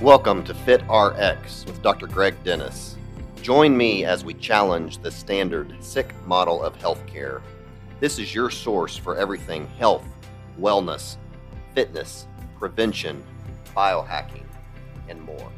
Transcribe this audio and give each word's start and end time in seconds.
Welcome 0.00 0.44
to 0.44 0.54
Fit 0.54 0.80
RX 0.90 1.66
with 1.66 1.82
Dr. 1.82 2.06
Greg 2.06 2.34
Dennis. 2.42 2.96
Join 3.42 3.76
me 3.76 4.06
as 4.06 4.24
we 4.24 4.32
challenge 4.32 4.96
the 4.96 5.10
standard 5.10 5.76
sick 5.84 6.14
model 6.24 6.62
of 6.62 6.74
healthcare. 6.78 7.42
This 8.00 8.18
is 8.18 8.34
your 8.34 8.48
source 8.48 8.96
for 8.96 9.18
everything 9.18 9.66
health, 9.78 10.06
wellness, 10.58 11.18
fitness, 11.74 12.26
prevention, 12.58 13.22
biohacking, 13.76 14.46
and 15.10 15.20
more. 15.20 15.52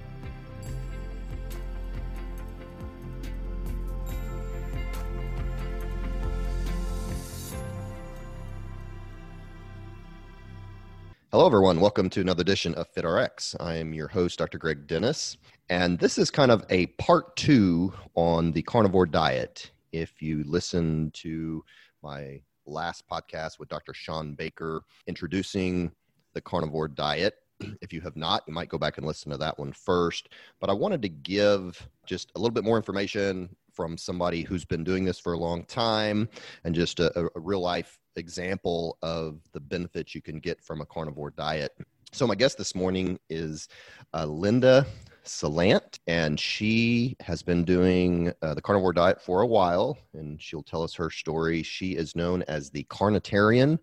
Hello, 11.35 11.47
everyone. 11.47 11.81
Welcome 11.81 12.11
to 12.11 12.21
another 12.21 12.43
edition 12.43 12.75
of 12.75 12.93
FitRx. 12.93 13.57
I 13.59 13.77
am 13.77 13.95
your 13.95 14.07
host, 14.07 14.39
Dr. 14.39 14.59
Greg 14.59 14.87
Dennis, 14.87 15.39
and 15.71 15.99
this 15.99 16.19
is 16.19 16.31
kind 16.31 16.51
of 16.51 16.63
a 16.69 16.89
part 16.99 17.35
two 17.37 17.95
on 18.15 18.53
the 18.53 18.61
carnivore 18.61 19.07
diet. 19.07 19.71
If 19.93 20.21
you 20.21 20.45
listen 20.45 21.11
to 21.15 21.65
my 22.03 22.43
last 22.67 23.09
podcast 23.11 23.59
with 23.59 23.71
Dr. 23.71 23.95
Shawn 23.95 24.35
Baker 24.35 24.83
introducing 25.07 25.91
the 26.35 26.43
carnivore 26.43 26.89
diet, 26.89 27.37
if 27.81 27.95
you 27.95 28.03
have 28.03 28.15
not, 28.15 28.43
you 28.47 28.53
might 28.53 28.69
go 28.69 28.77
back 28.77 28.99
and 28.99 29.07
listen 29.07 29.33
to 29.33 29.39
that 29.39 29.59
one 29.59 29.73
first. 29.73 30.29
But 30.61 30.69
I 30.69 30.75
wanted 30.75 31.01
to 31.01 31.09
give 31.09 31.89
just 32.05 32.31
a 32.35 32.39
little 32.39 32.53
bit 32.53 32.63
more 32.63 32.77
information 32.77 33.57
from 33.73 33.97
somebody 33.97 34.43
who's 34.43 34.67
been 34.67 34.85
doing 34.85 35.07
this 35.07 35.19
for 35.19 35.33
a 35.33 35.39
long 35.39 35.65
time 35.65 36.29
and 36.65 36.75
just 36.75 37.01
a, 37.01 37.21
a 37.21 37.41
real 37.41 37.63
life 37.63 37.99
example 38.17 38.99
of 39.03 39.41
the 39.53 39.61
benefits 39.61 40.15
you 40.15 40.23
can 40.23 40.39
get 40.39 40.63
from 40.63 40.81
a 40.81 40.87
carnivore 40.87 41.31
diet. 41.31 41.73
So, 42.13 42.27
my 42.27 42.35
guest 42.35 42.59
this 42.59 42.75
morning 42.75 43.19
is 43.31 43.69
uh, 44.13 44.27
Linda 44.27 44.87
Salant, 45.25 45.99
and 46.07 46.39
she 46.39 47.17
has 47.21 47.43
been 47.43 47.65
doing 47.65 48.33
uh, 48.43 48.55
the 48.55 48.61
carnivore 48.61 48.93
diet 48.93 49.21
for 49.23 49.41
a 49.41 49.47
while, 49.47 49.97
and 50.13 50.41
she'll 50.41 50.63
tell 50.63 50.83
us 50.83 50.95
her 50.95 51.11
story. 51.11 51.63
She 51.63 51.93
is 51.93 52.15
known 52.17 52.43
as 52.49 52.71
the 52.71 52.85
Carnitarian 52.85 53.79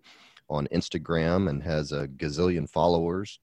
on 0.48 0.68
Instagram 0.68 1.48
and 1.48 1.62
has 1.62 1.92
a 1.92 2.08
gazillion 2.08 2.68
followers. 2.68 3.40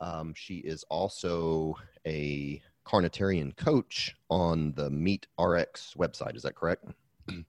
Um, 0.00 0.32
she 0.34 0.56
is 0.56 0.84
also 0.90 1.76
a 2.06 2.62
carnitarian 2.86 3.54
coach 3.56 4.16
on 4.28 4.72
the 4.72 4.90
Meat 4.90 5.26
RX 5.38 5.94
website. 5.96 6.34
Is 6.34 6.42
that 6.42 6.56
correct? 6.56 6.86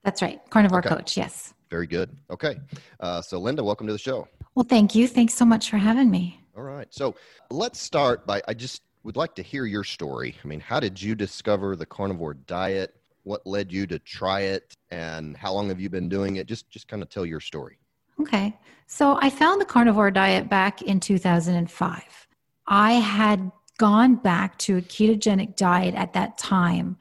That's 0.04 0.22
right. 0.22 0.40
Carnivore 0.50 0.80
okay. 0.80 0.88
coach. 0.88 1.16
Yes. 1.16 1.54
Very 1.70 1.86
good. 1.86 2.10
Okay. 2.30 2.56
Uh, 3.00 3.22
so, 3.22 3.38
Linda, 3.38 3.64
welcome 3.64 3.86
to 3.86 3.92
the 3.92 3.98
show. 3.98 4.28
Well, 4.54 4.66
thank 4.68 4.94
you. 4.94 5.08
Thanks 5.08 5.34
so 5.34 5.44
much 5.44 5.70
for 5.70 5.78
having 5.78 6.10
me. 6.10 6.38
All 6.56 6.62
right. 6.62 6.86
So, 6.90 7.14
let's 7.50 7.80
start 7.80 8.26
by 8.26 8.42
I 8.46 8.54
just 8.54 8.82
would 9.04 9.16
like 9.16 9.34
to 9.36 9.42
hear 9.42 9.64
your 9.64 9.84
story. 9.84 10.36
I 10.44 10.46
mean, 10.46 10.60
how 10.60 10.80
did 10.80 11.00
you 11.00 11.14
discover 11.14 11.74
the 11.74 11.86
carnivore 11.86 12.34
diet? 12.34 12.94
What 13.24 13.46
led 13.46 13.72
you 13.72 13.86
to 13.86 13.98
try 13.98 14.40
it? 14.40 14.74
And 14.90 15.36
how 15.36 15.52
long 15.52 15.68
have 15.70 15.80
you 15.80 15.88
been 15.88 16.08
doing 16.08 16.36
it? 16.36 16.46
Just, 16.46 16.68
just 16.68 16.88
kind 16.88 17.02
of 17.02 17.08
tell 17.08 17.24
your 17.24 17.40
story. 17.40 17.78
Okay. 18.20 18.56
So, 18.86 19.18
I 19.22 19.30
found 19.30 19.60
the 19.60 19.64
carnivore 19.64 20.10
diet 20.10 20.50
back 20.50 20.82
in 20.82 21.00
2005. 21.00 22.28
I 22.66 22.92
had 22.92 23.50
gone 23.78 24.16
back 24.16 24.58
to 24.58 24.76
a 24.76 24.82
ketogenic 24.82 25.56
diet 25.56 25.94
at 25.94 26.12
that 26.12 26.38
time 26.38 26.98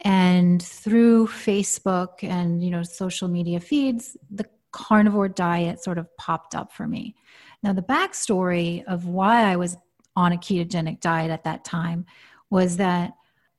and 0.00 0.62
through 0.62 1.26
facebook 1.26 2.22
and 2.22 2.62
you 2.62 2.70
know 2.70 2.82
social 2.82 3.28
media 3.28 3.58
feeds 3.58 4.16
the 4.30 4.44
carnivore 4.76 5.28
diet 5.28 5.82
sort 5.82 5.96
of 5.96 6.14
popped 6.18 6.54
up 6.54 6.70
for 6.70 6.86
me. 6.86 7.14
Now 7.62 7.72
the 7.72 7.80
backstory 7.80 8.84
of 8.84 9.06
why 9.06 9.44
i 9.44 9.56
was 9.56 9.76
on 10.14 10.32
a 10.32 10.36
ketogenic 10.36 11.00
diet 11.00 11.30
at 11.30 11.44
that 11.44 11.64
time 11.64 12.04
was 12.50 12.76
that 12.76 13.14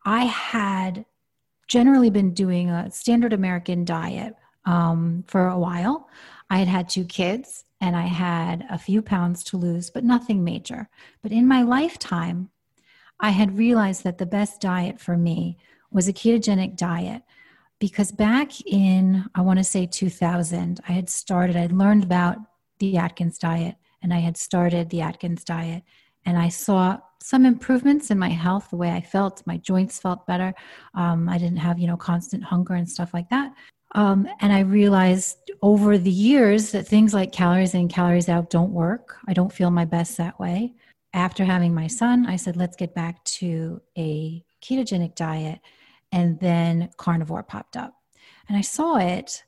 i 0.05 0.25
had 0.25 1.05
generally 1.67 2.11
been 2.11 2.35
doing 2.35 2.69
a 2.69 2.91
standard 2.91 3.33
american 3.33 3.83
diet 3.83 4.35
um, 4.66 5.23
for 5.28 5.47
a 5.47 5.57
while. 5.57 6.09
I 6.50 6.57
had 6.59 6.67
had 6.67 6.88
two 6.88 7.06
kids 7.06 7.66
and 7.81 7.95
i 7.95 8.06
had 8.06 8.66
a 8.69 8.78
few 8.78 9.01
pounds 9.01 9.44
to 9.45 9.57
lose 9.57 9.89
but 9.89 10.03
nothing 10.03 10.44
major. 10.44 10.88
But 11.23 11.31
in 11.31 11.47
my 11.47 11.63
lifetime 11.63 12.51
i 13.19 13.31
had 13.31 13.57
realized 13.57 14.03
that 14.03 14.19
the 14.19 14.25
best 14.28 14.62
diet 14.62 15.00
for 15.00 15.17
me 15.17 15.57
was 15.92 16.08
a 16.08 16.14
ketogenic 16.14 16.75
diet 16.75 17.24
because 17.80 18.12
back 18.12 18.52
in 18.66 19.25
i 19.36 19.42
want 19.42 19.58
to 19.58 19.64
say 19.64 19.86
2000 19.86 20.80
i 20.88 20.92
had 20.92 21.09
started 21.09 21.56
i'd 21.56 21.72
learned 21.72 22.03
about 22.03 22.38
the 22.80 22.98
atkins 22.98 23.38
diet 23.38 23.75
and 24.02 24.14
i 24.14 24.20
had 24.20 24.38
started 24.38 24.90
the 24.90 25.02
atkins 25.02 25.44
diet 25.44 25.84
and 26.25 26.38
i 26.38 26.48
saw 26.48 26.98
some 27.22 27.46
improvements 27.46 28.12
in 28.12 28.20
my 28.20 28.30
health 28.30 28.70
the 28.70 28.78
way 28.78 28.92
i 28.92 29.02
felt 29.02 29.46
my 29.46 29.58
joints 29.58 30.00
felt 30.00 30.25
better 30.28 30.53
um, 30.94 31.28
i 31.30 31.38
didn't 31.38 31.58
have 31.58 31.80
you 31.80 31.88
know 31.88 31.98
constant 31.98 32.44
hunger 32.44 32.74
and 32.74 32.90
stuff 32.90 33.14
like 33.14 33.30
that. 33.30 33.54
Um, 33.96 34.28
and 34.42 34.52
i 34.52 34.59
realized 34.59 35.38
over 35.62 35.98
the 35.98 36.12
years 36.12 36.72
that 36.72 36.88
things 36.88 37.14
like 37.14 37.31
calories 37.31 37.74
in 37.74 37.88
calories 37.88 38.30
out 38.30 38.50
don't 38.50 38.72
work. 38.72 39.16
I 39.28 39.34
don't 39.34 39.52
feel 39.52 39.72
my 39.72 39.86
best 39.86 40.18
that 40.18 40.38
way. 40.40 40.74
After 41.14 41.46
having 41.46 41.74
my 41.74 41.88
son 41.88 42.25
i 42.28 42.36
said 42.36 42.58
let's 42.58 42.75
get 42.75 42.94
back 42.94 43.24
to 43.40 43.81
a 43.98 44.44
ketogenic 44.62 45.16
diet 45.16 45.59
and 46.12 46.40
then 46.40 46.90
carnivore 46.97 47.44
popped 47.44 47.75
up. 47.78 47.94
And 48.47 48.57
i 48.57 48.62
saw 48.62 48.97
it 48.97 49.44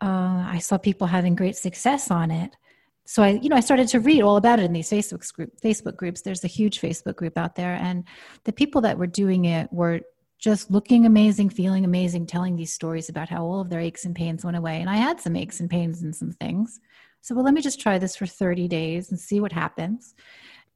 uh, 0.00 0.44
i 0.46 0.58
saw 0.58 0.78
people 0.78 1.06
having 1.06 1.34
great 1.34 1.56
success 1.56 2.10
on 2.10 2.30
it. 2.30 2.56
So 3.04 3.22
i 3.22 3.30
you 3.30 3.48
know 3.48 3.56
i 3.56 3.60
started 3.60 3.88
to 3.88 4.00
read 4.00 4.22
all 4.22 4.36
about 4.36 4.58
it 4.58 4.64
in 4.64 4.72
these 4.72 4.90
facebook 4.90 5.32
group 5.32 5.52
facebook 5.60 5.96
groups. 5.96 6.22
There's 6.22 6.44
a 6.44 6.48
huge 6.48 6.80
facebook 6.80 7.16
group 7.16 7.36
out 7.36 7.54
there. 7.56 7.74
And 7.74 8.04
the 8.44 8.52
people 8.52 8.80
that 8.82 8.98
were 8.98 9.06
doing 9.06 9.46
it 9.46 9.72
were 9.72 10.00
just 10.38 10.70
looking 10.70 11.04
amazing 11.04 11.50
feeling 11.50 11.84
amazing 11.84 12.26
telling 12.26 12.56
these 12.56 12.72
stories 12.72 13.08
about 13.08 13.28
how 13.28 13.44
all 13.44 13.60
of 13.60 13.70
their 13.70 13.80
aches 13.80 14.04
and 14.04 14.14
pains 14.14 14.44
went 14.44 14.56
away. 14.56 14.80
And 14.80 14.90
i 14.90 14.96
had 14.96 15.20
some 15.20 15.36
aches 15.36 15.60
and 15.60 15.68
pains 15.70 16.02
and 16.02 16.14
some 16.14 16.32
things. 16.32 16.80
So 17.20 17.34
well 17.34 17.44
let 17.44 17.54
me 17.54 17.60
just 17.60 17.80
try 17.80 17.98
this 17.98 18.16
for 18.16 18.26
30 18.26 18.68
days 18.68 19.10
and 19.10 19.18
see 19.20 19.40
what 19.40 19.52
happens. 19.52 20.14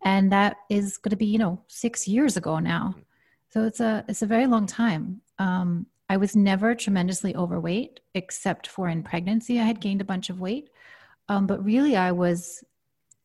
And 0.04 0.32
that 0.32 0.56
is 0.68 0.98
going 0.98 1.10
to 1.10 1.16
be 1.16 1.26
you 1.26 1.38
know 1.38 1.62
six 1.68 2.06
years 2.08 2.36
ago 2.36 2.58
now. 2.58 2.94
So 3.50 3.64
it's 3.64 3.80
a 3.80 4.04
it's 4.08 4.22
a 4.22 4.26
very 4.26 4.46
long 4.46 4.66
time. 4.66 5.21
Um, 5.38 5.86
I 6.08 6.16
was 6.16 6.36
never 6.36 6.74
tremendously 6.74 7.34
overweight, 7.34 8.00
except 8.14 8.66
for 8.66 8.88
in 8.88 9.02
pregnancy. 9.02 9.58
I 9.58 9.64
had 9.64 9.80
gained 9.80 10.00
a 10.00 10.04
bunch 10.04 10.30
of 10.30 10.40
weight, 10.40 10.68
um, 11.28 11.46
but 11.46 11.64
really 11.64 11.96
I 11.96 12.12
was 12.12 12.62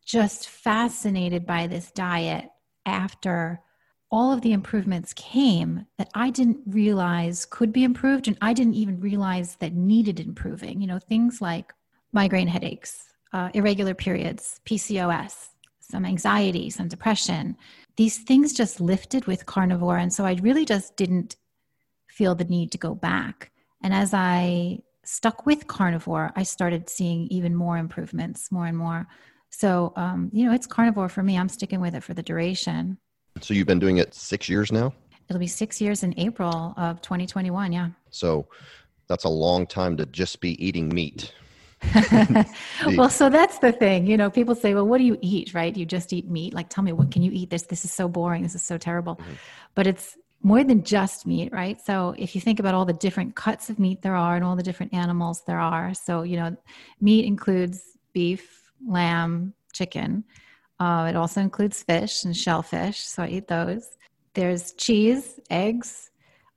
just 0.06 0.48
fascinated 0.48 1.46
by 1.46 1.68
this 1.68 1.92
diet 1.92 2.50
after 2.86 3.62
all 4.10 4.32
of 4.32 4.42
the 4.42 4.54
improvements 4.54 5.14
came 5.14 5.86
that 5.98 6.10
I 6.14 6.30
didn't 6.30 6.60
realize 6.66 7.46
could 7.46 7.74
be 7.74 7.84
improved, 7.84 8.28
and 8.28 8.38
I 8.42 8.54
didn't 8.54 8.76
even 8.76 9.02
realize 9.02 9.58
that 9.58 9.74
needed 9.74 10.20
improving. 10.20 10.80
You 10.80 10.88
know, 10.88 11.00
things 11.00 11.42
like 11.42 11.74
migraine 12.14 12.48
headaches, 12.48 13.04
uh, 13.34 13.50
irregular 13.54 13.94
periods, 13.94 14.62
PCOS, 14.66 15.50
some 15.82 16.06
anxiety, 16.06 16.70
some 16.70 16.88
depression, 16.88 17.58
these 17.98 18.20
things 18.20 18.54
just 18.54 18.80
lifted 18.80 19.26
with 19.26 19.46
carnivore. 19.46 19.98
And 19.98 20.14
so 20.14 20.26
I 20.26 20.34
really 20.42 20.66
just 20.66 20.96
didn't 20.96 21.36
feel 22.18 22.34
the 22.34 22.46
need 22.46 22.72
to 22.72 22.78
go 22.78 22.96
back. 22.96 23.52
And 23.84 23.94
as 23.94 24.14
I 24.14 24.80
stuck 25.04 25.46
with 25.46 25.68
carnivore, 25.68 26.32
I 26.36 26.44
started 26.44 26.90
seeing 26.90 27.28
even 27.30 27.56
more 27.56 27.78
improvements, 27.78 28.52
more 28.52 28.66
and 28.66 28.78
more. 28.78 29.08
So, 29.52 29.94
um, 29.96 30.30
you 30.34 30.46
know, 30.46 30.52
it's 30.52 30.68
carnivore 30.68 31.10
for 31.10 31.22
me. 31.22 31.38
I'm 31.38 31.48
sticking 31.48 31.80
with 31.80 31.94
it 31.96 32.04
for 32.04 32.16
the 32.16 32.24
duration. 32.24 32.98
So 33.42 33.54
you've 33.54 33.68
been 33.68 33.80
doing 33.80 33.98
it 33.98 34.16
six 34.16 34.50
years 34.50 34.72
now? 34.72 34.94
It'll 35.30 35.40
be 35.40 35.48
six 35.48 35.80
years 35.80 36.04
in 36.04 36.14
April 36.18 36.74
of 36.76 37.02
2021. 37.02 37.72
Yeah. 37.72 37.90
So 38.10 38.48
that's 39.08 39.26
a 39.26 39.30
long 39.30 39.68
time 39.68 39.96
to 39.98 40.06
just 40.08 40.42
be 40.42 40.52
eating 40.66 40.90
meat. 40.90 41.34
well, 42.96 43.10
so 43.10 43.30
that's 43.30 43.60
the 43.60 43.72
thing. 43.72 44.08
You 44.08 44.18
know, 44.18 44.32
people 44.32 44.56
say, 44.56 44.74
well, 44.74 44.88
what 44.88 44.98
do 44.98 45.04
you 45.04 45.18
eat, 45.22 45.54
right? 45.54 45.76
You 45.78 45.86
just 45.86 46.12
eat 46.12 46.28
meat. 46.28 46.54
Like, 46.54 46.70
tell 46.70 46.84
me, 46.84 46.92
what 46.92 47.12
can 47.12 47.22
you 47.22 47.32
eat? 47.32 47.52
This, 47.52 47.64
this 47.64 47.86
is 47.86 47.92
so 47.92 48.08
boring. 48.08 48.42
This 48.42 48.56
is 48.56 48.64
so 48.64 48.80
terrible. 48.80 49.18
Mm-hmm. 49.18 49.34
But 49.76 49.86
it's 49.86 50.18
more 50.44 50.64
than 50.64 50.84
just 50.84 51.26
meat, 51.26 51.52
right? 51.52 51.80
So 51.82 52.14
if 52.18 52.36
you 52.36 52.42
think 52.42 52.60
about 52.60 52.74
all 52.74 52.86
the 52.86 52.94
different 52.94 53.36
cuts 53.36 53.70
of 53.70 53.80
meat 53.80 54.02
there 54.02 54.16
are 54.16 54.36
and 54.36 54.46
all 54.46 54.56
the 54.56 54.64
different 54.64 54.94
animals 54.94 55.44
there 55.46 55.60
are, 55.60 55.94
so, 55.94 56.22
you 56.24 56.38
know, 56.38 56.56
meat 57.02 57.26
includes 57.26 57.82
beef, 58.14 58.72
lamb, 58.88 59.54
chicken. 59.74 60.24
Uh, 60.80 61.08
it 61.10 61.16
also 61.16 61.42
includes 61.42 61.82
fish 61.84 62.24
and 62.24 62.36
shellfish. 62.36 63.00
So 63.00 63.24
I 63.24 63.28
eat 63.30 63.48
those. 63.48 63.98
There's 64.34 64.74
cheese, 64.74 65.40
eggs, 65.50 66.12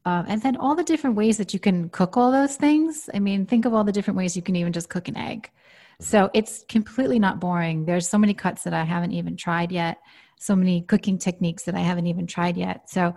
um, 0.04 0.24
and 0.28 0.42
then 0.42 0.56
all 0.56 0.74
the 0.74 0.84
different 0.84 1.16
ways 1.16 1.36
that 1.38 1.52
you 1.52 1.60
can 1.60 1.88
cook 1.90 2.16
all 2.16 2.30
those 2.30 2.56
things. 2.56 3.08
I 3.14 3.18
mean, 3.18 3.46
think 3.46 3.64
of 3.64 3.74
all 3.74 3.84
the 3.84 3.92
different 3.92 4.16
ways 4.16 4.36
you 4.36 4.42
can 4.42 4.56
even 4.56 4.72
just 4.72 4.88
cook 4.88 5.08
an 5.08 5.16
egg. 5.16 5.50
So 6.00 6.18
mm-hmm. 6.24 6.36
it's 6.38 6.64
completely 6.68 7.18
not 7.18 7.40
boring. 7.40 7.84
There's 7.84 8.08
so 8.08 8.18
many 8.18 8.34
cuts 8.34 8.62
that 8.64 8.74
I 8.74 8.84
haven't 8.84 9.12
even 9.12 9.36
tried 9.36 9.72
yet, 9.72 9.98
so 10.38 10.56
many 10.56 10.82
cooking 10.82 11.18
techniques 11.18 11.64
that 11.64 11.74
I 11.74 11.80
haven't 11.80 12.06
even 12.06 12.26
tried 12.26 12.56
yet. 12.56 12.88
So 12.88 13.14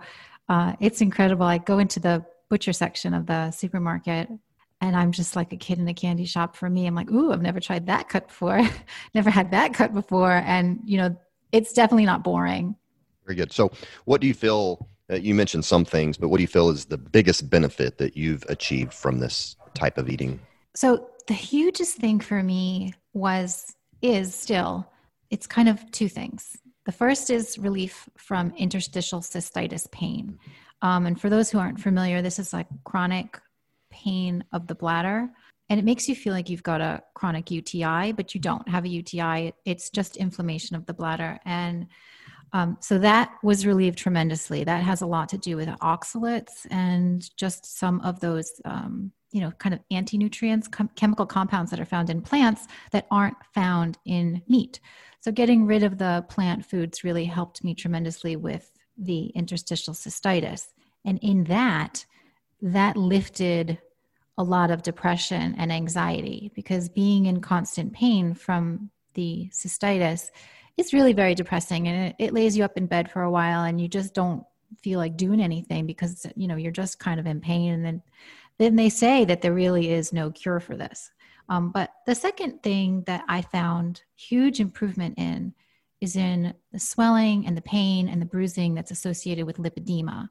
uh, 0.48 0.74
it's 0.80 1.00
incredible. 1.00 1.46
I 1.46 1.58
go 1.58 1.78
into 1.78 2.00
the 2.00 2.24
butcher 2.50 2.72
section 2.72 3.14
of 3.14 3.26
the 3.26 3.50
supermarket 3.50 4.28
and 4.80 4.96
I'm 4.96 5.12
just 5.12 5.34
like 5.34 5.52
a 5.52 5.56
kid 5.56 5.78
in 5.78 5.88
a 5.88 5.94
candy 5.94 6.26
shop 6.26 6.56
for 6.56 6.68
me. 6.68 6.86
I'm 6.86 6.94
like, 6.94 7.10
ooh, 7.10 7.32
I've 7.32 7.42
never 7.42 7.60
tried 7.60 7.86
that 7.86 8.08
cut 8.08 8.28
before, 8.28 8.60
never 9.14 9.30
had 9.30 9.50
that 9.52 9.72
cut 9.72 9.94
before. 9.94 10.32
And, 10.32 10.80
you 10.84 10.98
know, 10.98 11.16
it's 11.52 11.72
definitely 11.72 12.04
not 12.04 12.22
boring. 12.22 12.76
Very 13.24 13.36
good. 13.36 13.52
So, 13.52 13.70
what 14.04 14.20
do 14.20 14.26
you 14.26 14.34
feel? 14.34 14.88
Uh, 15.10 15.16
you 15.16 15.34
mentioned 15.34 15.64
some 15.64 15.84
things, 15.84 16.16
but 16.16 16.28
what 16.28 16.38
do 16.38 16.42
you 16.42 16.48
feel 16.48 16.70
is 16.70 16.86
the 16.86 16.96
biggest 16.96 17.50
benefit 17.50 17.98
that 17.98 18.16
you've 18.16 18.42
achieved 18.48 18.94
from 18.94 19.18
this 19.18 19.56
type 19.74 19.98
of 19.98 20.08
eating? 20.08 20.40
So, 20.74 21.10
the 21.26 21.34
hugest 21.34 21.96
thing 21.96 22.20
for 22.20 22.42
me 22.42 22.94
was, 23.12 23.74
is 24.02 24.34
still, 24.34 24.86
it's 25.30 25.46
kind 25.46 25.68
of 25.68 25.90
two 25.90 26.08
things. 26.08 26.58
The 26.84 26.92
first 26.92 27.30
is 27.30 27.58
relief 27.58 28.08
from 28.16 28.52
interstitial 28.56 29.20
cystitis 29.20 29.90
pain. 29.90 30.38
Um, 30.82 31.06
and 31.06 31.18
for 31.18 31.30
those 31.30 31.50
who 31.50 31.58
aren't 31.58 31.80
familiar, 31.80 32.20
this 32.20 32.38
is 32.38 32.52
like 32.52 32.66
chronic 32.84 33.40
pain 33.90 34.44
of 34.52 34.66
the 34.66 34.74
bladder. 34.74 35.30
And 35.70 35.80
it 35.80 35.84
makes 35.84 36.08
you 36.08 36.14
feel 36.14 36.34
like 36.34 36.50
you've 36.50 36.62
got 36.62 36.82
a 36.82 37.02
chronic 37.14 37.50
UTI, 37.50 38.12
but 38.12 38.34
you 38.34 38.40
don't 38.40 38.68
have 38.68 38.84
a 38.84 38.88
UTI. 38.88 39.54
It's 39.64 39.88
just 39.88 40.16
inflammation 40.16 40.76
of 40.76 40.84
the 40.84 40.92
bladder. 40.92 41.38
And 41.46 41.86
um, 42.52 42.76
so 42.80 42.98
that 42.98 43.32
was 43.42 43.66
relieved 43.66 43.98
tremendously. 43.98 44.62
That 44.62 44.82
has 44.82 45.00
a 45.00 45.06
lot 45.06 45.30
to 45.30 45.38
do 45.38 45.56
with 45.56 45.68
oxalates 45.68 46.66
and 46.70 47.28
just 47.36 47.78
some 47.78 48.00
of 48.02 48.20
those, 48.20 48.60
um, 48.64 49.10
you 49.34 49.40
know, 49.40 49.50
kind 49.58 49.74
of 49.74 49.80
anti-nutrients, 49.90 50.68
com- 50.68 50.88
chemical 50.94 51.26
compounds 51.26 51.72
that 51.72 51.80
are 51.80 51.84
found 51.84 52.08
in 52.08 52.22
plants 52.22 52.68
that 52.92 53.04
aren't 53.10 53.36
found 53.52 53.98
in 54.06 54.40
meat. 54.48 54.78
So 55.20 55.32
getting 55.32 55.66
rid 55.66 55.82
of 55.82 55.98
the 55.98 56.24
plant 56.28 56.64
foods 56.64 57.02
really 57.02 57.24
helped 57.24 57.64
me 57.64 57.74
tremendously 57.74 58.36
with 58.36 58.70
the 58.96 59.26
interstitial 59.34 59.92
cystitis. 59.92 60.68
And 61.04 61.18
in 61.20 61.44
that, 61.44 62.06
that 62.62 62.96
lifted 62.96 63.78
a 64.38 64.44
lot 64.44 64.70
of 64.70 64.82
depression 64.82 65.56
and 65.58 65.72
anxiety 65.72 66.52
because 66.54 66.88
being 66.88 67.26
in 67.26 67.40
constant 67.40 67.92
pain 67.92 68.34
from 68.34 68.88
the 69.14 69.50
cystitis 69.52 70.30
is 70.76 70.92
really 70.92 71.12
very 71.12 71.34
depressing 71.34 71.88
and 71.88 72.08
it, 72.08 72.26
it 72.26 72.34
lays 72.34 72.56
you 72.56 72.62
up 72.62 72.76
in 72.76 72.86
bed 72.86 73.10
for 73.10 73.22
a 73.22 73.30
while 73.30 73.64
and 73.64 73.80
you 73.80 73.88
just 73.88 74.14
don't 74.14 74.44
feel 74.82 74.98
like 74.98 75.16
doing 75.16 75.40
anything 75.40 75.86
because 75.86 76.26
you 76.36 76.48
know 76.48 76.56
you're 76.56 76.72
just 76.72 76.98
kind 76.98 77.20
of 77.20 77.26
in 77.26 77.40
pain 77.40 77.72
and 77.72 77.84
then 77.84 78.02
then 78.58 78.76
they 78.76 78.88
say 78.88 79.24
that 79.24 79.42
there 79.42 79.54
really 79.54 79.90
is 79.90 80.12
no 80.12 80.30
cure 80.30 80.60
for 80.60 80.76
this. 80.76 81.10
Um, 81.48 81.70
but 81.70 81.90
the 82.06 82.14
second 82.14 82.62
thing 82.62 83.02
that 83.06 83.22
i 83.28 83.42
found 83.42 84.02
huge 84.16 84.60
improvement 84.60 85.18
in 85.18 85.52
is 86.00 86.16
in 86.16 86.54
the 86.72 86.78
swelling 86.78 87.46
and 87.46 87.56
the 87.56 87.62
pain 87.62 88.08
and 88.08 88.20
the 88.20 88.26
bruising 88.26 88.74
that's 88.74 88.90
associated 88.90 89.46
with 89.46 89.56
lipedema. 89.56 90.28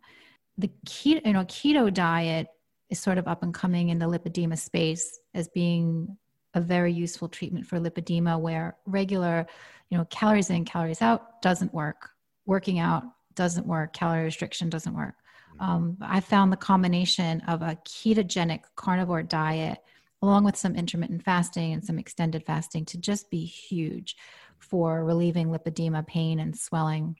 The 0.57 0.69
keto, 0.85 1.25
you 1.25 1.33
know, 1.33 1.45
keto 1.45 1.93
diet 1.93 2.47
is 2.89 2.99
sort 2.99 3.17
of 3.17 3.27
up 3.27 3.43
and 3.43 3.53
coming 3.53 3.89
in 3.89 3.97
the 3.97 4.05
lipedema 4.05 4.57
space 4.57 5.19
as 5.33 5.47
being 5.49 6.15
a 6.53 6.61
very 6.61 6.93
useful 6.93 7.27
treatment 7.27 7.65
for 7.65 7.79
lipedema 7.79 8.39
where 8.39 8.77
regular 8.85 9.47
you 9.89 9.97
know 9.97 10.05
calories 10.05 10.49
in 10.49 10.63
calories 10.65 11.01
out 11.01 11.41
doesn't 11.41 11.73
work. 11.73 12.11
Working 12.45 12.79
out 12.79 13.03
doesn't 13.35 13.65
work. 13.65 13.93
Calorie 13.93 14.25
restriction 14.25 14.69
doesn't 14.69 14.95
work. 14.95 15.15
Um, 15.59 15.97
i 16.01 16.19
found 16.19 16.51
the 16.51 16.57
combination 16.57 17.41
of 17.41 17.61
a 17.61 17.77
ketogenic 17.85 18.61
carnivore 18.75 19.23
diet 19.23 19.79
along 20.21 20.45
with 20.45 20.55
some 20.55 20.75
intermittent 20.75 21.21
fasting 21.21 21.73
and 21.73 21.83
some 21.83 21.99
extended 21.99 22.45
fasting 22.45 22.85
to 22.85 22.97
just 22.97 23.29
be 23.29 23.45
huge 23.45 24.15
for 24.57 25.03
relieving 25.03 25.47
lipedema 25.47 26.05
pain 26.07 26.39
and 26.39 26.57
swelling 26.57 27.15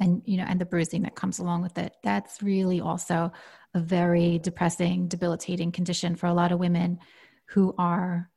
and 0.00 0.22
you 0.24 0.36
know 0.36 0.44
and 0.48 0.60
the 0.60 0.66
bruising 0.66 1.02
that 1.02 1.14
comes 1.14 1.38
along 1.38 1.62
with 1.62 1.78
it. 1.78 1.94
That's 2.02 2.42
really 2.42 2.80
also 2.80 3.32
a 3.74 3.80
very 3.80 4.38
depressing 4.38 5.08
debilitating 5.08 5.72
condition 5.72 6.16
for 6.16 6.26
a 6.26 6.34
lot 6.34 6.52
of 6.52 6.58
women 6.58 6.98
who 7.46 7.74
are 7.78 8.30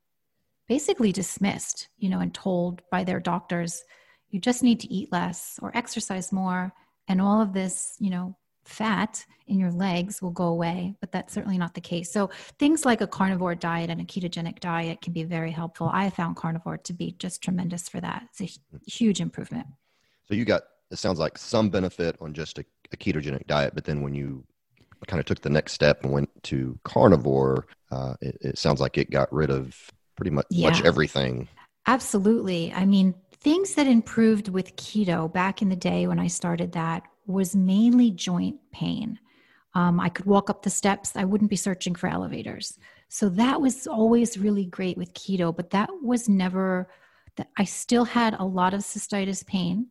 basically 0.68 1.12
dismissed 1.12 1.90
you 1.98 2.10
know 2.10 2.20
and 2.20 2.34
told 2.34 2.82
by 2.92 3.04
their 3.04 3.20
doctors 3.20 3.84
you 4.30 4.40
just 4.40 4.64
need 4.64 4.80
to 4.82 4.94
eat 4.94 5.12
less 5.12 5.58
or 5.62 5.76
exercise 5.76 6.32
more. 6.32 6.72
And 7.08 7.22
all 7.22 7.42
of 7.42 7.54
this 7.54 7.96
you 8.00 8.10
know 8.10 8.38
fat 8.70 9.26
in 9.48 9.60
your 9.60 9.72
legs 9.72 10.22
will 10.22 10.32
go 10.32 10.46
away 10.46 10.94
but 11.02 11.12
that's 11.12 11.34
certainly 11.34 11.58
not 11.58 11.74
the 11.74 11.82
case 11.82 12.12
so 12.12 12.30
things 12.60 12.86
like 12.86 13.02
a 13.02 13.08
carnivore 13.08 13.56
diet 13.56 13.90
and 13.90 14.00
a 14.00 14.06
ketogenic 14.06 14.60
diet 14.60 15.02
can 15.02 15.12
be 15.12 15.24
very 15.24 15.52
helpful 15.52 15.90
i 15.92 16.10
found 16.10 16.36
carnivore 16.36 16.78
to 16.78 16.94
be 16.94 17.16
just 17.20 17.42
tremendous 17.42 17.90
for 17.90 18.00
that 18.00 18.24
it's 18.30 18.42
a 18.42 18.90
huge 18.90 19.20
improvement 19.20 19.66
so 20.28 20.36
you 20.36 20.46
got 20.46 20.62
it 20.92 20.98
sounds 20.98 21.20
like 21.20 21.38
some 21.38 21.70
benefit 21.70 22.16
on 22.20 22.34
just 22.34 22.58
a, 22.60 22.66
a 22.92 22.98
ketogenic 22.98 23.46
diet, 23.48 23.74
but 23.76 23.86
then 23.86 24.02
when 24.02 24.14
you 24.14 24.44
kind 25.08 25.20
of 25.20 25.26
took 25.26 25.42
the 25.42 25.50
next 25.50 25.74
step 25.74 26.04
and 26.04 26.12
went 26.12 26.30
to 26.44 26.78
carnivore, 26.84 27.68
uh, 27.92 28.16
it, 28.22 28.38
it, 28.42 28.58
sounds 28.58 28.82
like 28.82 28.98
it 28.98 29.10
got 29.10 29.32
rid 29.32 29.50
of 29.50 29.76
pretty 30.16 30.32
much, 30.32 30.46
yeah. 30.50 30.70
much 30.70 30.84
everything. 30.84 31.48
Absolutely. 31.86 32.74
I 32.74 32.86
mean, 32.86 33.16
things 33.40 33.76
that 33.76 33.88
improved 33.88 34.50
with 34.50 34.76
keto 34.76 35.32
back 35.32 35.62
in 35.62 35.70
the 35.70 35.76
day 35.76 36.08
when 36.08 36.20
I 36.20 36.28
started 36.28 36.74
that 36.74 37.04
was 37.30 37.56
mainly 37.56 38.12
joint 38.12 38.58
pain. 38.72 39.20
Um, 39.76 40.00
I 40.00 40.10
could 40.10 40.26
walk 40.26 40.50
up 40.50 40.64
the 40.64 40.70
steps, 40.70 41.16
I 41.16 41.26
wouldn't 41.26 41.50
be 41.50 41.56
searching 41.56 41.96
for 41.96 42.08
elevators. 42.08 42.78
So 43.08 43.30
that 43.30 43.62
was 43.62 43.88
always 43.88 44.38
really 44.38 44.66
great 44.66 44.98
with 44.98 45.14
keto, 45.14 45.56
but 45.56 45.70
that 45.72 45.90
was 46.02 46.28
never 46.28 46.90
that 47.38 47.50
I 47.58 47.64
still 47.64 48.06
had 48.06 48.36
a 48.38 48.44
lot 48.44 48.74
of 48.74 48.82
cystitis 48.82 49.46
pain. 49.46 49.88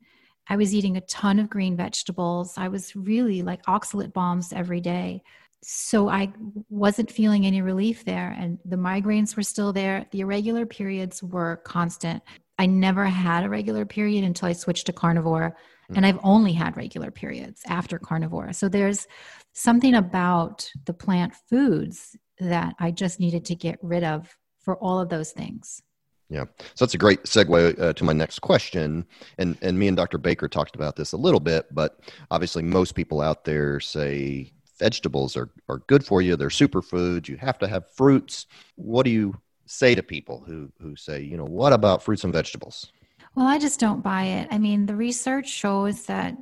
I 0.49 0.56
was 0.56 0.75
eating 0.75 0.96
a 0.96 1.02
ton 1.02 1.38
of 1.38 1.50
green 1.50 1.76
vegetables. 1.76 2.55
I 2.56 2.69
was 2.69 2.94
really 2.94 3.43
like 3.43 3.64
oxalate 3.67 4.12
bombs 4.12 4.52
every 4.52 4.81
day. 4.81 5.23
So 5.62 6.08
I 6.08 6.32
wasn't 6.70 7.11
feeling 7.11 7.44
any 7.44 7.62
relief 7.62 8.05
there. 8.05 8.37
And 8.38 8.58
the 8.64 8.76
migraines 8.76 9.37
were 9.37 9.43
still 9.43 9.73
there. 9.73 10.06
The 10.11 10.20
irregular 10.20 10.67
periods 10.67 11.23
were 11.23 11.56
constant. 11.64 12.23
I 12.58 12.67
never 12.67 13.06
had 13.06 13.44
a 13.44 13.49
regular 13.49 13.84
period 13.84 14.25
until 14.25 14.49
I 14.49 14.52
switched 14.52 14.87
to 14.87 14.93
carnivore. 14.93 15.56
And 15.96 16.05
I've 16.05 16.19
only 16.23 16.52
had 16.52 16.76
regular 16.76 17.11
periods 17.11 17.62
after 17.67 17.99
carnivore. 17.99 18.52
So 18.52 18.69
there's 18.69 19.06
something 19.52 19.94
about 19.94 20.70
the 20.85 20.93
plant 20.93 21.35
foods 21.49 22.17
that 22.38 22.75
I 22.79 22.90
just 22.90 23.20
needed 23.20 23.46
to 23.46 23.55
get 23.55 23.79
rid 23.82 24.05
of 24.05 24.37
for 24.61 24.76
all 24.76 25.00
of 25.00 25.08
those 25.08 25.32
things. 25.32 25.82
Yeah, 26.31 26.44
so 26.75 26.85
that's 26.85 26.94
a 26.94 26.99
great 26.99 27.23
segue 27.23 27.81
uh, 27.81 27.93
to 27.94 28.05
my 28.05 28.12
next 28.12 28.40
question. 28.40 29.06
And 29.38 29.56
and 29.62 29.79
me 29.79 29.88
and 29.88 29.96
Dr. 29.96 30.19
Baker 30.19 30.46
talked 30.46 30.76
about 30.76 30.94
this 30.94 31.12
a 31.12 31.17
little 31.17 31.40
bit, 31.40 31.67
but 31.75 32.00
obviously 32.31 32.62
most 32.62 32.94
people 32.94 33.23
out 33.23 33.44
there 33.44 33.81
say 33.81 34.52
vegetables 34.79 35.37
are 35.37 35.50
are 35.70 35.79
good 35.87 36.05
for 36.05 36.20
you. 36.20 36.37
They're 36.37 36.49
superfoods. 36.49 37.29
You 37.29 37.38
have 37.38 37.58
to 37.61 37.69
have 37.69 37.91
fruits. 37.91 38.46
What 38.76 39.05
do 39.05 39.11
you 39.11 39.34
say 39.64 39.94
to 39.94 40.02
people 40.02 40.44
who 40.46 40.70
who 40.81 40.96
say, 40.96 41.23
you 41.23 41.38
know, 41.38 41.46
what 41.46 41.73
about 41.73 42.02
fruits 42.02 42.25
and 42.25 42.32
vegetables? 42.32 42.93
Well, 43.34 43.46
I 43.46 43.58
just 43.58 43.80
don't 43.80 44.02
buy 44.02 44.25
it. 44.25 44.48
I 44.50 44.58
mean, 44.58 44.86
the 44.86 44.96
research 44.96 45.48
shows 45.48 46.06
that 46.06 46.36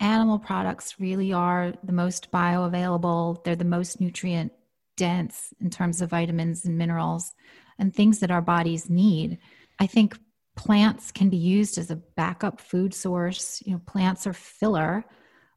animal 0.00 0.38
products 0.38 0.98
really 0.98 1.32
are 1.32 1.72
the 1.84 1.92
most 1.92 2.30
bioavailable. 2.30 3.44
They're 3.44 3.56
the 3.56 3.64
most 3.64 4.00
nutrient 4.00 4.52
dense 4.96 5.54
in 5.60 5.70
terms 5.70 6.02
of 6.02 6.10
vitamins 6.10 6.64
and 6.64 6.76
minerals 6.76 7.32
and 7.78 7.94
things 7.94 8.18
that 8.20 8.30
our 8.30 8.42
bodies 8.42 8.90
need. 8.90 9.38
I 9.78 9.86
think 9.86 10.18
plants 10.56 11.10
can 11.10 11.30
be 11.30 11.36
used 11.36 11.78
as 11.78 11.90
a 11.90 11.96
backup 11.96 12.60
food 12.60 12.92
source. 12.92 13.62
You 13.64 13.72
know, 13.72 13.80
plants 13.86 14.26
are 14.26 14.34
filler, 14.34 15.04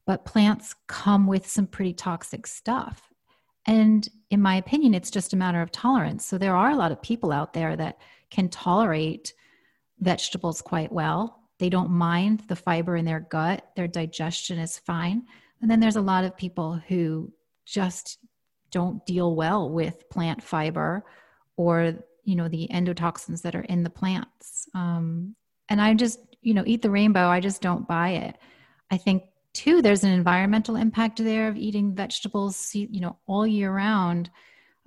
but 0.06 0.24
plants 0.24 0.74
come 0.86 1.26
with 1.26 1.46
some 1.46 1.66
pretty 1.66 1.92
toxic 1.92 2.46
stuff. 2.46 3.12
And 3.66 4.08
in 4.30 4.40
my 4.40 4.56
opinion, 4.56 4.94
it's 4.94 5.10
just 5.10 5.32
a 5.32 5.36
matter 5.36 5.60
of 5.60 5.72
tolerance. 5.72 6.24
So 6.24 6.38
there 6.38 6.56
are 6.56 6.70
a 6.70 6.76
lot 6.76 6.92
of 6.92 7.02
people 7.02 7.32
out 7.32 7.52
there 7.52 7.76
that 7.76 7.98
can 8.30 8.48
tolerate 8.48 9.34
vegetables 10.00 10.62
quite 10.62 10.92
well. 10.92 11.40
They 11.58 11.68
don't 11.68 11.90
mind 11.90 12.42
the 12.48 12.56
fiber 12.56 12.96
in 12.96 13.04
their 13.04 13.20
gut, 13.20 13.70
their 13.76 13.88
digestion 13.88 14.58
is 14.58 14.78
fine. 14.78 15.22
And 15.62 15.70
then 15.70 15.80
there's 15.80 15.96
a 15.96 16.02
lot 16.02 16.24
of 16.24 16.36
people 16.36 16.80
who 16.86 17.32
just 17.64 18.18
don't 18.70 19.04
deal 19.06 19.34
well 19.34 19.70
with 19.70 20.08
plant 20.10 20.42
fiber 20.42 21.04
or 21.56 21.94
you 22.24 22.36
know 22.36 22.48
the 22.48 22.68
endotoxins 22.72 23.42
that 23.42 23.54
are 23.54 23.62
in 23.62 23.82
the 23.82 23.90
plants. 23.90 24.68
Um, 24.74 25.34
and 25.68 25.80
i 25.80 25.94
just 25.94 26.20
you 26.42 26.54
know 26.54 26.64
eat 26.66 26.82
the 26.82 26.90
rainbow. 26.90 27.28
I 27.28 27.40
just 27.40 27.62
don't 27.62 27.88
buy 27.88 28.10
it. 28.10 28.36
I 28.90 28.96
think 28.98 29.24
too 29.52 29.80
there's 29.80 30.04
an 30.04 30.12
environmental 30.12 30.76
impact 30.76 31.22
there 31.22 31.48
of 31.48 31.56
eating 31.56 31.94
vegetables 31.94 32.74
you 32.74 33.00
know 33.00 33.16
all 33.26 33.46
year 33.46 33.72
round 33.72 34.30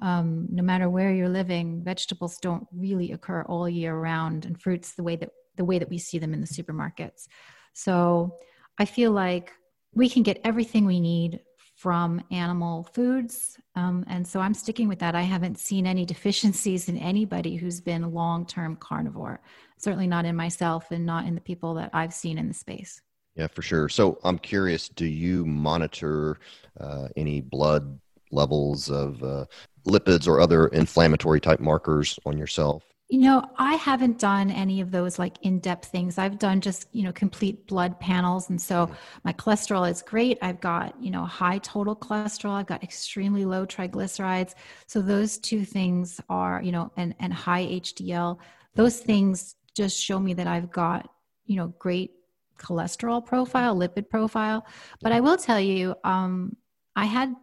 um, 0.01 0.47
no 0.49 0.63
matter 0.63 0.89
where 0.89 1.13
you're 1.13 1.29
living 1.29 1.81
vegetables 1.83 2.37
don't 2.37 2.67
really 2.73 3.11
occur 3.11 3.43
all 3.43 3.67
year 3.67 3.95
round 3.95 4.45
and 4.45 4.61
fruits 4.61 4.93
the 4.93 5.03
way 5.03 5.15
that 5.15 5.29
the 5.55 5.65
way 5.65 5.79
that 5.79 5.89
we 5.89 5.97
see 5.97 6.17
them 6.17 6.33
in 6.33 6.41
the 6.41 6.47
supermarkets 6.47 7.27
so 7.73 8.37
i 8.77 8.85
feel 8.85 9.11
like 9.11 9.51
we 9.93 10.09
can 10.09 10.23
get 10.23 10.39
everything 10.43 10.85
we 10.85 10.99
need 10.99 11.39
from 11.79 12.21
animal 12.29 12.83
foods. 12.93 13.57
Um, 13.75 14.03
and 14.09 14.27
so 14.27 14.41
I'm 14.41 14.53
sticking 14.53 14.89
with 14.89 14.99
that. 14.99 15.15
I 15.15 15.21
haven't 15.21 15.57
seen 15.57 15.87
any 15.87 16.03
deficiencies 16.13 16.89
in 16.89 16.97
anybody 16.97 17.55
who's 17.55 17.79
been 17.79 18.13
long 18.13 18.45
term 18.45 18.75
carnivore, 18.75 19.39
certainly 19.77 20.05
not 20.05 20.25
in 20.25 20.35
myself 20.35 20.91
and 20.91 21.05
not 21.05 21.25
in 21.25 21.35
the 21.35 21.41
people 21.41 21.73
that 21.75 21.89
I've 21.93 22.13
seen 22.13 22.37
in 22.37 22.49
the 22.49 22.53
space. 22.53 23.01
Yeah, 23.35 23.47
for 23.47 23.61
sure. 23.61 23.87
So 23.87 24.19
I'm 24.25 24.37
curious 24.37 24.89
do 24.89 25.05
you 25.05 25.45
monitor 25.45 26.39
uh, 26.77 27.07
any 27.15 27.39
blood 27.39 27.97
levels 28.31 28.89
of 28.89 29.23
uh, 29.23 29.45
lipids 29.85 30.27
or 30.27 30.39
other 30.39 30.67
inflammatory 30.67 31.39
type 31.39 31.59
markers 31.59 32.19
on 32.25 32.37
yourself? 32.37 32.83
You 33.11 33.21
know, 33.21 33.49
I 33.57 33.73
haven't 33.73 34.19
done 34.19 34.51
any 34.51 34.81
of 34.81 34.91
those 34.91 35.17
like 35.17 35.37
in 35.41 35.59
depth 35.59 35.87
things. 35.87 36.19
I've 36.19 36.37
done 36.37 36.61
just, 36.61 36.87
you 36.91 37.01
know, 37.01 37.11
complete 37.11 37.65
blood 37.65 37.99
panels. 37.99 38.51
And 38.51 38.61
so 38.61 38.85
mm-hmm. 38.85 38.95
my 39.23 39.33
cholesterol 39.33 39.89
is 39.89 40.03
great. 40.03 40.37
I've 40.43 40.61
got, 40.61 40.93
you 41.01 41.09
know, 41.09 41.25
high 41.25 41.57
total 41.57 41.95
cholesterol. 41.95 42.51
I've 42.51 42.67
got 42.67 42.83
extremely 42.83 43.45
low 43.45 43.65
triglycerides. 43.65 44.53
So 44.85 45.01
those 45.01 45.39
two 45.39 45.65
things 45.65 46.21
are, 46.29 46.61
you 46.63 46.71
know, 46.71 46.91
and, 46.97 47.15
and 47.19 47.33
high 47.33 47.65
HDL, 47.65 48.37
those 48.75 48.97
mm-hmm. 48.97 49.05
things 49.07 49.55
just 49.75 49.99
show 49.99 50.19
me 50.19 50.35
that 50.35 50.45
I've 50.45 50.71
got, 50.71 51.09
you 51.45 51.55
know, 51.55 51.73
great 51.79 52.11
cholesterol 52.59 53.25
profile, 53.25 53.75
lipid 53.75 54.07
profile. 54.07 54.67
But 55.01 55.13
I 55.13 55.15
mm-hmm. 55.15 55.25
will 55.25 55.37
tell 55.37 55.59
you, 55.59 55.95
um, 56.03 56.55
I 56.95 57.05
had, 57.05 57.33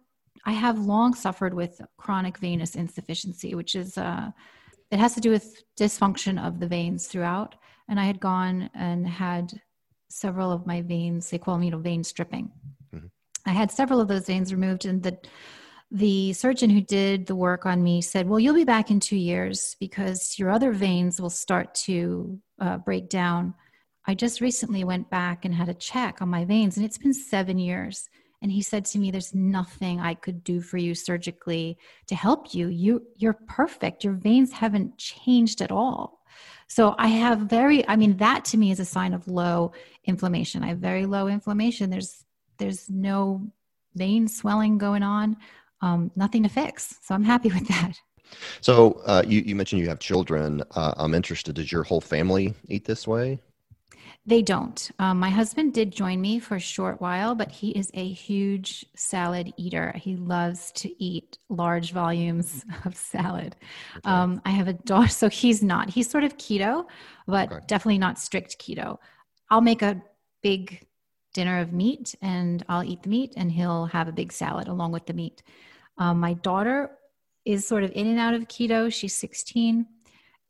I 0.47 0.53
have 0.53 0.79
long 0.79 1.13
suffered 1.13 1.53
with 1.53 1.81
chronic 1.97 2.39
venous 2.39 2.77
insufficiency, 2.77 3.57
which 3.57 3.75
is, 3.75 3.99
uh, 3.99 4.31
it 4.93 5.01
has 5.01 5.15
to 5.15 5.21
do 5.21 5.31
with 5.31 5.63
dysfunction 5.79 6.43
of 6.43 6.61
the 6.61 6.69
veins 6.69 7.09
throughout. 7.09 7.57
And 7.89 7.99
I 7.99 8.05
had 8.05 8.21
gone 8.21 8.71
and 8.73 9.07
had 9.09 9.61
several 10.09 10.53
of 10.53 10.65
my 10.65 10.83
veins, 10.83 11.29
they 11.29 11.39
call 11.39 11.59
me, 11.59 11.67
you 11.67 11.73
know, 11.73 11.79
vein 11.79 12.05
stripping. 12.05 12.53
Mm-hmm. 12.95 13.07
I 13.45 13.51
had 13.51 13.73
several 13.73 14.01
of 14.01 14.07
those 14.07 14.27
veins 14.27 14.53
removed, 14.53 14.87
and 14.87 15.03
the 15.03 15.19
the 15.93 16.33
surgeon 16.33 16.69
who 16.69 16.81
did 16.81 17.27
the 17.27 17.37
work 17.37 17.65
on 17.65 17.81
me 17.81 18.03
said, 18.03 18.29
Well, 18.29 18.41
you'll 18.41 18.55
be 18.55 18.65
back 18.65 18.91
in 18.91 18.99
two 18.99 19.17
years 19.17 19.77
because 19.79 20.37
your 20.37 20.51
other 20.51 20.73
veins 20.73 21.21
will 21.21 21.31
start 21.31 21.75
to 21.87 22.41
uh, 22.61 22.79
break 22.79 23.09
down. 23.09 23.55
I 24.05 24.15
just 24.15 24.41
recently 24.41 24.83
went 24.83 25.11
back 25.11 25.45
and 25.45 25.55
had 25.55 25.69
a 25.69 25.75
check 25.75 26.21
on 26.23 26.29
my 26.29 26.45
veins, 26.45 26.77
and 26.77 26.85
it's 26.85 26.99
been 26.99 27.15
seven 27.15 27.59
years 27.59 28.09
and 28.43 28.53
he 28.53 28.63
said 28.63 28.85
to 28.85 28.99
me 28.99 29.11
there's 29.11 29.35
nothing 29.35 30.01
i 30.01 30.15
could 30.15 30.45
do 30.45 30.61
for 30.61 30.79
you 30.79 30.95
surgically 30.95 31.79
to 32.07 32.15
help 32.15 32.55
you. 32.55 32.69
You 32.69 33.07
you're 33.17 33.39
perfect. 33.49 34.05
Your 34.05 34.13
veins 34.15 34.53
haven't 34.53 34.99
changed 34.99 35.63
at 35.63 35.73
all. 35.73 36.21
So 36.69 36.95
i 36.99 37.09
have 37.09 37.41
very 37.41 37.87
i 37.89 37.97
mean 37.97 38.17
that 38.19 38.45
to 38.47 38.57
me 38.57 38.71
is 38.71 38.81
a 38.81 38.85
sign 38.85 39.15
of 39.15 39.29
low 39.29 39.73
inflammation. 40.05 40.63
I 40.63 40.69
have 40.69 40.79
very 40.79 41.07
low 41.07 41.29
inflammation. 41.29 41.91
There's 41.91 42.25
there's 42.59 42.89
no 42.89 43.51
vein 43.95 44.29
swelling 44.29 44.79
going 44.79 45.03
on 45.03 45.37
um, 45.83 46.11
nothing 46.17 46.43
to 46.43 46.49
fix. 46.49 46.97
So 47.03 47.15
i'm 47.15 47.25
happy 47.25 47.49
with 47.57 47.69
that. 47.69 47.95
So 48.61 49.01
uh, 49.07 49.23
you, 49.25 49.41
you 49.43 49.55
mentioned 49.55 49.81
you 49.81 49.89
have 49.89 50.01
children. 50.01 50.63
Uh, 50.73 50.95
i'm 50.97 51.15
interested 51.15 51.55
does 51.55 51.71
your 51.71 51.85
whole 51.85 52.01
family 52.01 52.55
eat 52.69 52.85
this 52.85 53.07
way 53.07 53.39
they 54.27 54.43
don't. 54.43 54.91
Um, 54.99 55.21
my 55.21 55.31
husband 55.31 55.73
did 55.73 55.93
join 55.93 56.21
me 56.21 56.41
for 56.41 56.57
a 56.57 56.61
short 56.61 57.01
while, 57.01 57.37
but 57.37 57.53
he 57.53 57.71
is 57.71 57.91
a 57.95 58.09
huge 58.09 58.85
salad 58.97 59.53
eater. 59.57 59.93
He 59.97 60.17
loves 60.17 60.73
to 60.73 61.03
eat 61.03 61.39
large 61.49 61.93
volumes 61.93 62.65
of 62.85 62.97
salad. 62.97 63.55
Okay. 63.99 64.11
Um, 64.11 64.43
I 64.45 64.51
have 64.51 64.67
a 64.67 64.73
daughter, 64.73 65.09
so 65.09 65.29
he's 65.29 65.63
not. 65.63 65.91
He's 65.91 66.11
sort 66.11 66.25
of 66.25 66.37
keto, 66.39 66.87
but 67.29 67.53
okay. 67.53 67.65
definitely 67.69 67.99
not 67.99 68.19
strict 68.19 68.59
keto. 68.59 68.99
I'll 69.49 69.61
make 69.61 69.83
a 69.83 70.03
big 70.43 70.85
dinner 71.33 71.61
of 71.61 71.73
meat 71.73 72.17
and 72.21 72.65
I'll 72.69 72.83
eat 72.83 73.05
the 73.05 73.09
meat, 73.09 73.35
and 73.37 73.53
he'll 73.53 73.87
have 73.87 74.09
a 74.09 74.13
big 74.13 74.33
salad 74.33 74.67
along 74.67 74.91
with 74.91 75.07
the 75.07 75.15
meat. 75.15 75.45
Um, 75.99 76.19
my 76.19 76.35
daughter 76.35 76.91
is 77.45 77.67
sort 77.67 77.85
of 77.85 77.93
in 77.93 78.09
and 78.09 78.19
out 78.19 78.35
of 78.35 78.49
keto. 78.49 78.93
She's 78.93 79.15
16. 79.15 79.87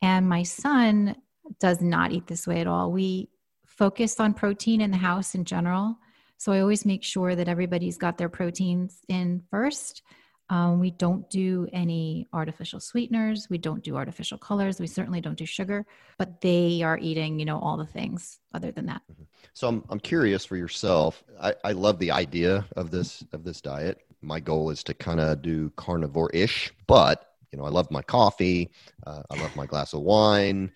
And 0.01 0.29
my 0.29 0.43
son 0.45 1.17
does 1.61 1.81
not 1.81 2.13
eat 2.13 2.27
this 2.27 2.47
way 2.47 2.61
at 2.61 2.67
all. 2.67 2.91
We 2.91 3.29
focused 3.77 4.21
on 4.21 4.35
protein 4.35 4.81
in 4.81 4.91
the 4.91 4.97
house 4.97 5.35
in 5.35 5.45
general. 5.45 5.99
So 6.39 6.53
I 6.53 6.61
always 6.61 6.85
make 6.85 7.03
sure 7.03 7.35
that 7.35 7.49
everybody's 7.49 7.99
got 7.99 8.19
their 8.19 8.29
proteins 8.29 8.99
in 9.09 9.43
first. 9.51 10.03
Um, 10.49 10.79
we 10.79 10.93
don't 10.93 11.29
do 11.29 11.67
any 11.73 12.29
artificial 12.33 12.79
sweeteners. 12.79 13.49
We 13.51 13.59
don't 13.59 13.83
do 13.83 13.97
artificial 13.97 14.39
colors. 14.39 14.79
We 14.79 14.87
certainly 14.87 15.21
don't 15.21 15.37
do 15.37 15.47
sugar, 15.47 15.85
but 16.19 16.41
they 16.41 16.83
are 16.83 16.99
eating, 16.99 17.39
you 17.39 17.45
know, 17.45 17.59
all 17.59 17.77
the 17.77 17.87
things 17.87 18.39
other 18.55 18.71
than 18.71 18.87
that. 18.87 19.03
Mm-hmm. 19.11 19.25
So 19.55 19.67
I'm, 19.67 19.85
I'm 19.91 19.99
curious 19.99 20.45
for 20.45 20.57
yourself. 20.57 21.25
I, 21.41 21.55
I 21.65 21.73
love 21.73 21.99
the 21.99 22.13
idea 22.13 22.65
of 22.77 22.91
this, 22.91 23.25
of 23.33 23.43
this 23.43 23.61
diet. 23.61 24.03
My 24.23 24.39
goal 24.39 24.71
is 24.71 24.85
to 24.85 24.95
kind 24.95 25.21
of 25.21 25.43
do 25.43 25.71
carnivore 25.71 26.31
ish, 26.31 26.73
but 26.87 27.33
you 27.51 27.59
know, 27.59 27.65
I 27.65 27.71
love 27.71 27.91
my 27.91 28.03
coffee. 28.03 28.71
Uh, 29.07 29.23
I 29.31 29.41
love 29.41 29.57
my 29.57 29.67
glass 29.67 29.95
of 29.95 30.03
wine, 30.03 30.71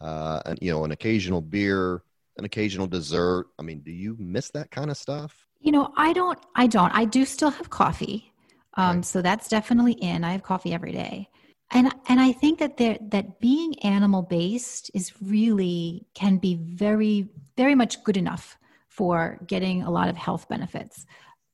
uh, 0.00 0.40
and, 0.44 0.58
you 0.60 0.70
know, 0.70 0.84
an 0.84 0.92
occasional 0.92 1.40
beer 1.40 2.02
an 2.38 2.44
occasional 2.44 2.86
dessert. 2.86 3.46
I 3.58 3.62
mean, 3.62 3.80
do 3.80 3.90
you 3.90 4.16
miss 4.18 4.50
that 4.50 4.70
kind 4.70 4.90
of 4.90 4.96
stuff? 4.96 5.46
You 5.60 5.72
know, 5.72 5.92
I 5.96 6.12
don't. 6.12 6.38
I 6.54 6.66
don't. 6.66 6.92
I 6.94 7.04
do 7.04 7.24
still 7.24 7.50
have 7.50 7.70
coffee, 7.70 8.32
um, 8.74 9.02
so 9.02 9.22
that's 9.22 9.48
definitely 9.48 9.94
in. 9.94 10.24
I 10.24 10.32
have 10.32 10.42
coffee 10.42 10.72
every 10.72 10.92
day, 10.92 11.28
and 11.70 11.92
and 12.08 12.20
I 12.20 12.32
think 12.32 12.58
that 12.58 12.76
there 12.76 12.98
that 13.00 13.40
being 13.40 13.78
animal 13.80 14.22
based 14.22 14.90
is 14.94 15.12
really 15.22 16.06
can 16.14 16.36
be 16.36 16.54
very 16.54 17.28
very 17.56 17.74
much 17.74 18.04
good 18.04 18.16
enough 18.16 18.56
for 18.88 19.38
getting 19.46 19.82
a 19.82 19.90
lot 19.90 20.08
of 20.08 20.16
health 20.16 20.48
benefits. 20.48 21.06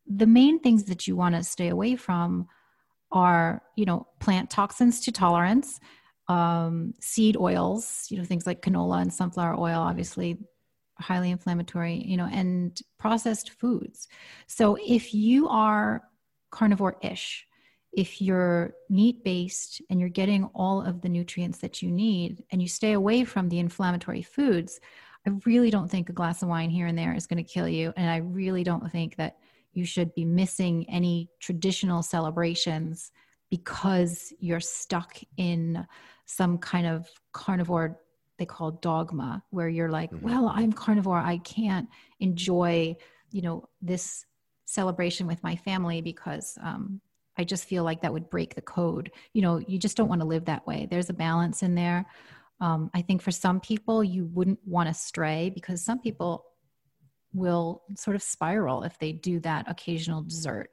The 0.06 0.26
main 0.26 0.60
things 0.60 0.84
that 0.84 1.06
you 1.06 1.16
want 1.16 1.36
to 1.36 1.42
stay 1.42 1.68
away 1.68 1.96
from 1.96 2.48
are 3.12 3.62
you 3.76 3.84
know 3.84 4.08
plant 4.18 4.50
toxins 4.50 5.00
to 5.00 5.12
tolerance 5.12 5.80
um, 6.28 6.94
seed 7.00 7.36
oils, 7.36 8.06
you 8.08 8.18
know, 8.18 8.24
things 8.24 8.46
like 8.46 8.62
canola 8.62 9.02
and 9.02 9.12
sunflower 9.12 9.58
oil, 9.58 9.80
obviously 9.80 10.38
highly 11.02 11.30
inflammatory, 11.30 12.02
you 12.04 12.16
know, 12.16 12.28
and 12.32 12.80
processed 12.98 13.50
foods. 13.50 14.08
So 14.46 14.76
if 14.80 15.12
you 15.12 15.48
are 15.48 16.02
carnivore 16.50 16.96
ish, 17.02 17.46
if 17.92 18.22
you're 18.22 18.72
meat 18.88 19.22
based 19.22 19.82
and 19.90 20.00
you're 20.00 20.08
getting 20.08 20.44
all 20.54 20.80
of 20.80 21.02
the 21.02 21.08
nutrients 21.08 21.58
that 21.58 21.82
you 21.82 21.90
need 21.90 22.42
and 22.50 22.62
you 22.62 22.68
stay 22.68 22.92
away 22.92 23.24
from 23.24 23.48
the 23.48 23.58
inflammatory 23.58 24.22
foods, 24.22 24.80
I 25.26 25.30
really 25.44 25.70
don't 25.70 25.90
think 25.90 26.08
a 26.08 26.14
glass 26.14 26.42
of 26.42 26.48
wine 26.48 26.70
here 26.70 26.86
and 26.86 26.96
there 26.96 27.14
is 27.14 27.26
going 27.26 27.44
to 27.44 27.52
kill 27.52 27.68
you. 27.68 27.92
And 27.96 28.10
I 28.10 28.16
really 28.16 28.64
don't 28.64 28.90
think 28.90 29.16
that 29.16 29.36
you 29.72 29.84
should 29.84 30.14
be 30.14 30.24
missing 30.24 30.88
any 30.88 31.28
traditional 31.38 32.02
celebrations 32.02 33.12
because 33.50 34.32
you're 34.38 34.60
stuck 34.60 35.16
in 35.36 35.86
some 36.24 36.58
kind 36.58 36.86
of 36.86 37.08
carnivore 37.32 37.98
they 38.38 38.46
call 38.46 38.72
dogma 38.72 39.42
where 39.50 39.68
you're 39.68 39.90
like 39.90 40.10
mm-hmm. 40.10 40.26
well 40.26 40.50
i'm 40.54 40.72
carnivore. 40.72 41.18
I 41.18 41.38
can't 41.38 41.88
enjoy 42.20 42.96
you 43.30 43.42
know 43.42 43.68
this 43.80 44.24
celebration 44.64 45.26
with 45.26 45.42
my 45.42 45.56
family 45.56 46.00
because 46.00 46.58
um, 46.62 47.00
i 47.36 47.44
just 47.44 47.64
feel 47.64 47.84
like 47.84 48.02
that 48.02 48.12
would 48.12 48.30
break 48.30 48.54
the 48.54 48.62
code. 48.62 49.10
You 49.32 49.42
know 49.42 49.58
you 49.58 49.78
just 49.78 49.96
don't 49.96 50.08
want 50.08 50.20
to 50.20 50.26
live 50.26 50.46
that 50.46 50.66
way. 50.66 50.86
There's 50.90 51.10
a 51.10 51.14
balance 51.14 51.62
in 51.62 51.74
there. 51.74 52.06
Um, 52.60 52.90
i 52.94 53.02
think 53.02 53.22
for 53.22 53.32
some 53.32 53.60
people 53.60 54.04
you 54.04 54.26
wouldn't 54.26 54.60
want 54.66 54.88
to 54.88 54.94
stray 54.94 55.50
because 55.50 55.82
some 55.82 55.98
people 55.98 56.44
will 57.34 57.82
sort 57.96 58.14
of 58.14 58.22
spiral 58.22 58.82
if 58.82 58.98
they 58.98 59.12
do 59.12 59.40
that 59.40 59.70
occasional 59.70 60.22
dessert. 60.22 60.70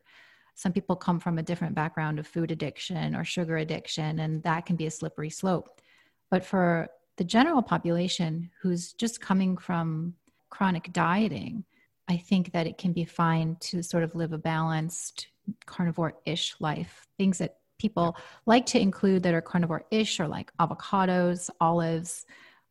Some 0.56 0.74
people 0.74 0.96
come 0.98 1.20
from 1.20 1.38
a 1.38 1.44
different 1.44 1.74
background 1.74 2.20
of 2.20 2.28
food 2.28 2.52
addiction 2.52 3.16
or 3.16 3.24
sugar 3.24 3.58
addiction 3.58 4.20
and 4.20 4.44
that 4.44 4.66
can 4.66 4.76
be 4.76 4.86
a 4.86 4.92
slippery 4.92 5.30
slope. 5.30 5.82
But 6.30 6.44
for 6.44 6.90
the 7.20 7.26
general 7.26 7.62
population 7.62 8.50
who's 8.62 8.94
just 8.94 9.20
coming 9.20 9.58
from 9.58 10.14
chronic 10.50 10.94
dieting, 10.94 11.66
I 12.08 12.16
think 12.16 12.54
that 12.54 12.66
it 12.66 12.78
can 12.78 12.94
be 12.94 13.04
fine 13.04 13.58
to 13.60 13.84
sort 13.84 14.04
of 14.06 14.16
live 14.16 14.32
a 14.32 14.38
balanced 14.38 15.28
carnivore 15.66 16.14
ish 16.26 16.56
life. 16.62 17.06
Things 17.18 17.40
that 17.40 17.58
people 17.78 18.16
like 18.46 18.66
to 18.68 18.80
include 18.80 19.24
that 19.24 19.34
are 19.34 19.42
carnivore 19.42 19.84
ish 19.92 20.22
are 20.22 20.30
like 20.30 20.50
avocados, 20.62 21.50
olives. 21.60 22.26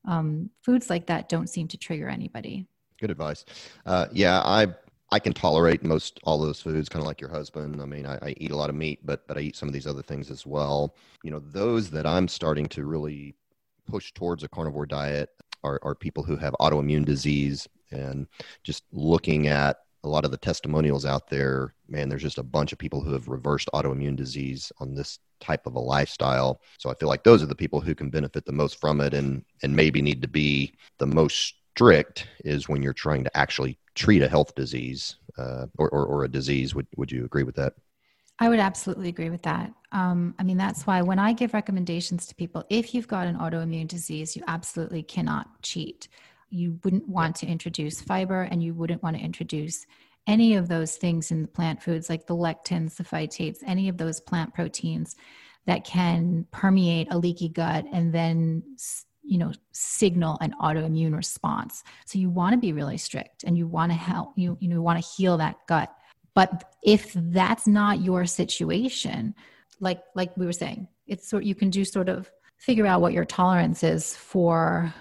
Um, 0.07 0.49
foods 0.63 0.89
like 0.89 1.07
that 1.09 1.29
don't 1.29 1.51
seem 1.51 1.69
to 1.69 1.77
trigger 1.77 2.09
anybody. 2.09 2.67
Good 2.99 3.11
advice. 3.11 3.45
Uh, 3.85 4.07
yeah, 4.13 4.41
I 4.41 4.69
I 5.11 5.19
can 5.19 5.35
tolerate 5.35 5.85
most 5.85 6.21
all 6.25 6.39
those 6.39 6.63
foods, 6.63 6.89
kind 6.89 7.03
of 7.03 7.07
like 7.07 7.21
your 7.21 7.31
husband. 7.31 7.83
I 7.83 7.85
mean, 7.85 8.07
I, 8.07 8.17
I, 8.23 8.35
eat 8.39 8.51
a 8.51 8.57
lot 8.57 8.71
of 8.71 8.77
meat, 8.77 9.01
but 9.05 9.27
but 9.29 9.37
I 9.37 9.41
eat 9.41 9.57
some 9.57 9.69
of 9.69 9.73
these 9.75 9.87
other 9.87 10.03
things 10.03 10.31
as 10.31 10.47
well. 10.47 10.95
You 11.23 11.33
know, 11.33 11.39
those 11.39 11.91
that 11.91 12.07
I'm 12.07 12.29
starting 12.29 12.67
to 12.69 12.85
really 12.85 13.35
push 13.89 14.13
towards 14.13 14.43
a 14.43 14.49
carnivore 14.49 14.87
diet 14.87 15.31
are, 15.65 15.81
are 15.83 15.95
people 15.95 16.23
who 16.23 16.37
have 16.37 16.55
autoimmune 16.61 17.05
disease. 17.05 17.67
And 17.91 18.27
just 18.63 18.85
looking 18.93 19.49
at 19.49 19.79
a 20.05 20.09
lot 20.09 20.25
of 20.25 20.31
the 20.31 20.37
testimonials 20.37 21.05
out 21.05 21.29
there 21.29 21.75
man 21.89 22.09
there's 22.09 22.23
just 22.23 22.39
a 22.39 22.43
bunch 22.43 22.73
of 22.73 22.79
people 22.79 23.01
who 23.01 23.13
have 23.13 23.27
reversed 23.27 23.69
autoimmune 23.75 24.15
disease 24.15 24.71
on 24.79 24.95
this 24.95 25.19
type 25.41 25.67
of 25.67 25.75
a 25.75 25.81
lifestyle. 25.81 26.61
So 26.79 26.91
i 26.91 26.95
feel 26.95 27.09
like 27.09 27.25
those 27.25 27.43
are 27.43 27.47
the 27.47 27.55
people 27.55 27.81
who 27.81 27.95
can 27.95 28.11
benefit 28.11 28.45
the 28.45 28.53
most 28.53 28.81
from 28.81 29.01
it 29.01 29.15
and 29.15 29.45
and 29.63 29.75
maybe 29.75 30.01
need 30.01 30.23
to 30.23 30.29
be 30.29 30.73
the 30.99 31.07
most 31.07 31.55
strict 31.79 32.27
is 32.45 32.69
when 32.69 32.83
you're 32.83 32.93
trying 32.93 33.23
to 33.23 33.37
actually 33.37 33.79
treat 33.95 34.21
a 34.21 34.29
health 34.29 34.55
disease 34.57 35.17
uh, 35.39 35.67
or, 35.79 35.89
or, 35.91 36.07
or 36.07 36.25
a 36.25 36.29
disease. 36.29 36.75
Would, 36.75 36.89
would 36.97 37.13
you 37.13 37.25
agree 37.25 37.45
with 37.45 37.55
that 37.55 37.75
I 38.39 38.49
would 38.49 38.61
absolutely 38.61 39.09
agree 39.09 39.31
with 39.31 39.43
that. 39.43 39.73
Um, 39.91 40.35
I 40.39 40.45
mean, 40.45 40.57
that's 40.57 40.87
why 40.87 41.03
when 41.03 41.19
I 41.19 41.33
give 41.33 41.55
recommendations 41.55 42.27
to 42.27 42.35
people, 42.35 42.65
if 42.71 42.95
you've 42.95 43.09
got 43.09 43.27
an 43.27 43.37
autoimmune 43.37 43.89
disease, 43.89 44.37
you 44.37 44.45
absolutely 44.47 45.03
cannot 45.03 45.61
cheat. 45.63 46.09
You 46.51 46.79
wouldn't 46.85 47.09
want 47.09 47.35
to 47.37 47.47
introduce 47.47 48.01
fiber 48.01 48.43
and 48.43 48.63
you 48.63 48.75
wouldn't 48.75 49.03
want 49.03 49.17
to 49.17 49.23
introduce 49.23 49.87
any 50.27 50.55
of 50.55 50.69
those 50.69 50.97
things 50.97 51.31
in 51.31 51.43
the 51.43 51.49
plant 51.49 51.83
foods 51.83 52.09
like 52.09 52.27
the 52.27 52.37
lectins, 52.37 52.97
the 52.97 53.05
phytates, 53.05 53.59
any 53.67 53.89
of 53.89 53.97
those 53.97 54.21
plant 54.21 54.55
proteins 54.55 55.17
that 55.67 55.85
can 55.85 56.47
permeate 56.51 57.09
a 57.11 57.19
leaky 57.19 57.49
gut 57.49 57.85
and 57.93 58.13
then 58.13 58.63
you 59.23 59.37
know 59.37 59.53
signal 59.73 60.39
an 60.41 60.55
autoimmune 60.63 61.15
response 61.15 61.85
so 62.07 62.19
you 62.19 62.31
want 62.31 62.55
to 62.55 62.59
be 62.59 62.73
really 62.73 62.97
strict 62.97 63.45
and 63.45 63.59
you 63.59 63.67
want 63.67 63.93
to 63.93 63.99
help 63.99 64.33
you 64.37 64.57
you 64.59 64.69
know 64.69 64.81
want 64.81 64.99
to 64.99 65.07
heal 65.07 65.37
that 65.37 65.57
gut 65.67 65.95
but 66.39 66.73
if 66.85 67.13
that's 67.15 67.67
not 67.67 68.01
your 68.01 68.25
situation 68.25 69.35
like 69.81 70.01
like 70.15 70.37
we 70.37 70.47
were 70.47 70.53
saying 70.53 70.87
it's 71.09 71.29
sort 71.29 71.43
you 71.43 71.55
can 71.55 71.71
do 71.71 71.85
sort 71.85 72.09
of 72.09 72.31
figure 72.59 72.87
out 72.87 73.01
what 73.01 73.13
your 73.13 73.25
tolerance 73.25 73.83
is 73.83 74.15
for 74.15 74.95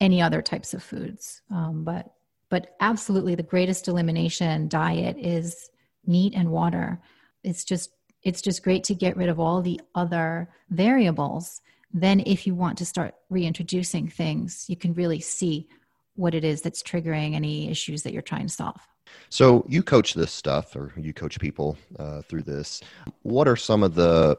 any 0.00 0.20
other 0.20 0.42
types 0.42 0.74
of 0.74 0.82
foods. 0.82 1.42
Um, 1.50 1.84
but 1.84 2.12
but 2.48 2.74
absolutely 2.80 3.34
the 3.34 3.42
greatest 3.42 3.88
elimination 3.88 4.68
diet 4.68 5.16
is 5.18 5.70
meat 6.04 6.34
and 6.36 6.50
water. 6.50 7.00
It's 7.42 7.64
just 7.64 7.90
it's 8.22 8.42
just 8.42 8.62
great 8.62 8.84
to 8.84 8.94
get 8.94 9.16
rid 9.16 9.28
of 9.28 9.40
all 9.40 9.62
the 9.62 9.80
other 9.94 10.48
variables. 10.70 11.60
Then 11.94 12.20
if 12.26 12.46
you 12.46 12.54
want 12.54 12.78
to 12.78 12.86
start 12.86 13.14
reintroducing 13.30 14.08
things 14.08 14.66
you 14.68 14.76
can 14.76 14.94
really 14.94 15.20
see 15.20 15.68
what 16.14 16.34
it 16.34 16.44
is 16.44 16.62
that's 16.62 16.82
triggering 16.82 17.34
any 17.34 17.70
issues 17.70 18.02
that 18.02 18.12
you're 18.12 18.22
trying 18.22 18.46
to 18.46 18.52
solve 18.52 18.80
so 19.28 19.64
you 19.68 19.82
coach 19.82 20.14
this 20.14 20.32
stuff 20.32 20.76
or 20.76 20.92
you 20.96 21.12
coach 21.12 21.40
people 21.40 21.76
uh, 21.98 22.22
through 22.22 22.42
this. 22.42 22.80
What 23.22 23.48
are 23.48 23.56
some 23.56 23.82
of 23.82 23.94
the 23.94 24.38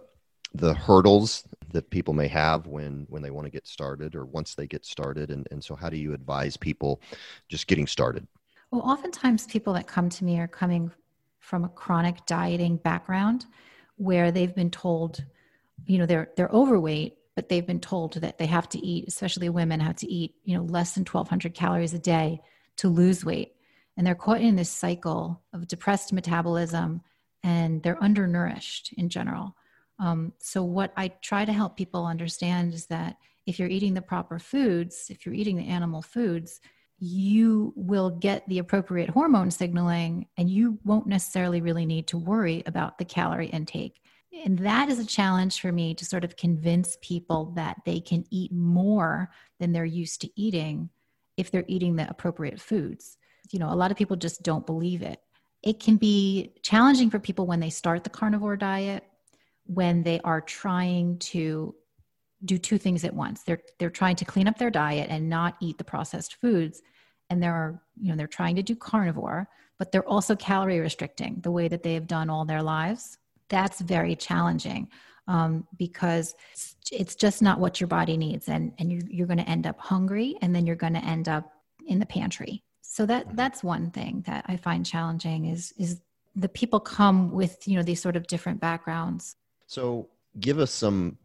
the 0.56 0.75
hurdles 0.75 1.44
that 1.72 1.89
people 1.89 2.13
may 2.13 2.27
have 2.27 2.68
when 2.68 3.08
when 3.10 3.22
they 3.22 3.32
want 3.32 3.46
to 3.46 3.51
get 3.51 3.65
started 3.65 4.15
or 4.15 4.25
once 4.25 4.56
they 4.56 4.68
get 4.68 4.86
started? 4.86 5.32
And, 5.32 5.48
and 5.51 5.63
so 5.63 5.75
how 5.75 5.89
do 5.89 5.98
you 5.98 6.13
advise 6.13 6.58
people 6.58 7.01
just 7.50 7.68
getting 7.68 7.88
started? 7.88 8.27
Well 8.72 8.82
oftentimes 8.82 9.46
people 9.48 9.74
that 9.74 9.88
come 9.88 10.10
to 10.10 10.24
me 10.24 10.39
are 10.39 10.48
coming 10.48 10.92
from 11.39 11.65
a 11.65 11.70
chronic 11.70 12.25
dieting 12.25 12.77
background 12.77 13.46
where 13.98 14.32
they've 14.32 14.56
been 14.56 14.72
told 14.72 15.24
you 15.86 15.98
know 15.98 16.06
they're 16.06 16.30
they're 16.36 16.50
overweight 16.50 17.18
but 17.36 17.50
they've 17.50 17.68
been 17.68 17.80
told 17.80 18.13
that 18.13 18.38
they 18.38 18.46
have 18.46 18.70
to 18.70 18.80
eat 18.80 19.06
especially 19.08 19.50
women 19.50 19.80
have 19.80 19.96
to 19.96 20.08
eat 20.08 20.36
you 20.44 20.56
know 20.56 20.63
less 20.63 20.94
than 20.94 21.01
1200 21.01 21.53
calories 21.53 21.94
a 21.94 22.00
day 22.00 22.39
to 22.77 22.88
lose 22.88 23.25
weight 23.25 23.52
and 23.97 24.05
they're 24.05 24.15
caught 24.15 24.41
in 24.41 24.55
this 24.55 24.69
cycle 24.69 25.41
of 25.53 25.67
depressed 25.67 26.13
metabolism 26.13 27.01
and 27.43 27.83
they're 27.83 28.01
undernourished 28.03 28.93
in 28.97 29.09
general 29.09 29.55
um, 30.00 30.33
so, 30.39 30.63
what 30.63 30.91
I 30.97 31.09
try 31.09 31.45
to 31.45 31.53
help 31.53 31.77
people 31.77 32.05
understand 32.05 32.73
is 32.73 32.88
that 32.88 33.17
if 33.45 33.59
you're 33.59 33.69
eating 33.69 33.93
the 33.93 34.01
proper 34.01 34.39
foods, 34.39 35.07
if 35.09 35.25
you're 35.25 35.35
eating 35.35 35.57
the 35.57 35.67
animal 35.67 36.01
foods, 36.01 36.59
you 37.00 37.73
will 37.75 38.09
get 38.09 38.47
the 38.47 38.59
appropriate 38.59 39.09
hormone 39.09 39.51
signaling 39.51 40.27
and 40.38 40.50
you 40.50 40.79
won't 40.85 41.07
necessarily 41.07 41.59
really 41.59 41.85
need 41.85 42.07
to 42.07 42.17
worry 42.17 42.63
about 42.65 42.97
the 42.97 43.05
calorie 43.05 43.47
intake. 43.47 44.00
And 44.45 44.57
that 44.59 44.89
is 44.89 45.00
a 45.00 45.05
challenge 45.05 45.59
for 45.59 45.71
me 45.71 45.93
to 45.95 46.05
sort 46.05 46.23
of 46.23 46.38
convince 46.38 46.97
people 47.01 47.53
that 47.55 47.77
they 47.85 48.00
can 48.00 48.23
eat 48.31 48.51
more 48.51 49.29
than 49.59 49.73
they're 49.73 49.85
used 49.85 50.21
to 50.21 50.29
eating 50.35 50.89
if 51.38 51.51
they're 51.51 51.65
eating 51.67 51.95
the 51.95 52.09
appropriate 52.09 52.59
foods. 52.59 53.17
You 53.51 53.59
know, 53.59 53.71
a 53.71 53.75
lot 53.75 53.91
of 53.91 53.97
people 53.97 54.15
just 54.15 54.43
don't 54.43 54.65
believe 54.65 55.01
it. 55.01 55.19
It 55.62 55.79
can 55.79 55.97
be 55.97 56.53
challenging 56.62 57.09
for 57.09 57.19
people 57.19 57.47
when 57.47 57.59
they 57.59 57.69
start 57.69 58.03
the 58.03 58.09
carnivore 58.09 58.57
diet 58.57 59.03
when 59.65 60.03
they 60.03 60.19
are 60.25 60.41
trying 60.41 61.17
to 61.19 61.73
do 62.43 62.57
two 62.57 62.77
things 62.77 63.05
at 63.05 63.13
once. 63.13 63.43
They're 63.43 63.62
they're 63.79 63.89
trying 63.89 64.17
to 64.17 64.25
clean 64.25 64.47
up 64.47 64.57
their 64.57 64.69
diet 64.69 65.07
and 65.09 65.29
not 65.29 65.55
eat 65.62 65.77
the 65.77 65.83
processed 65.83 66.35
foods 66.35 66.81
and 67.29 67.41
they're 67.41 67.81
you 68.00 68.09
know 68.09 68.15
they're 68.15 68.27
trying 68.27 68.55
to 68.55 68.63
do 68.63 68.75
carnivore, 68.75 69.47
but 69.79 69.91
they're 69.91 70.07
also 70.07 70.35
calorie 70.35 70.79
restricting 70.79 71.39
the 71.41 71.51
way 71.51 71.67
that 71.67 71.83
they 71.83 71.93
have 71.93 72.07
done 72.07 72.29
all 72.29 72.45
their 72.45 72.62
lives. 72.62 73.17
That's 73.50 73.81
very 73.81 74.15
challenging 74.15 74.89
um, 75.27 75.67
because 75.77 76.35
it's 76.91 77.15
just 77.15 77.41
not 77.41 77.59
what 77.59 77.79
your 77.79 77.88
body 77.88 78.17
needs, 78.17 78.50
and 78.50 78.73
and 78.77 78.91
you're, 78.91 79.01
you're 79.09 79.27
going 79.27 79.39
to 79.39 79.50
end 79.50 79.65
up 79.67 79.79
hungry, 79.79 80.35
and 80.41 80.55
then 80.55 80.65
you're 80.65 80.75
going 80.75 80.93
to 80.93 81.05
end 81.05 81.27
up 81.27 81.51
in 81.88 82.00
the 82.00 82.05
pantry. 82.05 82.63
So 82.93 83.05
that 83.07 83.25
mm-hmm. 83.25 83.35
that's 83.35 83.63
one 83.63 83.91
thing 83.91 84.23
that 84.27 84.45
I 84.47 84.55
find 84.57 84.85
challenging 84.85 85.45
is 85.45 85.73
is 85.77 86.01
the 86.35 86.50
people 86.50 86.79
come 86.79 87.31
with 87.31 87.67
you 87.67 87.75
know 87.77 87.83
these 87.83 88.01
sort 88.01 88.15
of 88.15 88.27
different 88.27 88.59
backgrounds 88.59 89.35
so 89.74 90.09
give 90.39 90.59
us 90.59 90.72
some, 90.72 91.18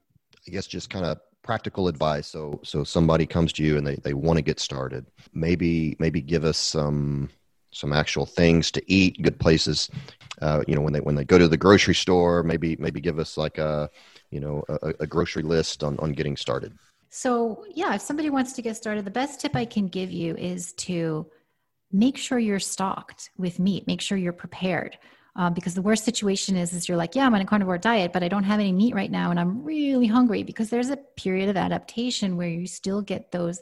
I 0.46 0.50
guess, 0.50 0.66
just 0.66 0.88
kind 0.88 1.04
of 1.04 1.18
practical 1.42 1.88
advice. 1.88 2.26
So, 2.26 2.60
so 2.64 2.84
somebody 2.84 3.26
comes 3.26 3.52
to 3.54 3.62
you 3.62 3.76
and 3.76 3.86
they, 3.86 3.96
they 3.96 4.14
want 4.14 4.38
to 4.38 4.42
get 4.42 4.60
started. 4.60 5.06
Maybe, 5.34 5.96
maybe 5.98 6.22
give 6.22 6.44
us 6.44 6.56
some, 6.56 7.28
some 7.70 7.92
actual 7.92 8.24
things 8.24 8.70
to 8.72 8.82
eat, 8.90 9.20
good 9.22 9.38
places. 9.38 9.90
Uh, 10.40 10.62
you 10.66 10.74
know, 10.74 10.80
when 10.80 10.94
they, 10.94 11.00
when 11.00 11.14
they 11.14 11.24
go 11.24 11.38
to 11.38 11.48
the 11.48 11.56
grocery 11.56 11.94
store, 11.94 12.42
maybe, 12.42 12.76
maybe 12.78 13.00
give 13.00 13.18
us 13.18 13.36
like 13.36 13.58
a, 13.58 13.90
you 14.30 14.40
know, 14.40 14.64
a, 14.68 14.94
a 15.00 15.06
grocery 15.06 15.42
list 15.42 15.84
on, 15.84 15.98
on 15.98 16.12
getting 16.12 16.36
started. 16.36 16.72
So 17.10 17.64
yeah, 17.74 17.94
if 17.94 18.02
somebody 18.02 18.30
wants 18.30 18.52
to 18.54 18.62
get 18.62 18.76
started, 18.76 19.04
the 19.04 19.10
best 19.10 19.40
tip 19.40 19.56
I 19.56 19.64
can 19.64 19.88
give 19.88 20.10
you 20.10 20.36
is 20.36 20.72
to 20.74 21.26
make 21.92 22.16
sure 22.16 22.38
you're 22.38 22.58
stocked 22.58 23.30
with 23.38 23.58
meat. 23.58 23.86
Make 23.86 24.00
sure 24.00 24.18
you're 24.18 24.32
prepared. 24.32 24.98
Um, 25.36 25.54
because 25.54 25.74
the 25.74 25.82
worst 25.82 26.04
situation 26.04 26.56
is 26.56 26.72
is 26.72 26.88
you're 26.88 26.96
like 26.96 27.14
yeah 27.14 27.24
i'm 27.24 27.32
on 27.32 27.40
a 27.40 27.44
carnivore 27.44 27.78
diet 27.78 28.12
but 28.12 28.24
i 28.24 28.28
don't 28.28 28.42
have 28.42 28.58
any 28.58 28.72
meat 28.72 28.92
right 28.92 29.10
now 29.10 29.30
and 29.30 29.38
i'm 29.38 29.62
really 29.62 30.08
hungry. 30.08 30.42
Because 30.42 30.68
there's 30.68 30.90
a 30.90 30.96
period 30.96 31.48
of 31.48 31.56
adaptation 31.56 32.36
where 32.36 32.48
you 32.48 32.66
still 32.66 33.02
get 33.02 33.30
those 33.30 33.60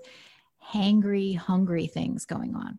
hangry 0.72 1.36
hungry 1.36 1.86
things 1.86 2.24
going 2.24 2.54
on. 2.54 2.78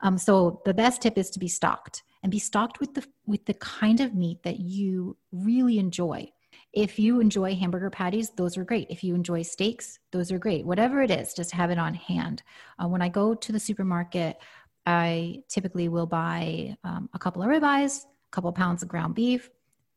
Um, 0.00 0.18
so 0.18 0.60
the 0.64 0.74
best 0.74 1.02
tip 1.02 1.16
is 1.16 1.30
to 1.30 1.38
be 1.38 1.48
stocked 1.48 2.02
and 2.22 2.30
be 2.30 2.38
stocked 2.38 2.80
with 2.80 2.94
the 2.94 3.04
with 3.26 3.44
the 3.46 3.54
kind 3.54 4.00
of 4.00 4.14
meat 4.14 4.42
that 4.42 4.58
you 4.60 5.16
really 5.32 5.78
enjoy. 5.78 6.30
If 6.72 6.98
you 6.98 7.20
enjoy 7.20 7.54
hamburger 7.54 7.90
patties 7.90 8.30
those 8.36 8.58
are 8.58 8.64
great. 8.64 8.88
If 8.90 9.04
you 9.04 9.14
enjoy 9.14 9.42
steaks 9.42 9.98
those 10.10 10.32
are 10.32 10.38
great. 10.38 10.66
Whatever 10.66 11.02
it 11.02 11.10
is 11.10 11.34
just 11.34 11.52
have 11.52 11.70
it 11.70 11.78
on 11.78 11.94
hand. 11.94 12.42
Uh, 12.82 12.88
when 12.88 13.02
i 13.02 13.08
go 13.08 13.34
to 13.34 13.52
the 13.52 13.60
supermarket 13.60 14.38
i 14.86 15.42
typically 15.48 15.88
will 15.88 16.06
buy 16.06 16.76
um, 16.84 17.08
a 17.14 17.18
couple 17.18 17.42
of 17.42 17.48
ribeyes 17.48 18.04
a 18.04 18.30
couple 18.30 18.52
pounds 18.52 18.82
of 18.82 18.88
ground 18.88 19.14
beef, 19.14 19.50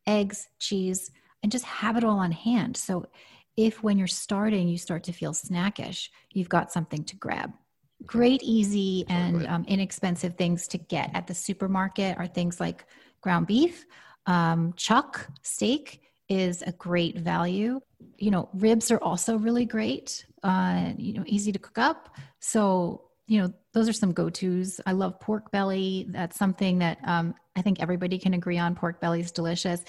eggs, 0.06 0.48
cheese, 0.60 1.12
and 1.44 1.52
just 1.52 1.66
have 1.66 1.98
it 1.98 2.04
all 2.04 2.20
on 2.20 2.32
hand. 2.32 2.78
So 2.78 3.06
if 3.56 3.84
when 3.84 3.98
you're 3.98 4.08
starting 4.08 4.68
you 4.68 4.78
start 4.78 5.04
to 5.06 5.14
feel 5.14 5.34
snackish, 5.34 6.10
you've 6.32 6.50
got 6.50 6.72
something 6.72 7.04
to 7.06 7.16
grab. 7.16 7.52
Great, 8.06 8.44
easy, 8.44 9.06
and 9.10 9.48
um, 9.48 9.66
inexpensive 9.68 10.36
things 10.36 10.68
to 10.68 10.78
get 10.78 11.10
at 11.16 11.26
the 11.26 11.34
supermarket 11.34 12.16
are 12.18 12.28
things 12.28 12.60
like 12.60 12.86
ground 13.22 13.48
beef, 13.48 13.86
um, 14.28 14.74
chuck 14.76 15.28
steak 15.42 16.02
is 16.30 16.62
a 16.62 16.72
great 16.74 17.18
value. 17.18 17.80
You 18.18 18.32
know, 18.32 18.50
ribs 18.54 18.92
are 18.92 19.02
also 19.02 19.38
really 19.38 19.66
great. 19.66 20.26
Uh, 20.44 20.92
you 20.98 21.14
know, 21.14 21.24
easy 21.26 21.52
to 21.52 21.60
cook 21.60 21.80
up. 21.80 22.16
So 22.40 23.08
you 23.28 23.42
know, 23.42 23.54
those 23.78 23.88
are 23.88 23.94
some 23.94 24.12
go 24.12 24.28
tos. 24.28 24.82
I 24.88 24.94
love 24.94 25.20
pork 25.20 25.52
belly. 25.52 26.08
That's 26.10 26.36
something 26.36 26.80
that 26.80 26.98
um, 27.04 27.36
I 27.56 27.62
think 27.62 27.80
everybody 27.80 28.18
can 28.18 28.34
agree 28.34 28.58
on. 28.58 28.74
Pork 28.74 29.00
belly 29.00 29.20
is 29.20 29.32
delicious. 29.32 29.84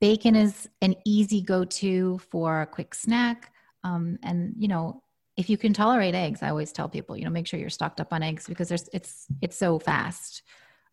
Bacon 0.00 0.34
is 0.34 0.66
an 0.80 0.94
easy 1.04 1.42
go 1.42 1.66
to 1.66 2.16
for 2.30 2.62
a 2.62 2.66
quick 2.66 2.94
snack. 2.94 3.52
Um, 3.84 4.18
and, 4.22 4.54
you 4.56 4.68
know, 4.68 5.02
if 5.36 5.50
you 5.50 5.58
can 5.58 5.74
tolerate 5.74 6.14
eggs, 6.14 6.42
I 6.42 6.48
always 6.48 6.72
tell 6.72 6.88
people, 6.88 7.14
you 7.14 7.24
know, 7.24 7.30
make 7.30 7.46
sure 7.46 7.60
you're 7.60 7.68
stocked 7.68 8.00
up 8.00 8.10
on 8.10 8.22
eggs 8.22 8.46
because 8.46 8.70
there's 8.70 8.88
it's 8.94 9.26
it's 9.42 9.58
so 9.58 9.78
fast. 9.78 10.42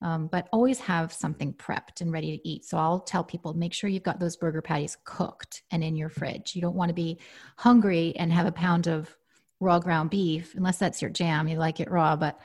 Um, 0.01 0.27
but 0.27 0.49
always 0.51 0.81
have 0.81 1.13
something 1.13 1.53
prepped 1.53 2.01
and 2.01 2.11
ready 2.11 2.37
to 2.37 2.45
eat. 2.45 2.65
So 2.65 2.77
I'll 2.77 2.99
tell 2.99 3.23
people 3.23 3.53
make 3.53 3.71
sure 3.71 3.89
you've 3.89 4.03
got 4.03 4.19
those 4.19 4.35
burger 4.35 4.61
patties 4.61 4.97
cooked 5.05 5.63
and 5.71 5.81
in 5.81 5.95
your 5.95 6.09
fridge. 6.09 6.55
You 6.55 6.61
don't 6.61 6.75
want 6.75 6.89
to 6.89 6.93
be 6.93 7.19
hungry 7.57 8.13
and 8.17 8.33
have 8.33 8.45
a 8.45 8.51
pound 8.51 8.87
of 8.87 9.15
raw 9.63 9.79
ground 9.79 10.09
beef 10.09 10.53
unless 10.55 10.77
that's 10.77 11.01
your 11.01 11.09
jam 11.09 11.47
you 11.47 11.57
like 11.57 11.79
it 11.79 11.89
raw 11.89 12.15
but 12.15 12.39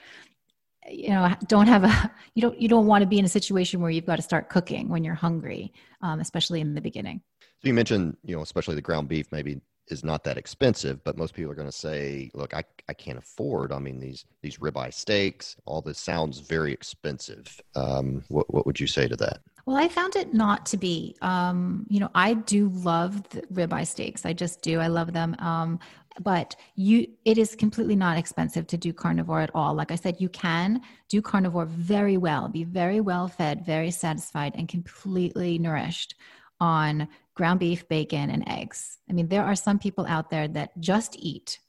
you 0.91 1.11
know 1.11 1.35
don't 1.47 1.67
have 1.67 1.85
a 1.85 2.13
you 2.35 2.43
don't 2.43 2.61
you 2.61 2.69
don't 2.69 2.87
want 2.87 3.03
to 3.03 3.07
be 3.07 3.19
in 3.19 3.25
a 3.25 3.29
situation 3.29 3.81
where 3.81 3.91
you've 3.91 4.07
got 4.07 4.17
to 4.17 4.23
start 4.23 4.49
cooking 4.49 4.89
when 4.89 5.05
you're 5.05 5.15
hungry 5.15 5.73
um, 6.03 6.21
especially 6.21 6.61
in 6.61 6.75
the 6.75 6.81
beginning 6.81 7.21
so 7.41 7.69
you 7.69 7.75
mentioned 7.75 8.17
you 8.25 8.35
know 8.35 8.43
especially 8.43 8.75
the 8.75 8.83
ground 8.83 9.09
beef 9.09 9.31
maybe 9.33 9.61
is 9.89 10.05
not 10.05 10.23
that 10.25 10.37
expensive 10.37 11.03
but 11.05 11.17
most 11.17 11.35
people 11.35 11.51
are 11.51 11.55
going 11.55 11.69
to 11.69 11.73
say 11.73 12.31
look 12.35 12.55
I, 12.55 12.63
I 12.89 12.95
can't 12.95 13.19
afford 13.19 13.73
i 13.73 13.79
mean 13.79 13.99
these 13.99 14.25
these 14.43 14.59
ribeye 14.59 14.93
steaks 14.93 15.57
all 15.67 15.81
this 15.81 15.99
sounds 15.99 16.41
very 16.41 16.73
expensive 16.73 17.61
um, 17.75 18.23
what, 18.29 18.53
what 18.53 18.67
would 18.67 18.79
you 18.79 18.87
say 18.87 19.09
to 19.09 19.17
that 19.17 19.41
well, 19.69 19.77
I 19.77 19.89
found 19.89 20.17
it 20.17 20.33
not 20.33 20.65
to 20.65 20.79
be. 20.79 21.15
Um, 21.21 21.85
you 21.91 22.01
know, 22.01 22.09
I 22.15 22.33
do 22.33 22.71
love 22.71 23.29
the 23.29 23.43
ribeye 23.53 23.87
steaks. 23.87 24.25
I 24.25 24.33
just 24.33 24.63
do. 24.63 24.81
I 24.81 24.87
love 24.87 25.13
them. 25.13 25.37
Um, 25.41 25.79
but 26.21 26.57
you 26.75 27.07
it 27.25 27.39
is 27.39 27.55
completely 27.55 27.97
not 27.97 28.19
expensive 28.19 28.67
to 28.67 28.77
do 28.77 28.93
carnivore 28.93 29.41
at 29.41 29.51
all. 29.55 29.75
Like 29.75 29.91
i 29.91 29.95
said 29.95 30.17
you 30.21 30.29
can 30.29 30.81
do 31.09 31.23
carnivore 31.23 31.67
very 31.67 32.17
well 32.17 32.49
be 32.49 32.65
very 32.65 33.01
well 33.01 33.29
fed 33.29 33.65
very 33.65 33.91
satisfied 33.91 34.55
and 34.57 34.69
completely 34.69 35.59
nourished 35.59 36.15
on 36.61 37.09
ground 37.35 37.61
beef 37.61 37.89
bacon 37.89 38.31
and 38.31 38.49
eggs. 38.49 38.99
I 39.09 39.13
mean 39.13 39.29
there 39.29 39.45
are 39.45 39.55
some 39.55 39.79
people 39.79 40.07
out 40.07 40.31
there 40.31 40.49
that 40.49 40.79
just 40.81 41.17
eat 41.19 41.61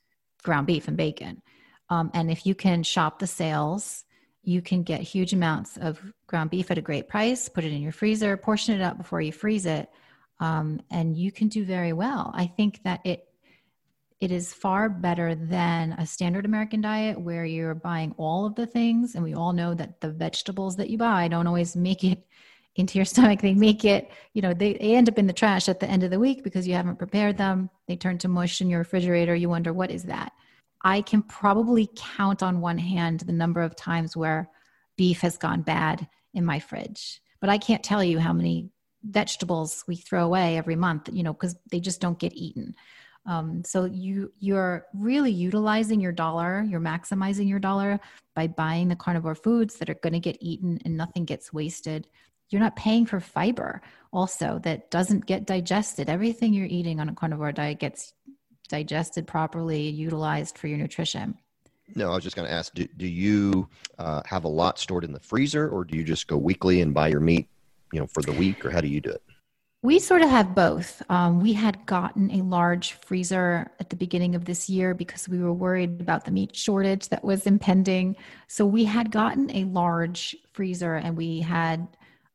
ground 0.43 0.67
beef 0.67 0.87
and 0.87 0.97
bacon. 0.97 1.41
Um, 1.89 2.11
and 2.13 2.29
if 2.29 2.45
you 2.45 2.55
can 2.55 2.83
shop 2.83 3.19
the 3.19 3.27
sales 3.27 4.03
you 4.41 4.61
can 4.61 4.83
get 4.83 5.01
huge 5.01 5.33
amounts 5.33 5.77
of 5.77 5.99
ground 6.27 6.49
beef 6.49 6.71
at 6.71 6.77
a 6.77 6.81
great 6.81 7.07
price 7.07 7.49
put 7.49 7.63
it 7.63 7.73
in 7.73 7.81
your 7.81 7.91
freezer 7.91 8.37
portion 8.37 8.73
it 8.73 8.81
up 8.81 8.97
before 8.97 9.21
you 9.21 9.31
freeze 9.31 9.65
it 9.65 9.89
um, 10.39 10.81
and 10.89 11.17
you 11.17 11.31
can 11.31 11.47
do 11.47 11.63
very 11.65 11.93
well. 11.93 12.31
I 12.33 12.47
think 12.47 12.81
that 12.83 13.01
it 13.03 13.25
it 14.21 14.31
is 14.31 14.53
far 14.53 14.89
better 14.89 15.33
than 15.33 15.93
a 15.93 16.05
standard 16.05 16.45
American 16.45 16.81
diet 16.81 17.19
where 17.19 17.45
you're 17.45 17.75
buying 17.75 18.13
all 18.17 18.45
of 18.45 18.55
the 18.55 18.67
things, 18.67 19.15
and 19.15 19.23
we 19.23 19.33
all 19.33 19.53
know 19.53 19.73
that 19.73 20.01
the 20.01 20.11
vegetables 20.11 20.75
that 20.75 20.89
you 20.89 20.97
buy 20.97 21.29
don't 21.29 21.47
always 21.47 21.75
make 21.75 22.03
it 22.03 22.25
into 22.75 22.97
your 22.97 23.05
stomach. 23.05 23.41
They 23.41 23.53
make 23.53 23.83
it, 23.83 24.09
you 24.33 24.41
know, 24.41 24.53
they, 24.53 24.73
they 24.73 24.95
end 24.95 25.09
up 25.09 25.17
in 25.17 25.27
the 25.27 25.33
trash 25.33 25.67
at 25.67 25.79
the 25.79 25.89
end 25.89 26.03
of 26.03 26.11
the 26.11 26.19
week 26.19 26.43
because 26.43 26.67
you 26.67 26.75
haven't 26.75 26.97
prepared 26.97 27.37
them. 27.37 27.69
They 27.87 27.95
turn 27.95 28.17
to 28.19 28.27
mush 28.27 28.61
in 28.61 28.69
your 28.69 28.79
refrigerator. 28.79 29.35
You 29.35 29.49
wonder, 29.49 29.73
what 29.73 29.91
is 29.91 30.03
that? 30.03 30.31
I 30.83 31.01
can 31.01 31.23
probably 31.23 31.89
count 31.95 32.41
on 32.43 32.61
one 32.61 32.77
hand 32.77 33.21
the 33.21 33.33
number 33.33 33.61
of 33.61 33.75
times 33.75 34.15
where 34.15 34.49
beef 34.97 35.21
has 35.21 35.37
gone 35.37 35.61
bad 35.61 36.07
in 36.33 36.45
my 36.45 36.59
fridge. 36.59 37.21
But 37.41 37.49
I 37.49 37.57
can't 37.57 37.83
tell 37.83 38.03
you 38.03 38.19
how 38.19 38.33
many 38.33 38.69
vegetables 39.03 39.83
we 39.87 39.95
throw 39.95 40.25
away 40.25 40.57
every 40.57 40.75
month, 40.75 41.09
you 41.11 41.23
know, 41.23 41.33
because 41.33 41.55
they 41.71 41.79
just 41.79 42.01
don't 42.01 42.19
get 42.19 42.33
eaten. 42.33 42.75
Um, 43.25 43.63
so 43.63 43.85
you 43.85 44.31
you're 44.39 44.85
really 44.93 45.31
utilizing 45.31 45.99
your 45.99 46.11
dollar, 46.11 46.65
you're 46.67 46.79
maximizing 46.79 47.47
your 47.47 47.59
dollar 47.59 47.99
by 48.35 48.47
buying 48.47 48.87
the 48.87 48.95
carnivore 48.95 49.35
foods 49.35 49.75
that 49.75 49.89
are 49.89 49.95
going 49.95 50.13
to 50.13 50.19
get 50.19 50.37
eaten 50.39 50.79
and 50.85 50.97
nothing 50.97 51.25
gets 51.25 51.53
wasted. 51.53 52.07
You're 52.49 52.61
not 52.61 52.75
paying 52.75 53.05
for 53.05 53.19
fiber 53.19 53.81
also 54.11 54.59
that 54.63 54.89
doesn't 54.89 55.25
get 55.25 55.45
digested. 55.45 56.09
Everything 56.09 56.53
you're 56.53 56.65
eating 56.65 56.99
on 56.99 57.09
a 57.09 57.13
carnivore 57.13 57.51
diet 57.51 57.79
gets 57.79 58.13
digested 58.67 59.27
properly, 59.27 59.89
utilized 59.89 60.57
for 60.57 60.67
your 60.67 60.77
nutrition. 60.77 61.37
No, 61.95 62.11
I 62.11 62.15
was 62.15 62.23
just 62.23 62.35
going 62.35 62.47
to 62.47 62.53
ask 62.53 62.73
do, 62.73 62.87
do 62.97 63.07
you 63.07 63.67
uh, 63.97 64.21
have 64.25 64.43
a 64.43 64.47
lot 64.49 64.79
stored 64.79 65.03
in 65.03 65.11
the 65.11 65.19
freezer 65.19 65.69
or 65.69 65.83
do 65.83 65.97
you 65.97 66.03
just 66.03 66.27
go 66.27 66.37
weekly 66.37 66.81
and 66.81 66.93
buy 66.93 67.07
your 67.07 67.19
meat, 67.19 67.47
you 67.91 67.99
know, 67.99 68.07
for 68.07 68.21
the 68.21 68.31
week 68.31 68.65
or 68.65 68.69
how 68.69 68.81
do 68.81 68.87
you 68.87 69.01
do 69.01 69.09
it? 69.09 69.23
We 69.81 69.99
sort 69.99 70.21
of 70.21 70.29
have 70.29 70.53
both. 70.53 71.01
Um, 71.09 71.39
we 71.39 71.53
had 71.53 71.85
gotten 71.85 72.29
a 72.31 72.43
large 72.43 72.93
freezer 72.93 73.71
at 73.79 73.89
the 73.89 73.95
beginning 73.95 74.35
of 74.35 74.43
this 74.43 74.69
year 74.69 74.93
because 74.93 75.29
we 75.29 75.39
were 75.39 75.53
worried 75.53 76.01
about 76.01 76.25
the 76.25 76.31
meat 76.31 76.53
shortage 76.53 77.07
that 77.09 77.23
was 77.23 77.47
impending. 77.47 78.17
So 78.47 78.65
we 78.65 78.83
had 78.83 79.09
gotten 79.09 79.49
a 79.55 79.63
large 79.63 80.35
freezer 80.51 80.95
and 80.95 81.15
we 81.15 81.39
had 81.39 81.87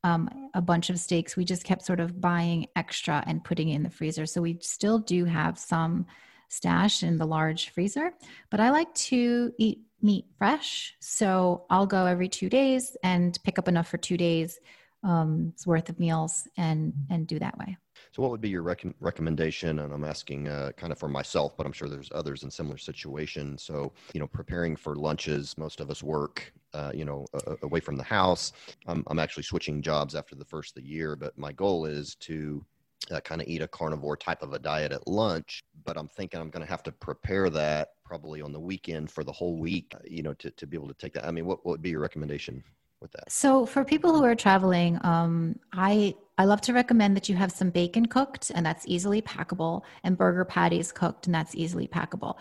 um, 0.04 0.50
a 0.54 0.62
bunch 0.62 0.88
of 0.88 0.98
steaks. 0.98 1.37
We 1.37 1.44
just 1.44 1.64
kept 1.64 1.85
sort 1.85 2.00
of 2.00 2.18
buying 2.18 2.66
extra 2.76 3.22
and 3.26 3.44
putting 3.44 3.68
in 3.68 3.83
the 3.83 3.90
freezer. 3.90 4.24
So 4.24 4.40
we 4.40 4.57
still 4.62 4.98
do 4.98 5.26
have 5.26 5.59
some 5.59 6.07
stash 6.48 7.02
in 7.02 7.18
the 7.18 7.26
large 7.26 7.70
freezer, 7.70 8.14
but 8.50 8.61
I 8.61 8.70
like 8.70 8.94
to 8.94 9.52
eat 9.59 9.80
meat 10.00 10.24
fresh. 10.38 10.94
So 11.00 11.66
I'll 11.68 11.87
go 11.87 12.07
every 12.07 12.28
two 12.28 12.48
days 12.48 12.96
and 13.02 13.38
pick 13.44 13.59
up 13.59 13.68
enough 13.68 13.88
for 13.88 13.98
two 13.98 14.16
days 14.16 14.59
um, 15.04 15.52
worth 15.66 15.88
of 15.88 16.00
meals 16.00 16.48
and 16.56 16.92
and 17.10 17.26
do 17.26 17.38
that 17.38 17.56
way. 17.58 17.76
So, 18.12 18.22
what 18.22 18.30
would 18.30 18.40
be 18.40 18.48
your 18.48 18.62
rec- 18.62 18.84
recommendation? 19.00 19.80
And 19.80 19.92
I'm 19.92 20.04
asking 20.04 20.48
uh, 20.48 20.72
kind 20.76 20.92
of 20.92 20.98
for 20.98 21.08
myself, 21.08 21.56
but 21.56 21.66
I'm 21.66 21.72
sure 21.72 21.88
there's 21.88 22.10
others 22.14 22.42
in 22.42 22.50
similar 22.50 22.78
situations. 22.78 23.62
So, 23.62 23.92
you 24.12 24.20
know, 24.20 24.26
preparing 24.26 24.76
for 24.76 24.96
lunches, 24.96 25.56
most 25.58 25.80
of 25.80 25.90
us 25.90 26.02
work, 26.02 26.52
uh, 26.72 26.92
you 26.94 27.04
know, 27.04 27.26
away 27.62 27.80
from 27.80 27.96
the 27.96 28.04
house. 28.04 28.52
I'm, 28.86 29.04
I'm 29.08 29.18
actually 29.18 29.42
switching 29.44 29.82
jobs 29.82 30.14
after 30.14 30.34
the 30.34 30.44
first 30.44 30.76
of 30.76 30.82
the 30.82 30.88
year, 30.88 31.16
but 31.16 31.36
my 31.38 31.52
goal 31.52 31.86
is 31.86 32.14
to 32.16 32.64
uh, 33.10 33.20
kind 33.20 33.40
of 33.40 33.48
eat 33.48 33.62
a 33.62 33.68
carnivore 33.68 34.16
type 34.16 34.42
of 34.42 34.52
a 34.52 34.58
diet 34.58 34.92
at 34.92 35.06
lunch. 35.06 35.64
But 35.84 35.96
I'm 35.96 36.08
thinking 36.08 36.40
I'm 36.40 36.50
going 36.50 36.64
to 36.64 36.70
have 36.70 36.82
to 36.84 36.92
prepare 36.92 37.50
that 37.50 37.88
probably 38.04 38.42
on 38.42 38.52
the 38.52 38.60
weekend 38.60 39.10
for 39.10 39.24
the 39.24 39.32
whole 39.32 39.58
week, 39.58 39.92
you 40.04 40.22
know, 40.22 40.34
to, 40.34 40.50
to 40.52 40.66
be 40.66 40.76
able 40.76 40.88
to 40.88 40.94
take 40.94 41.14
that. 41.14 41.26
I 41.26 41.30
mean, 41.30 41.46
what, 41.46 41.64
what 41.64 41.72
would 41.72 41.82
be 41.82 41.90
your 41.90 42.00
recommendation? 42.00 42.62
With 43.04 43.12
that? 43.12 43.30
So 43.30 43.66
for 43.66 43.84
people 43.84 44.16
who 44.16 44.24
are 44.24 44.34
traveling, 44.34 44.98
um, 45.04 45.60
I 45.72 46.14
I 46.36 46.46
love 46.46 46.60
to 46.62 46.72
recommend 46.72 47.16
that 47.16 47.28
you 47.28 47.36
have 47.36 47.52
some 47.52 47.70
bacon 47.70 48.06
cooked, 48.06 48.50
and 48.52 48.66
that's 48.66 48.84
easily 48.88 49.22
packable, 49.22 49.82
and 50.02 50.18
burger 50.18 50.44
patties 50.44 50.90
cooked, 50.90 51.26
and 51.26 51.34
that's 51.34 51.54
easily 51.54 51.86
packable. 51.86 52.36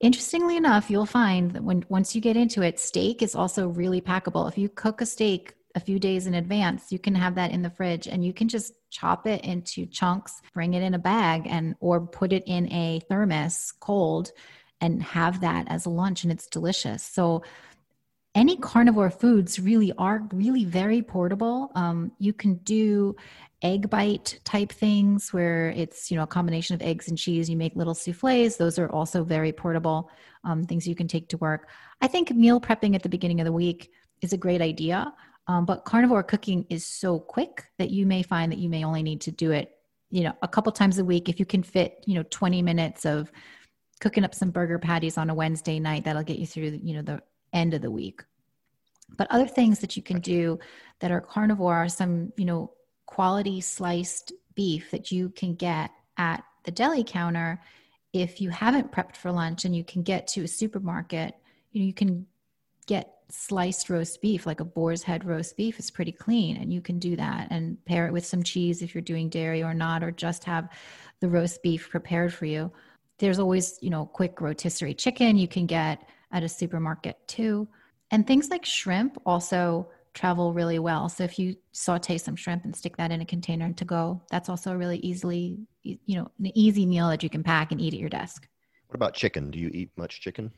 Interestingly 0.00 0.56
enough, 0.56 0.90
you'll 0.90 1.06
find 1.06 1.52
that 1.52 1.64
when 1.64 1.84
once 1.88 2.14
you 2.14 2.20
get 2.20 2.36
into 2.36 2.62
it, 2.62 2.78
steak 2.78 3.22
is 3.22 3.34
also 3.34 3.68
really 3.68 4.00
packable. 4.00 4.46
If 4.46 4.58
you 4.58 4.68
cook 4.68 5.00
a 5.00 5.06
steak 5.06 5.54
a 5.74 5.80
few 5.80 5.98
days 5.98 6.26
in 6.26 6.34
advance, 6.34 6.92
you 6.92 6.98
can 6.98 7.14
have 7.14 7.34
that 7.34 7.50
in 7.50 7.62
the 7.62 7.70
fridge 7.70 8.06
and 8.06 8.24
you 8.24 8.32
can 8.32 8.48
just 8.48 8.74
chop 8.90 9.26
it 9.26 9.44
into 9.44 9.86
chunks, 9.86 10.40
bring 10.54 10.74
it 10.74 10.82
in 10.82 10.94
a 10.94 10.98
bag 10.98 11.46
and 11.46 11.74
or 11.80 12.06
put 12.06 12.32
it 12.32 12.44
in 12.46 12.70
a 12.72 13.00
thermos 13.10 13.72
cold 13.80 14.32
and 14.80 15.02
have 15.02 15.40
that 15.40 15.66
as 15.68 15.84
a 15.86 15.90
lunch 15.90 16.22
and 16.22 16.32
it's 16.32 16.46
delicious. 16.46 17.02
So 17.02 17.42
any 18.36 18.56
carnivore 18.58 19.10
foods 19.10 19.58
really 19.58 19.92
are 19.96 20.28
really 20.32 20.66
very 20.66 21.00
portable. 21.00 21.72
Um, 21.74 22.12
you 22.18 22.34
can 22.34 22.56
do 22.56 23.16
egg 23.62 23.88
bite 23.88 24.38
type 24.44 24.70
things 24.70 25.32
where 25.32 25.70
it's 25.70 26.10
you 26.10 26.18
know 26.18 26.24
a 26.24 26.26
combination 26.26 26.74
of 26.74 26.82
eggs 26.82 27.08
and 27.08 27.16
cheese. 27.16 27.48
You 27.48 27.56
make 27.56 27.74
little 27.74 27.94
souffles; 27.94 28.58
those 28.58 28.78
are 28.78 28.90
also 28.90 29.24
very 29.24 29.52
portable 29.52 30.10
um, 30.44 30.64
things 30.64 30.86
you 30.86 30.94
can 30.94 31.08
take 31.08 31.28
to 31.30 31.38
work. 31.38 31.70
I 32.02 32.08
think 32.08 32.30
meal 32.30 32.60
prepping 32.60 32.94
at 32.94 33.02
the 33.02 33.08
beginning 33.08 33.40
of 33.40 33.46
the 33.46 33.52
week 33.52 33.90
is 34.20 34.34
a 34.34 34.36
great 34.36 34.60
idea, 34.60 35.12
um, 35.48 35.64
but 35.64 35.86
carnivore 35.86 36.22
cooking 36.22 36.66
is 36.68 36.84
so 36.84 37.18
quick 37.18 37.64
that 37.78 37.90
you 37.90 38.04
may 38.04 38.22
find 38.22 38.52
that 38.52 38.58
you 38.58 38.68
may 38.68 38.84
only 38.84 39.02
need 39.02 39.22
to 39.22 39.32
do 39.32 39.50
it 39.50 39.72
you 40.10 40.22
know 40.22 40.32
a 40.42 40.48
couple 40.48 40.70
times 40.70 40.98
a 40.98 41.04
week 41.04 41.28
if 41.28 41.40
you 41.40 41.46
can 41.46 41.62
fit 41.62 42.04
you 42.06 42.14
know 42.14 42.22
20 42.30 42.62
minutes 42.62 43.04
of 43.04 43.32
cooking 43.98 44.24
up 44.24 44.34
some 44.34 44.50
burger 44.50 44.78
patties 44.78 45.18
on 45.18 45.30
a 45.30 45.34
Wednesday 45.34 45.80
night 45.80 46.04
that'll 46.04 46.22
get 46.22 46.38
you 46.38 46.46
through 46.46 46.78
you 46.82 46.94
know 46.94 47.02
the 47.02 47.20
end 47.56 47.74
of 47.74 47.82
the 47.82 47.90
week. 47.90 48.22
But 49.16 49.28
other 49.30 49.46
things 49.46 49.78
that 49.80 49.96
you 49.96 50.02
can 50.02 50.20
do 50.20 50.58
that 51.00 51.10
are 51.10 51.20
carnivore 51.20 51.74
are 51.74 51.88
some, 51.88 52.32
you 52.36 52.44
know, 52.44 52.72
quality 53.06 53.60
sliced 53.60 54.32
beef 54.54 54.90
that 54.90 55.10
you 55.10 55.30
can 55.30 55.54
get 55.54 55.90
at 56.16 56.44
the 56.64 56.70
deli 56.70 57.04
counter 57.04 57.60
if 58.12 58.40
you 58.40 58.50
haven't 58.50 58.92
prepped 58.92 59.16
for 59.16 59.30
lunch 59.30 59.64
and 59.64 59.76
you 59.76 59.84
can 59.84 60.02
get 60.02 60.26
to 60.26 60.42
a 60.42 60.48
supermarket, 60.48 61.34
you 61.72 61.80
know, 61.80 61.86
you 61.86 61.92
can 61.92 62.26
get 62.86 63.12
sliced 63.28 63.90
roast 63.90 64.20
beef, 64.22 64.46
like 64.46 64.60
a 64.60 64.64
boar's 64.64 65.02
head 65.02 65.24
roast 65.24 65.56
beef 65.56 65.78
is 65.78 65.90
pretty 65.90 66.12
clean. 66.12 66.56
And 66.56 66.72
you 66.72 66.80
can 66.80 66.98
do 66.98 67.16
that 67.16 67.48
and 67.50 67.82
pair 67.84 68.06
it 68.06 68.12
with 68.12 68.24
some 68.24 68.42
cheese 68.42 68.82
if 68.82 68.94
you're 68.94 69.02
doing 69.02 69.28
dairy 69.28 69.62
or 69.62 69.74
not, 69.74 70.02
or 70.02 70.10
just 70.10 70.44
have 70.44 70.70
the 71.20 71.28
roast 71.28 71.62
beef 71.62 71.90
prepared 71.90 72.32
for 72.32 72.46
you. 72.46 72.72
There's 73.18 73.38
always, 73.38 73.78
you 73.80 73.90
know, 73.90 74.06
quick 74.06 74.40
rotisserie 74.40 74.94
chicken 74.94 75.36
you 75.36 75.48
can 75.48 75.66
get 75.66 76.08
at 76.36 76.42
a 76.42 76.48
supermarket 76.48 77.16
too. 77.26 77.66
And 78.10 78.26
things 78.26 78.50
like 78.50 78.64
shrimp 78.64 79.20
also 79.24 79.88
travel 80.12 80.52
really 80.52 80.78
well. 80.78 81.08
So 81.08 81.24
if 81.24 81.38
you 81.38 81.56
saute 81.72 82.18
some 82.18 82.36
shrimp 82.36 82.64
and 82.64 82.76
stick 82.76 82.96
that 82.98 83.10
in 83.10 83.22
a 83.22 83.26
container 83.26 83.72
to 83.72 83.84
go, 83.84 84.20
that's 84.30 84.48
also 84.48 84.72
a 84.72 84.76
really 84.76 84.98
easily, 84.98 85.58
you 85.82 85.98
know, 86.16 86.30
an 86.38 86.52
easy 86.54 86.84
meal 86.84 87.08
that 87.08 87.22
you 87.22 87.30
can 87.30 87.42
pack 87.42 87.72
and 87.72 87.80
eat 87.80 87.94
at 87.94 88.00
your 88.00 88.10
desk. 88.10 88.46
What 88.88 88.96
about 88.96 89.14
chicken? 89.14 89.50
Do 89.50 89.58
you 89.58 89.70
eat 89.72 89.90
much 89.96 90.20
chicken? 90.20 90.52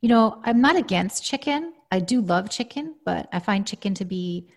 You 0.00 0.08
know, 0.08 0.40
I'm 0.44 0.60
not 0.60 0.76
against 0.76 1.24
chicken. 1.24 1.74
I 1.92 2.00
do 2.00 2.20
love 2.20 2.50
chicken, 2.50 2.96
but 3.04 3.28
I 3.32 3.38
find 3.38 3.66
chicken 3.66 3.94
to 3.94 4.04
be 4.04 4.48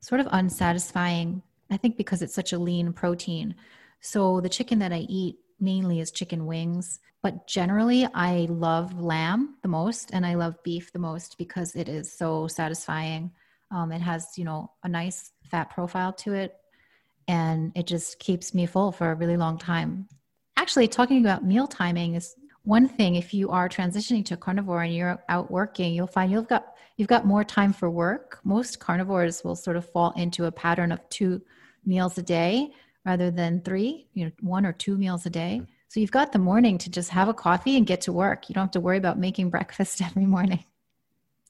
sort 0.00 0.20
of 0.20 0.28
unsatisfying. 0.30 1.42
I 1.70 1.76
think 1.76 1.96
because 1.96 2.22
it's 2.22 2.34
such 2.34 2.52
a 2.52 2.58
lean 2.58 2.92
protein. 2.92 3.54
So 4.00 4.40
the 4.40 4.48
chicken 4.48 4.78
that 4.80 4.92
I 4.92 5.06
eat 5.08 5.36
mainly 5.62 6.00
is 6.00 6.10
chicken 6.10 6.46
wings. 6.46 7.00
But 7.22 7.46
generally, 7.46 8.06
I 8.14 8.48
love 8.50 9.00
lamb 9.00 9.56
the 9.62 9.68
most 9.68 10.10
and 10.12 10.26
I 10.26 10.34
love 10.34 10.62
beef 10.64 10.92
the 10.92 10.98
most 10.98 11.38
because 11.38 11.74
it 11.76 11.88
is 11.88 12.12
so 12.12 12.48
satisfying. 12.48 13.30
Um, 13.70 13.92
it 13.92 14.00
has, 14.00 14.36
you 14.36 14.44
know, 14.44 14.72
a 14.82 14.88
nice 14.88 15.32
fat 15.44 15.70
profile 15.70 16.12
to 16.14 16.34
it 16.34 16.56
and 17.28 17.72
it 17.74 17.86
just 17.86 18.18
keeps 18.18 18.52
me 18.52 18.66
full 18.66 18.92
for 18.92 19.12
a 19.12 19.14
really 19.14 19.36
long 19.36 19.56
time. 19.56 20.08
Actually, 20.56 20.88
talking 20.88 21.20
about 21.20 21.44
meal 21.44 21.66
timing 21.66 22.14
is 22.14 22.34
one 22.64 22.88
thing 22.88 23.16
if 23.16 23.34
you 23.34 23.50
are 23.50 23.68
transitioning 23.68 24.24
to 24.24 24.34
a 24.34 24.36
carnivore 24.36 24.82
and 24.82 24.94
you're 24.94 25.22
out 25.28 25.50
working 25.50 25.94
you'll 25.94 26.06
find 26.06 26.30
you've 26.30 26.48
got 26.48 26.74
you've 26.96 27.08
got 27.08 27.26
more 27.26 27.42
time 27.42 27.72
for 27.72 27.90
work 27.90 28.38
most 28.44 28.78
carnivores 28.78 29.42
will 29.42 29.56
sort 29.56 29.76
of 29.76 29.88
fall 29.90 30.12
into 30.16 30.44
a 30.44 30.52
pattern 30.52 30.92
of 30.92 31.00
two 31.08 31.42
meals 31.84 32.18
a 32.18 32.22
day 32.22 32.70
rather 33.04 33.30
than 33.30 33.60
three 33.60 34.06
you 34.14 34.24
know 34.24 34.32
one 34.40 34.64
or 34.64 34.72
two 34.72 34.96
meals 34.96 35.26
a 35.26 35.30
day 35.30 35.62
so 35.92 36.00
you've 36.00 36.10
got 36.10 36.32
the 36.32 36.38
morning 36.38 36.78
to 36.78 36.88
just 36.88 37.10
have 37.10 37.28
a 37.28 37.34
coffee 37.34 37.76
and 37.76 37.86
get 37.86 38.00
to 38.02 38.14
work. 38.14 38.48
You 38.48 38.54
don't 38.54 38.62
have 38.62 38.70
to 38.70 38.80
worry 38.80 38.96
about 38.96 39.18
making 39.18 39.50
breakfast 39.56 40.00
every 40.00 40.24
morning. 40.24 40.64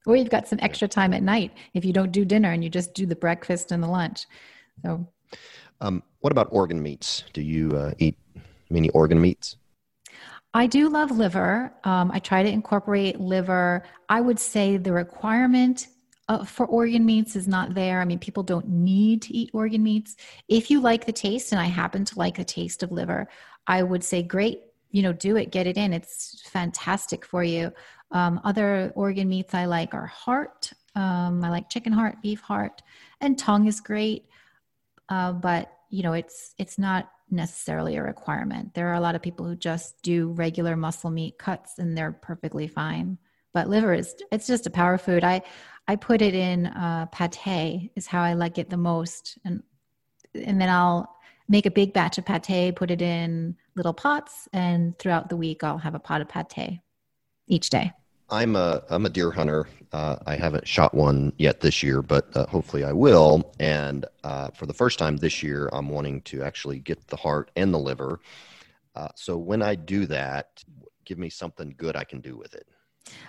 Or 0.05 0.17
you've 0.17 0.31
got 0.31 0.49
some 0.49 0.59
extra 0.61 0.89
time 0.89 1.15
at 1.15 1.23
night 1.23 1.53
if 1.75 1.85
you 1.85 1.93
don't 1.93 2.11
do 2.11 2.25
dinner 2.25 2.51
and 2.51 2.65
you 2.65 2.69
just 2.69 2.93
do 2.93 3.07
the 3.07 3.15
breakfast 3.15 3.71
and 3.71 3.81
the 3.81 3.87
lunch. 3.87 4.27
So, 4.85 5.07
um, 5.81 6.03
what 6.19 6.33
about 6.33 6.49
organ 6.51 6.83
meats? 6.83 7.23
Do 7.33 7.41
you 7.41 7.77
uh, 7.77 7.93
eat 7.99 8.19
many 8.69 8.91
organ 8.91 9.21
meats? 9.21 9.59
I 10.55 10.67
do 10.67 10.89
love 10.89 11.13
liver. 11.13 11.73
Um, 11.85 12.11
I 12.13 12.19
try 12.19 12.43
to 12.43 12.51
incorporate 12.51 13.21
liver. 13.21 13.85
I 14.09 14.21
would 14.21 14.41
say 14.41 14.77
the 14.77 14.93
requirement 14.93 15.87
uh, 16.33 16.45
for 16.45 16.67
organ 16.67 17.05
meats 17.05 17.37
is 17.37 17.47
not 17.47 17.75
there. 17.75 18.01
I 18.01 18.05
mean, 18.05 18.19
people 18.19 18.43
don't 18.43 18.69
need 18.69 19.23
to 19.23 19.35
eat 19.35 19.51
organ 19.53 19.83
meats. 19.83 20.17
If 20.49 20.71
you 20.71 20.81
like 20.81 21.05
the 21.05 21.13
taste, 21.13 21.53
and 21.53 21.61
I 21.61 21.67
happen 21.67 22.05
to 22.07 22.19
like 22.19 22.37
the 22.37 22.45
taste 22.45 22.83
of 22.83 22.91
liver, 22.91 23.29
I 23.67 23.83
would 23.83 24.03
say, 24.03 24.23
great, 24.23 24.63
you 24.91 25.03
know, 25.03 25.13
do 25.13 25.37
it, 25.37 25.51
get 25.51 25.67
it 25.67 25.77
in. 25.77 25.93
It's 25.93 26.43
fantastic 26.49 27.27
for 27.27 27.45
you. 27.45 27.73
Um, 28.11 28.41
other 28.45 28.93
organ 28.95 29.29
meats 29.29 29.55
I 29.55 29.67
like 29.67 29.95
are 29.95 30.07
heart. 30.07 30.73
Um, 30.95 31.45
I 31.45 31.51
like 31.51 31.69
chicken 31.69 31.93
heart, 31.93 32.23
beef 32.23 32.41
heart, 32.41 32.83
and 33.21 33.39
tongue 33.39 33.67
is 33.67 33.81
great. 33.81 34.27
Uh, 35.09 35.33
but 35.33 35.71
you 35.93 36.03
know 36.03 36.15
it's 36.15 36.55
it's 36.59 36.79
not 36.79 37.11
necessarily 37.31 37.97
a 37.97 38.03
requirement 38.03 38.75
there 38.75 38.89
are 38.89 38.95
a 38.95 39.01
lot 39.01 39.15
of 39.15 39.23
people 39.23 39.47
who 39.47 39.55
just 39.55 40.01
do 40.03 40.29
regular 40.33 40.75
muscle 40.75 41.11
meat 41.11 41.39
cuts 41.39 41.79
and 41.79 41.97
they're 41.97 42.13
perfectly 42.13 42.67
fine 42.67 43.19
but 43.53 43.69
liver 43.69 43.93
is 43.95 44.15
it's 44.31 44.47
just 44.47 44.67
a 44.67 44.71
power 44.71 44.99
food 44.99 45.25
i 45.25 45.41
i 45.89 45.97
put 45.97 46.23
it 46.23 46.35
in 46.35 46.67
uh, 46.67 47.07
pate 47.07 47.91
is 47.97 48.07
how 48.07 48.23
i 48.23 48.33
like 48.33 48.59
it 48.59 48.71
the 48.71 48.77
most 48.77 49.39
and 49.45 49.63
and 50.35 50.61
then 50.61 50.69
i'll 50.69 51.17
make 51.49 51.67
a 51.67 51.71
big 51.71 51.93
batch 51.93 52.19
of 52.19 52.25
pate 52.25 52.77
put 52.77 52.91
it 52.91 53.03
in 53.03 53.57
little 53.75 53.95
pots 53.95 54.49
and 54.53 54.99
throughout 54.99 55.29
the 55.29 55.37
week 55.37 55.63
i'll 55.65 55.79
have 55.79 55.95
a 55.95 55.99
pot 55.99 56.21
of 56.21 56.29
pate 56.29 56.81
each 57.47 57.71
day 57.71 57.93
I'm 58.33 58.57
a 58.57 58.83
I'm 58.89 59.05
a 59.05 59.11
deer 59.11 59.31
hunter. 59.31 59.69
Uh, 59.93 60.17
I 60.27 60.37
haven't 60.37 60.67
shot 60.67 60.95
one 60.95 61.35
yet 61.37 61.61
this 61.61 61.83
year, 61.83 62.01
but 62.01 62.35
uh, 62.35 62.47
hopefully 62.47 62.83
I 62.83 62.93
will. 62.93 63.53
And 63.61 64.07
uh, 64.25 64.49
for 64.55 64.65
the 64.65 64.73
first 64.73 64.99
time 64.99 65.19
this 65.19 65.43
year, 65.43 65.69
I'm 65.71 65.91
wanting 65.91 66.23
to 66.23 66.43
actually 66.43 66.79
get 66.79 67.09
the 67.09 67.17
heart 67.17 67.51
and 67.57 67.75
the 67.75 67.79
liver. 67.79 68.21
Uh, 68.95 69.09
so 69.17 69.37
when 69.37 69.61
I 69.61 69.75
do 69.75 70.07
that, 70.07 70.65
give 71.05 71.19
me 71.19 71.29
something 71.29 71.75
good 71.77 71.95
I 71.95 72.05
can 72.05 72.23
do 72.23 72.35
with 72.39 72.55
it. 72.55 72.67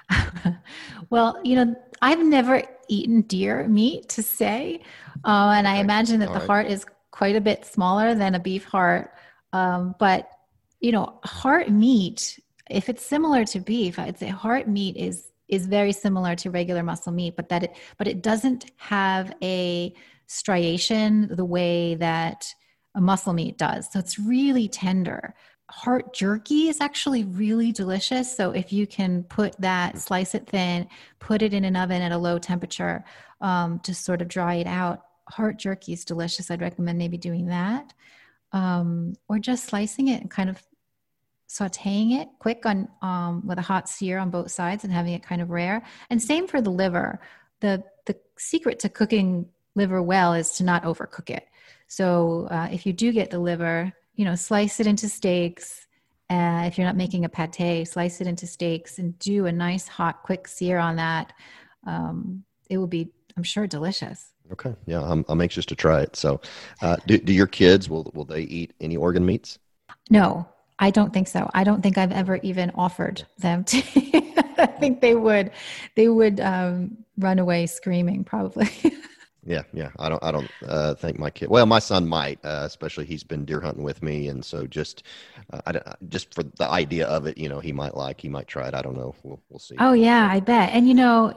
well, 1.09 1.39
you 1.43 1.55
know, 1.55 1.75
I've 2.01 2.23
never 2.23 2.63
eaten 2.89 3.21
deer 3.21 3.67
meat 3.67 4.09
to 4.09 4.23
say, 4.23 4.81
uh, 5.25 5.53
and 5.55 5.67
I 5.67 5.77
imagine 5.77 6.19
that 6.19 6.29
All 6.29 6.33
the 6.33 6.39
right. 6.39 6.47
heart 6.47 6.67
is 6.67 6.85
quite 7.11 7.35
a 7.35 7.41
bit 7.41 7.65
smaller 7.65 8.15
than 8.15 8.35
a 8.35 8.39
beef 8.39 8.65
heart. 8.65 9.13
Um, 9.53 9.95
but 9.99 10.29
you 10.79 10.91
know, 10.91 11.19
heart 11.23 11.69
meat 11.69 12.39
if 12.69 12.89
it's 12.89 13.05
similar 13.05 13.45
to 13.45 13.59
beef, 13.59 13.99
I'd 13.99 14.17
say 14.17 14.27
heart 14.27 14.67
meat 14.67 14.97
is 14.97 15.31
is 15.47 15.67
very 15.67 15.91
similar 15.91 16.35
to 16.35 16.49
regular 16.49 16.83
muscle 16.83 17.11
meat, 17.11 17.35
but 17.35 17.49
that 17.49 17.63
it 17.63 17.75
but 17.97 18.07
it 18.07 18.21
doesn't 18.21 18.71
have 18.77 19.33
a 19.41 19.93
striation 20.27 21.29
the 21.35 21.45
way 21.45 21.95
that 21.95 22.53
a 22.95 23.01
muscle 23.01 23.33
meat 23.33 23.57
does. 23.57 23.91
So 23.91 23.99
it's 23.99 24.17
really 24.17 24.67
tender. 24.67 25.35
Heart 25.69 26.13
jerky 26.13 26.67
is 26.69 26.81
actually 26.81 27.23
really 27.23 27.71
delicious. 27.71 28.35
So 28.35 28.51
if 28.51 28.71
you 28.71 28.85
can 28.85 29.23
put 29.23 29.59
that, 29.59 29.97
slice 29.97 30.35
it 30.35 30.47
thin, 30.47 30.87
put 31.19 31.41
it 31.41 31.53
in 31.53 31.65
an 31.65 31.75
oven 31.75 32.01
at 32.01 32.11
a 32.11 32.17
low 32.17 32.37
temperature 32.37 33.03
um, 33.41 33.79
to 33.79 33.93
sort 33.93 34.21
of 34.21 34.27
dry 34.27 34.55
it 34.55 34.67
out. 34.67 35.05
Heart 35.29 35.57
jerky 35.57 35.93
is 35.93 36.05
delicious. 36.05 36.51
I'd 36.51 36.61
recommend 36.61 36.97
maybe 36.97 37.17
doing 37.17 37.47
that. 37.47 37.93
Um, 38.51 39.15
or 39.27 39.39
just 39.39 39.65
slicing 39.65 40.09
it 40.09 40.21
and 40.21 40.29
kind 40.29 40.49
of 40.49 40.61
sauteing 41.49 42.19
it 42.19 42.29
quick 42.39 42.65
on 42.65 42.87
um, 43.01 43.45
with 43.45 43.57
a 43.57 43.61
hot 43.61 43.87
sear 43.87 44.17
on 44.19 44.29
both 44.29 44.51
sides 44.51 44.83
and 44.83 44.91
having 44.91 45.13
it 45.13 45.23
kind 45.23 45.41
of 45.41 45.49
rare. 45.49 45.83
And 46.09 46.21
same 46.21 46.47
for 46.47 46.61
the 46.61 46.71
liver. 46.71 47.19
The 47.61 47.83
the 48.05 48.17
secret 48.37 48.79
to 48.79 48.89
cooking 48.89 49.47
liver 49.75 50.01
well 50.01 50.33
is 50.33 50.51
to 50.53 50.63
not 50.63 50.83
overcook 50.83 51.29
it. 51.29 51.47
So 51.87 52.47
uh, 52.49 52.69
if 52.71 52.85
you 52.85 52.93
do 52.93 53.11
get 53.11 53.29
the 53.29 53.39
liver, 53.39 53.93
you 54.15 54.25
know, 54.25 54.35
slice 54.35 54.79
it 54.79 54.87
into 54.87 55.09
steaks. 55.09 55.87
Uh, 56.29 56.63
if 56.65 56.77
you're 56.77 56.87
not 56.87 56.95
making 56.95 57.25
a 57.25 57.29
pate, 57.29 57.87
slice 57.87 58.21
it 58.21 58.27
into 58.27 58.47
steaks 58.47 58.97
and 58.97 59.17
do 59.19 59.45
a 59.45 59.51
nice 59.51 59.87
hot 59.87 60.23
quick 60.23 60.47
sear 60.47 60.77
on 60.77 60.95
that. 60.95 61.33
Um, 61.85 62.43
it 62.69 62.77
will 62.77 62.87
be, 62.87 63.11
I'm 63.37 63.43
sure, 63.43 63.67
delicious. 63.67 64.33
Okay, 64.51 64.75
yeah, 64.85 65.01
I'm, 65.01 65.25
I'm 65.29 65.41
anxious 65.41 65.65
to 65.67 65.75
try 65.75 66.01
it. 66.01 66.15
So, 66.15 66.41
uh, 66.81 66.97
do, 67.07 67.17
do 67.17 67.33
your 67.33 67.47
kids 67.47 67.89
will 67.89 68.11
will 68.13 68.25
they 68.25 68.41
eat 68.41 68.73
any 68.81 68.97
organ 68.97 69.25
meats? 69.25 69.59
No, 70.09 70.47
I 70.79 70.91
don't 70.91 71.13
think 71.13 71.27
so. 71.27 71.49
I 71.53 71.63
don't 71.63 71.81
think 71.81 71.97
I've 71.97 72.11
ever 72.11 72.37
even 72.37 72.71
offered 72.75 73.23
them 73.39 73.63
to. 73.65 73.77
I 74.57 74.67
think 74.79 75.01
they 75.01 75.15
would, 75.15 75.51
they 75.95 76.07
would 76.07 76.39
um, 76.39 76.97
run 77.17 77.39
away 77.39 77.65
screaming 77.67 78.23
probably. 78.23 78.69
yeah, 79.45 79.63
yeah. 79.73 79.89
I 79.99 80.09
don't, 80.09 80.23
I 80.23 80.31
don't 80.31 80.49
uh, 80.65 80.93
think 80.95 81.19
my 81.19 81.29
kid. 81.29 81.49
Well, 81.49 81.65
my 81.65 81.79
son 81.79 82.07
might, 82.07 82.39
uh, 82.43 82.63
especially 82.65 83.05
he's 83.05 83.23
been 83.23 83.45
deer 83.45 83.59
hunting 83.61 83.83
with 83.83 84.01
me, 84.01 84.27
and 84.27 84.43
so 84.43 84.65
just, 84.65 85.03
uh, 85.51 85.61
I 85.65 85.71
don't, 85.73 86.09
just 86.09 86.33
for 86.33 86.43
the 86.43 86.69
idea 86.69 87.07
of 87.07 87.27
it, 87.27 87.37
you 87.37 87.49
know, 87.49 87.59
he 87.59 87.71
might 87.71 87.95
like, 87.95 88.21
he 88.21 88.29
might 88.29 88.47
try 88.47 88.67
it. 88.67 88.73
I 88.73 88.81
don't 88.81 88.95
know. 88.95 89.15
We'll, 89.23 89.41
we'll 89.49 89.59
see. 89.59 89.75
Oh 89.79 89.93
yeah, 89.93 90.29
I 90.31 90.39
bet. 90.39 90.69
And 90.73 90.87
you 90.87 90.93
know, 90.93 91.33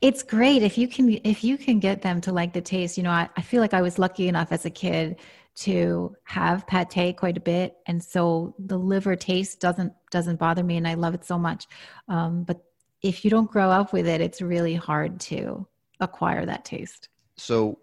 it's 0.00 0.22
great 0.22 0.62
if 0.62 0.78
you 0.78 0.88
can, 0.88 1.20
if 1.24 1.44
you 1.44 1.58
can 1.58 1.78
get 1.78 2.02
them 2.02 2.20
to 2.22 2.32
like 2.32 2.52
the 2.52 2.62
taste. 2.62 2.96
You 2.96 3.04
know, 3.04 3.10
I, 3.10 3.28
I 3.36 3.42
feel 3.42 3.60
like 3.60 3.74
I 3.74 3.82
was 3.82 3.98
lucky 3.98 4.28
enough 4.28 4.52
as 4.52 4.64
a 4.64 4.70
kid 4.70 5.18
to 5.54 6.16
have 6.24 6.66
pate 6.66 7.16
quite 7.16 7.36
a 7.36 7.40
bit 7.40 7.76
and 7.86 8.02
so 8.02 8.54
the 8.58 8.78
liver 8.78 9.14
taste 9.14 9.60
doesn't 9.60 9.92
doesn't 10.10 10.38
bother 10.38 10.64
me 10.64 10.78
and 10.78 10.88
i 10.88 10.94
love 10.94 11.12
it 11.12 11.24
so 11.24 11.38
much 11.38 11.66
um, 12.08 12.42
but 12.44 12.64
if 13.02 13.22
you 13.22 13.30
don't 13.30 13.50
grow 13.50 13.68
up 13.70 13.92
with 13.92 14.06
it 14.06 14.22
it's 14.22 14.40
really 14.40 14.74
hard 14.74 15.20
to 15.20 15.66
acquire 16.00 16.46
that 16.46 16.64
taste 16.64 17.08
so 17.42 17.78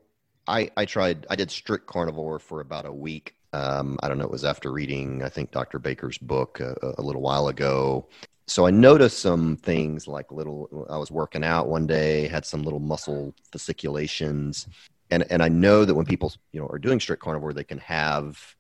i 0.48 0.70
i 0.78 0.86
tried 0.86 1.26
i 1.30 1.36
did 1.36 1.52
strict 1.52 1.88
carnivore 1.88 2.40
for 2.40 2.62
about 2.62 2.86
a 2.86 2.92
week 2.92 3.36
um, 3.54 3.98
i 4.02 4.08
don't 4.08 4.18
know 4.18 4.26
it 4.26 4.32
was 4.32 4.46
after 4.46 4.72
reading 4.72 5.24
i 5.24 5.30
think 5.30 5.52
dr 5.52 5.78
baker's 5.80 6.18
book 6.18 6.60
a, 6.60 6.76
a 6.98 7.02
little 7.02 7.22
while 7.22 7.48
ago 7.48 8.08
so 8.50 8.66
I 8.66 8.72
noticed 8.72 9.20
some 9.20 9.58
things 9.58 10.08
like 10.08 10.32
little. 10.32 10.88
I 10.90 10.98
was 10.98 11.12
working 11.12 11.44
out 11.44 11.68
one 11.68 11.86
day, 11.86 12.28
had 12.28 12.48
some 12.48 12.64
little 12.64 12.80
muscle 12.80 13.36
fasciculations, 13.52 14.68
and 15.12 15.24
and 15.30 15.44
I 15.44 15.50
know 15.50 15.86
that 15.86 15.94
when 15.94 16.06
people 16.06 16.34
you 16.52 16.60
know 16.60 16.68
are 16.68 16.80
doing 16.80 17.00
strict 17.00 17.22
carnivore, 17.22 17.54
they 17.54 17.64
can 17.64 17.78
have 17.78 18.56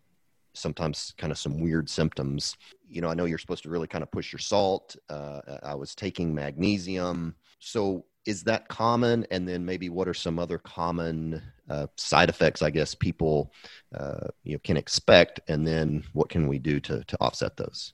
sometimes 0.53 1.15
kind 1.17 1.31
of 1.31 1.39
some 1.39 1.59
weird 1.59 1.89
symptoms. 1.89 2.55
You 2.88 3.01
know, 3.01 3.09
I 3.09 3.15
know 3.15 3.25
you're 3.25 3.39
supposed 3.39 3.63
to 3.63 3.69
really 3.69 3.88
kind 3.88 4.03
of 4.03 4.12
push 4.12 4.31
your 4.31 4.39
salt. 4.39 4.95
Uh, 5.09 5.41
I 5.63 5.73
was 5.73 5.95
taking 5.95 6.35
magnesium, 6.35 7.35
so 7.57 8.05
is 8.29 8.43
that 8.43 8.67
common? 8.67 9.25
And 9.31 9.47
then 9.47 9.65
maybe 9.65 9.89
what 9.89 10.07
are 10.07 10.13
some 10.13 10.37
other 10.37 10.59
common 10.59 11.41
uh, 11.67 11.87
side 11.97 12.29
effects? 12.29 12.61
I 12.61 12.69
guess 12.69 12.93
people 12.93 13.51
uh, 13.97 14.27
you 14.43 14.53
know 14.53 14.59
can 14.63 14.77
expect, 14.77 15.39
and 15.47 15.65
then 15.65 16.03
what 16.13 16.29
can 16.29 16.47
we 16.47 16.59
do 16.59 16.79
to 16.81 17.03
to 17.03 17.17
offset 17.19 17.57
those? 17.57 17.93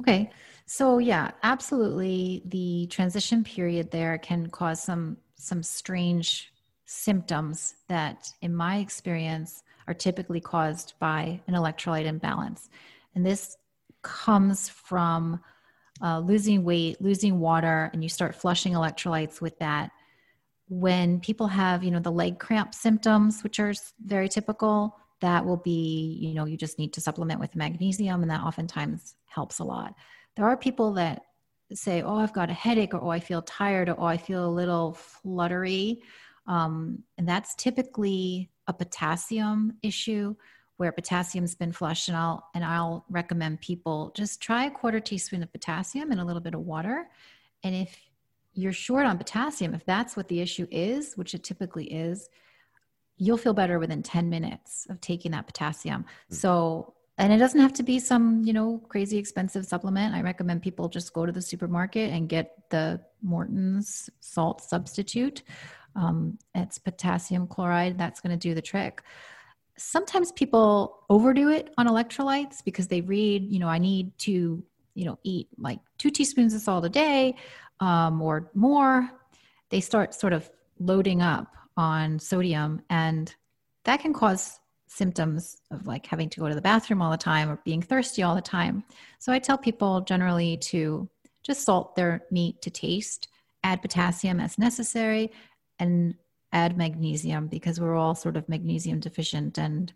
Okay. 0.00 0.30
So 0.64 0.98
yeah, 0.98 1.30
absolutely. 1.42 2.42
The 2.46 2.86
transition 2.86 3.44
period 3.44 3.90
there 3.90 4.16
can 4.18 4.48
cause 4.48 4.82
some 4.82 5.18
some 5.36 5.62
strange 5.62 6.52
symptoms 6.86 7.74
that, 7.88 8.32
in 8.40 8.54
my 8.54 8.78
experience, 8.78 9.62
are 9.86 9.94
typically 9.94 10.40
caused 10.40 10.94
by 10.98 11.40
an 11.46 11.54
electrolyte 11.54 12.06
imbalance. 12.06 12.70
And 13.14 13.26
this 13.26 13.56
comes 14.02 14.68
from 14.68 15.40
uh, 16.02 16.18
losing 16.18 16.64
weight, 16.64 17.00
losing 17.00 17.38
water, 17.38 17.90
and 17.92 18.02
you 18.02 18.08
start 18.08 18.34
flushing 18.34 18.74
electrolytes 18.74 19.40
with 19.40 19.58
that. 19.58 19.90
When 20.68 21.20
people 21.20 21.46
have, 21.46 21.84
you 21.84 21.90
know, 21.90 22.00
the 22.00 22.10
leg 22.10 22.38
cramp 22.38 22.74
symptoms, 22.74 23.42
which 23.42 23.60
are 23.60 23.72
very 24.04 24.28
typical, 24.28 24.96
that 25.20 25.44
will 25.44 25.56
be, 25.56 26.18
you 26.20 26.34
know, 26.34 26.44
you 26.44 26.56
just 26.56 26.78
need 26.78 26.92
to 26.94 27.00
supplement 27.00 27.40
with 27.40 27.56
magnesium, 27.56 28.22
and 28.22 28.30
that 28.30 28.42
oftentimes 28.42 29.14
helps 29.26 29.60
a 29.60 29.64
lot. 29.64 29.94
There 30.36 30.44
are 30.44 30.56
people 30.56 30.92
that 30.94 31.22
say, 31.72 32.02
oh, 32.02 32.18
I've 32.18 32.32
got 32.32 32.50
a 32.50 32.54
headache, 32.54 32.94
or 32.94 33.02
oh, 33.02 33.08
I 33.08 33.20
feel 33.20 33.42
tired, 33.42 33.88
or 33.88 33.96
oh, 33.98 34.04
I 34.04 34.16
feel 34.16 34.46
a 34.46 34.50
little 34.50 34.92
fluttery. 34.94 36.02
Um, 36.46 37.02
and 37.18 37.28
that's 37.28 37.54
typically 37.54 38.50
a 38.66 38.72
potassium 38.72 39.74
issue 39.82 40.34
where 40.76 40.92
potassium's 40.92 41.54
been 41.54 41.72
flushed 41.72 42.08
and 42.08 42.16
I'll 42.16 42.48
and 42.54 42.64
I'll 42.64 43.04
recommend 43.08 43.60
people 43.60 44.12
just 44.14 44.40
try 44.40 44.64
a 44.66 44.70
quarter 44.70 45.00
teaspoon 45.00 45.42
of 45.42 45.52
potassium 45.52 46.10
and 46.10 46.20
a 46.20 46.24
little 46.24 46.42
bit 46.42 46.54
of 46.54 46.60
water. 46.60 47.08
And 47.64 47.74
if 47.74 47.96
you're 48.52 48.72
short 48.72 49.06
on 49.06 49.18
potassium, 49.18 49.74
if 49.74 49.84
that's 49.84 50.16
what 50.16 50.28
the 50.28 50.40
issue 50.40 50.66
is, 50.70 51.14
which 51.14 51.34
it 51.34 51.44
typically 51.44 51.92
is, 51.92 52.28
you'll 53.18 53.36
feel 53.36 53.54
better 53.54 53.78
within 53.78 54.02
10 54.02 54.28
minutes 54.28 54.86
of 54.90 55.00
taking 55.00 55.32
that 55.32 55.46
potassium. 55.46 56.02
Mm-hmm. 56.02 56.34
So 56.34 56.94
and 57.18 57.32
it 57.32 57.38
doesn't 57.38 57.60
have 57.60 57.72
to 57.72 57.82
be 57.82 57.98
some 57.98 58.42
you 58.44 58.52
know 58.52 58.78
crazy 58.88 59.16
expensive 59.16 59.64
supplement 59.64 60.14
i 60.14 60.20
recommend 60.20 60.62
people 60.62 60.88
just 60.88 61.12
go 61.12 61.24
to 61.24 61.32
the 61.32 61.40
supermarket 61.40 62.10
and 62.10 62.28
get 62.28 62.68
the 62.70 63.00
morton's 63.22 64.10
salt 64.20 64.60
substitute 64.60 65.42
um, 65.94 66.38
it's 66.54 66.78
potassium 66.78 67.46
chloride 67.46 67.96
that's 67.96 68.20
going 68.20 68.38
to 68.38 68.48
do 68.48 68.54
the 68.54 68.60
trick 68.60 69.02
sometimes 69.78 70.32
people 70.32 71.04
overdo 71.10 71.50
it 71.50 71.72
on 71.76 71.86
electrolytes 71.86 72.64
because 72.64 72.88
they 72.88 73.00
read 73.02 73.50
you 73.52 73.58
know 73.58 73.68
i 73.68 73.78
need 73.78 74.16
to 74.18 74.62
you 74.94 75.04
know 75.04 75.18
eat 75.22 75.48
like 75.58 75.78
two 75.98 76.10
teaspoons 76.10 76.54
of 76.54 76.60
salt 76.60 76.84
a 76.84 76.88
day 76.88 77.34
um, 77.80 78.20
or 78.20 78.50
more. 78.54 79.10
They 79.70 79.80
start 79.80 80.14
sort 80.14 80.32
of 80.32 80.50
loading 80.78 81.22
up 81.22 81.54
on 81.76 82.18
sodium 82.18 82.82
and 82.90 83.34
that 83.84 84.00
can 84.00 84.12
cause 84.12 84.58
symptoms 84.88 85.56
of 85.70 85.86
like 85.86 86.06
having 86.06 86.28
to 86.30 86.40
go 86.40 86.48
to 86.48 86.54
the 86.54 86.60
bathroom 86.60 87.02
all 87.02 87.10
the 87.10 87.16
time 87.16 87.50
or 87.50 87.60
being 87.64 87.82
thirsty 87.82 88.22
all 88.22 88.34
the 88.34 88.40
time. 88.40 88.84
So 89.18 89.32
i 89.32 89.38
tell 89.38 89.58
people 89.58 90.00
generally 90.02 90.56
to 90.58 91.08
just 91.42 91.64
salt 91.64 91.94
their 91.96 92.24
meat 92.30 92.62
to 92.62 92.70
taste 92.70 93.28
add 93.62 93.82
potassium 93.82 94.38
as 94.40 94.58
necessary 94.58 95.32
and 95.78 96.14
add 96.52 96.76
magnesium 96.76 97.46
because 97.48 97.80
we're 97.80 97.96
all 97.96 98.14
sort 98.14 98.36
of 98.36 98.48
magnesium 98.48 99.00
deficient. 99.00 99.58
And 99.58 99.92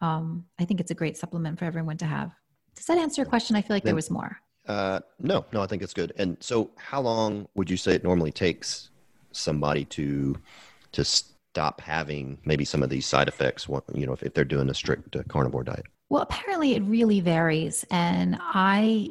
um, 0.00 0.44
i 0.58 0.64
think 0.64 0.80
it's 0.80 0.90
a 0.90 0.94
great 0.94 1.16
supplement 1.16 1.58
for 1.58 1.64
everyone 1.64 1.96
to 1.98 2.06
have. 2.06 2.30
Does 2.74 2.86
that 2.86 2.98
answer 2.98 3.22
your 3.22 3.28
question? 3.28 3.56
I 3.56 3.62
feel 3.62 3.74
like 3.76 3.82
then, 3.82 3.90
there 3.90 3.94
was 3.96 4.10
more. 4.10 4.38
uh, 4.68 5.00
no 5.18 5.44
no 5.52 5.62
i 5.62 5.66
think 5.66 5.82
it's 5.82 5.94
good. 5.94 6.12
And 6.18 6.36
so 6.40 6.70
how 6.76 7.00
long 7.00 7.48
would 7.54 7.70
you 7.70 7.76
say 7.76 7.92
it 7.94 8.04
normally 8.04 8.32
takes 8.32 8.90
somebody 9.32 9.84
to 9.86 10.36
to 10.92 11.04
stop 11.04 11.80
having 11.80 12.38
maybe 12.44 12.64
some 12.64 12.82
of 12.82 12.90
these 12.90 13.06
side 13.06 13.28
effects? 13.28 13.66
You 13.94 14.06
know, 14.06 14.12
if, 14.12 14.22
if 14.22 14.34
they're 14.34 14.44
doing 14.44 14.68
a 14.68 14.74
strict 14.74 15.16
uh, 15.16 15.22
carnivore 15.28 15.64
diet. 15.64 15.86
Well, 16.08 16.22
apparently 16.22 16.74
it 16.74 16.82
really 16.82 17.20
varies, 17.20 17.84
and 17.90 18.38
I 18.40 19.10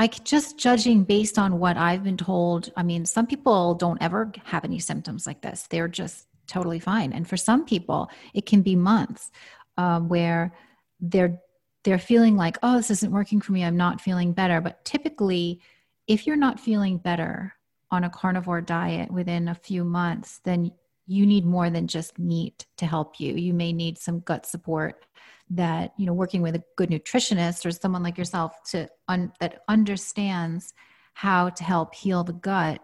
I 0.00 0.06
just 0.06 0.58
judging 0.58 1.04
based 1.04 1.38
on 1.38 1.58
what 1.58 1.76
I've 1.76 2.02
been 2.02 2.16
told. 2.16 2.72
I 2.74 2.82
mean, 2.82 3.04
some 3.04 3.26
people 3.26 3.74
don't 3.74 4.00
ever 4.00 4.32
have 4.44 4.64
any 4.64 4.78
symptoms 4.78 5.26
like 5.26 5.42
this. 5.42 5.66
They're 5.68 5.88
just 5.88 6.26
totally 6.46 6.78
fine. 6.80 7.12
And 7.12 7.28
for 7.28 7.36
some 7.36 7.66
people, 7.66 8.10
it 8.32 8.46
can 8.46 8.62
be 8.62 8.74
months 8.76 9.30
um, 9.76 10.08
where 10.08 10.54
they're 11.00 11.38
they're 11.84 11.98
feeling 11.98 12.34
like, 12.34 12.56
oh, 12.62 12.78
this 12.78 12.90
isn't 12.90 13.12
working 13.12 13.42
for 13.42 13.52
me. 13.52 13.62
I'm 13.62 13.76
not 13.76 14.00
feeling 14.00 14.32
better. 14.32 14.62
But 14.62 14.82
typically, 14.86 15.60
if 16.06 16.26
you're 16.26 16.34
not 16.34 16.58
feeling 16.58 16.96
better 16.96 17.54
on 17.90 18.04
a 18.04 18.10
carnivore 18.10 18.62
diet 18.62 19.10
within 19.10 19.48
a 19.48 19.54
few 19.54 19.84
months, 19.84 20.40
then 20.44 20.72
you 21.06 21.26
need 21.26 21.44
more 21.44 21.68
than 21.68 21.86
just 21.86 22.18
meat 22.18 22.64
to 22.78 22.86
help 22.86 23.20
you. 23.20 23.34
You 23.34 23.52
may 23.52 23.74
need 23.74 23.98
some 23.98 24.20
gut 24.20 24.46
support 24.46 25.04
that 25.50 25.92
you 25.98 26.06
know 26.06 26.12
working 26.12 26.42
with 26.42 26.54
a 26.54 26.62
good 26.76 26.90
nutritionist 26.90 27.66
or 27.66 27.70
someone 27.72 28.02
like 28.02 28.16
yourself 28.16 28.62
to 28.70 28.88
un, 29.08 29.32
that 29.40 29.62
understands 29.68 30.72
how 31.14 31.50
to 31.50 31.64
help 31.64 31.94
heal 31.94 32.24
the 32.24 32.32
gut 32.32 32.80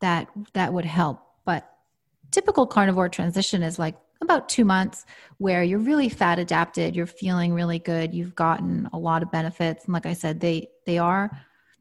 that 0.00 0.28
that 0.52 0.72
would 0.72 0.84
help. 0.84 1.20
But 1.44 1.68
typical 2.30 2.66
carnivore 2.66 3.08
transition 3.08 3.62
is 3.62 3.78
like 3.78 3.96
about 4.22 4.48
two 4.48 4.66
months 4.66 5.06
where 5.38 5.62
you're 5.62 5.78
really 5.78 6.10
fat 6.10 6.38
adapted 6.38 6.94
you're 6.94 7.06
feeling 7.06 7.54
really 7.54 7.78
good 7.78 8.14
you've 8.14 8.34
gotten 8.34 8.88
a 8.92 8.98
lot 8.98 9.22
of 9.22 9.32
benefits. 9.32 9.86
And 9.86 9.94
like 9.94 10.06
i 10.06 10.12
said 10.12 10.40
they 10.40 10.68
they 10.86 10.98
are 10.98 11.30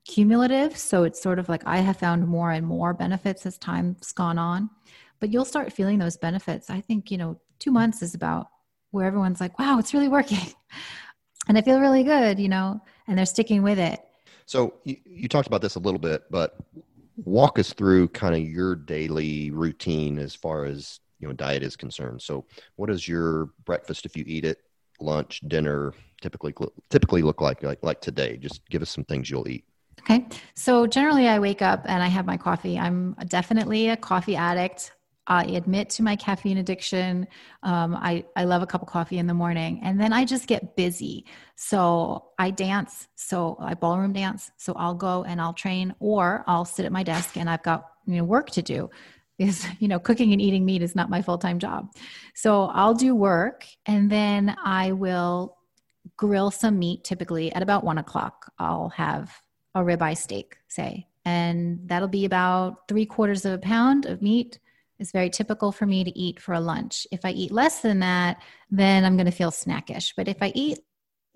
cumulative 0.05 0.77
so 0.77 1.03
it's 1.03 1.21
sort 1.21 1.37
of 1.37 1.49
like 1.49 1.61
i 1.65 1.79
have 1.79 1.97
found 1.97 2.27
more 2.27 2.51
and 2.51 2.65
more 2.65 2.93
benefits 2.93 3.45
as 3.45 3.57
time's 3.57 4.13
gone 4.13 4.37
on. 4.37 4.69
But 5.19 5.33
you'll 5.33 5.43
start 5.43 5.73
feeling 5.73 5.99
those 5.99 6.15
benefits. 6.15 6.69
I 6.69 6.79
think 6.79 7.11
you 7.11 7.17
know 7.17 7.39
two 7.59 7.71
months 7.71 8.01
is 8.01 8.15
about 8.15 8.47
where 8.91 9.05
everyone's 9.05 9.39
like, 9.39 9.57
wow, 9.59 9.79
it's 9.79 9.93
really 9.93 10.09
working. 10.09 10.39
And 11.47 11.57
I 11.57 11.61
feel 11.61 11.79
really 11.79 12.03
good, 12.03 12.39
you 12.39 12.47
know, 12.47 12.79
and 13.07 13.17
they're 13.17 13.25
sticking 13.25 13.63
with 13.63 13.79
it. 13.79 13.99
So 14.45 14.75
you, 14.83 14.97
you 15.03 15.27
talked 15.27 15.47
about 15.47 15.63
this 15.63 15.75
a 15.75 15.79
little 15.79 15.99
bit, 15.99 16.23
but 16.29 16.57
walk 17.25 17.57
us 17.57 17.73
through 17.73 18.09
kind 18.09 18.35
of 18.35 18.41
your 18.41 18.75
daily 18.75 19.49
routine 19.49 20.19
as 20.19 20.35
far 20.35 20.65
as, 20.65 20.99
you 21.19 21.27
know, 21.27 21.33
diet 21.33 21.63
is 21.63 21.75
concerned. 21.75 22.21
So 22.21 22.45
what 22.75 22.91
is 22.91 23.07
your 23.07 23.49
breakfast 23.65 24.05
if 24.05 24.15
you 24.15 24.23
eat 24.27 24.45
it, 24.45 24.59
lunch, 24.99 25.41
dinner 25.47 25.93
typically 26.21 26.53
typically 26.89 27.23
look 27.23 27.41
like 27.41 27.63
like 27.63 27.83
like 27.83 27.99
today? 27.99 28.37
Just 28.37 28.67
give 28.69 28.83
us 28.83 28.91
some 28.91 29.03
things 29.05 29.29
you'll 29.29 29.49
eat. 29.49 29.65
Okay. 30.01 30.27
So 30.53 30.85
generally 30.85 31.27
I 31.27 31.39
wake 31.39 31.63
up 31.63 31.83
and 31.85 32.03
I 32.03 32.07
have 32.07 32.27
my 32.27 32.37
coffee. 32.37 32.77
I'm 32.77 33.15
definitely 33.27 33.89
a 33.89 33.97
coffee 33.97 34.35
addict. 34.35 34.93
I 35.29 35.43
admit 35.45 35.91
to 35.91 36.03
my 36.03 36.15
caffeine 36.15 36.57
addiction. 36.57 37.27
Um, 37.61 37.95
I, 37.95 38.25
I 38.35 38.45
love 38.45 38.63
a 38.63 38.67
cup 38.67 38.81
of 38.81 38.87
coffee 38.87 39.19
in 39.19 39.27
the 39.27 39.33
morning. 39.33 39.79
And 39.83 40.01
then 40.01 40.11
I 40.11 40.25
just 40.25 40.47
get 40.47 40.75
busy. 40.75 41.25
So 41.55 42.25
I 42.39 42.49
dance. 42.49 43.07
So 43.15 43.55
I 43.59 43.75
ballroom 43.75 44.11
dance. 44.11 44.49
So 44.57 44.73
I'll 44.73 44.95
go 44.95 45.23
and 45.23 45.39
I'll 45.39 45.53
train, 45.53 45.93
or 45.99 46.43
I'll 46.47 46.65
sit 46.65 46.85
at 46.85 46.91
my 46.91 47.03
desk 47.03 47.37
and 47.37 47.47
I've 47.47 47.61
got 47.61 47.85
you 48.07 48.17
know, 48.17 48.23
work 48.23 48.49
to 48.51 48.61
do. 48.61 48.89
Is, 49.39 49.65
you 49.79 49.87
know, 49.87 49.99
cooking 49.99 50.33
and 50.33 50.41
eating 50.41 50.65
meat 50.65 50.81
is 50.81 50.97
not 50.97 51.09
my 51.09 51.21
full 51.21 51.37
time 51.37 51.59
job. 51.59 51.93
So 52.35 52.63
I'll 52.63 52.93
do 52.93 53.15
work 53.15 53.65
and 53.85 54.11
then 54.11 54.53
I 54.61 54.91
will 54.91 55.55
grill 56.17 56.51
some 56.51 56.77
meat 56.77 57.05
typically 57.05 57.49
at 57.53 57.61
about 57.61 57.85
one 57.85 57.99
o'clock. 57.99 58.51
I'll 58.59 58.89
have 58.89 59.31
a 59.75 59.79
ribeye 59.79 60.17
steak, 60.17 60.57
say, 60.67 61.07
and 61.23 61.79
that'll 61.85 62.09
be 62.09 62.25
about 62.25 62.89
three 62.89 63.05
quarters 63.05 63.45
of 63.45 63.53
a 63.53 63.57
pound 63.59 64.05
of 64.05 64.21
meat 64.21 64.59
is 64.99 65.11
very 65.11 65.29
typical 65.29 65.71
for 65.71 65.85
me 65.85 66.03
to 66.03 66.17
eat 66.17 66.39
for 66.39 66.53
a 66.53 66.59
lunch. 66.59 67.07
If 67.11 67.23
I 67.23 67.31
eat 67.31 67.51
less 67.51 67.81
than 67.81 67.99
that, 67.99 68.41
then 68.69 69.05
I'm 69.05 69.15
going 69.15 69.25
to 69.25 69.31
feel 69.31 69.51
snackish. 69.51 70.13
But 70.15 70.27
if 70.27 70.37
I 70.41 70.51
eat 70.53 70.79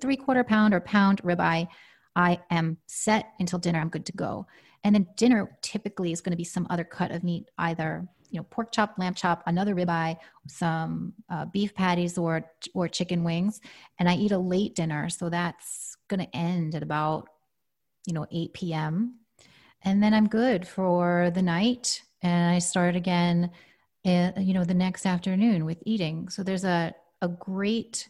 three 0.02 0.18
quarter 0.18 0.44
pound 0.44 0.74
or 0.74 0.82
pound 0.82 1.22
ribeye, 1.24 1.68
I 2.16 2.40
am 2.52 2.78
set 2.86 3.34
until 3.40 3.60
dinner. 3.60 3.80
I'm 3.80 3.90
good 3.90 4.06
to 4.08 4.12
go. 4.14 4.46
And 4.84 4.94
then 4.94 5.08
dinner 5.16 5.58
typically 5.62 6.12
is 6.12 6.22
going 6.22 6.32
to 6.32 6.38
be 6.38 6.44
some 6.44 6.68
other 6.70 6.84
cut 6.84 7.12
of 7.12 7.24
meat, 7.24 7.50
either 7.58 8.08
you 8.30 8.40
know 8.40 8.44
pork 8.50 8.72
chop, 8.72 8.96
lamb 8.98 9.14
chop, 9.14 9.44
another 9.46 9.76
ribeye, 9.76 10.18
some 10.48 11.14
uh, 11.30 11.46
beef 11.46 11.74
patties, 11.74 12.18
or 12.18 12.46
or 12.74 12.88
chicken 12.88 13.24
wings. 13.24 13.62
And 14.00 14.10
I 14.10 14.16
eat 14.16 14.32
a 14.32 14.38
late 14.38 14.76
dinner, 14.76 15.10
so 15.10 15.30
that's 15.30 15.96
going 16.10 16.20
to 16.20 16.36
end 16.36 16.76
at 16.76 16.84
about 16.84 17.30
you 18.06 18.14
know 18.14 18.28
8 18.30 18.54
p.m. 18.54 19.20
And 19.84 20.04
then 20.04 20.14
I'm 20.14 20.28
good 20.28 20.68
for 20.68 21.32
the 21.34 21.42
night 21.42 22.02
and 22.24 22.56
I 22.56 22.60
start 22.60 22.96
again, 22.96 23.52
uh, 24.06 24.32
you 24.38 24.54
know, 24.54 24.64
the 24.64 24.74
next 24.74 25.06
afternoon 25.06 25.66
with 25.66 25.84
eating. 25.86 26.30
So 26.30 26.42
there's 26.44 26.64
a 26.64 26.96
a 27.22 27.28
great 27.28 28.10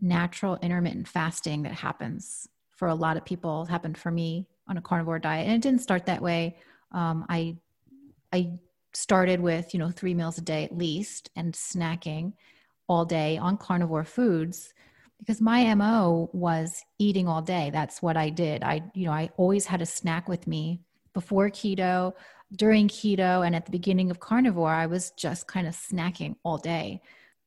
natural 0.00 0.58
intermittent 0.62 1.06
fasting 1.06 1.62
that 1.62 1.72
happens 1.72 2.48
for 2.70 2.88
a 2.88 2.94
lot 2.94 3.16
of 3.16 3.24
people. 3.24 3.62
It 3.62 3.70
happened 3.70 3.98
for 3.98 4.10
me 4.10 4.46
on 4.68 4.76
a 4.76 4.82
carnivore 4.82 5.18
diet, 5.18 5.46
and 5.46 5.56
it 5.56 5.62
didn't 5.62 5.82
start 5.82 6.06
that 6.06 6.22
way. 6.22 6.56
Um, 6.92 7.26
I 7.28 7.56
I 8.32 8.52
started 8.92 9.40
with 9.40 9.74
you 9.74 9.78
know 9.78 9.90
three 9.90 10.14
meals 10.14 10.38
a 10.38 10.42
day 10.42 10.64
at 10.64 10.76
least 10.76 11.30
and 11.36 11.52
snacking 11.52 12.32
all 12.88 13.04
day 13.04 13.36
on 13.36 13.56
carnivore 13.56 14.04
foods 14.04 14.72
because 15.18 15.40
my 15.40 15.74
mo 15.74 16.30
was 16.32 16.84
eating 16.98 17.28
all 17.28 17.42
day 17.42 17.70
that's 17.72 18.00
what 18.00 18.16
i 18.16 18.30
did 18.30 18.62
i 18.62 18.82
you 18.94 19.04
know 19.04 19.12
i 19.12 19.28
always 19.36 19.66
had 19.66 19.82
a 19.82 19.86
snack 19.86 20.28
with 20.28 20.46
me 20.46 20.80
before 21.12 21.50
keto 21.50 22.12
during 22.54 22.88
keto 22.88 23.46
and 23.46 23.54
at 23.54 23.66
the 23.66 23.70
beginning 23.70 24.10
of 24.10 24.20
carnivore, 24.20 24.72
I 24.72 24.86
was 24.86 25.10
just 25.12 25.46
kind 25.46 25.66
of 25.66 25.74
snacking 25.74 26.36
all 26.42 26.58
day. 26.58 27.00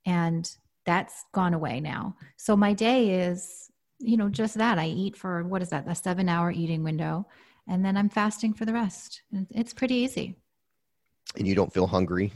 And 0.06 0.50
that's 0.86 1.26
gone 1.32 1.54
away 1.54 1.80
now. 1.80 2.16
So 2.38 2.56
my 2.56 2.74
day 2.74 3.22
is, 3.26 3.72
you 4.00 4.18
know, 4.18 4.30
just 4.30 4.58
that. 4.58 4.80
I 4.80 4.88
eat 4.88 5.16
for 5.16 5.44
what 5.44 5.62
is 5.62 5.70
that, 5.70 5.88
a 5.88 5.96
seven 5.96 6.30
hour 6.30 6.52
eating 6.52 6.84
window. 6.84 7.28
And 7.68 7.86
then 7.86 7.96
I'm 7.96 8.10
fasting 8.10 8.54
for 8.54 8.66
the 8.66 8.74
rest. 8.74 9.22
It's 9.52 9.74
pretty 9.74 9.96
easy. 9.96 10.36
And 11.38 11.48
you 11.48 11.56
don't 11.56 11.72
feel 11.72 11.88
hungry 11.88 12.34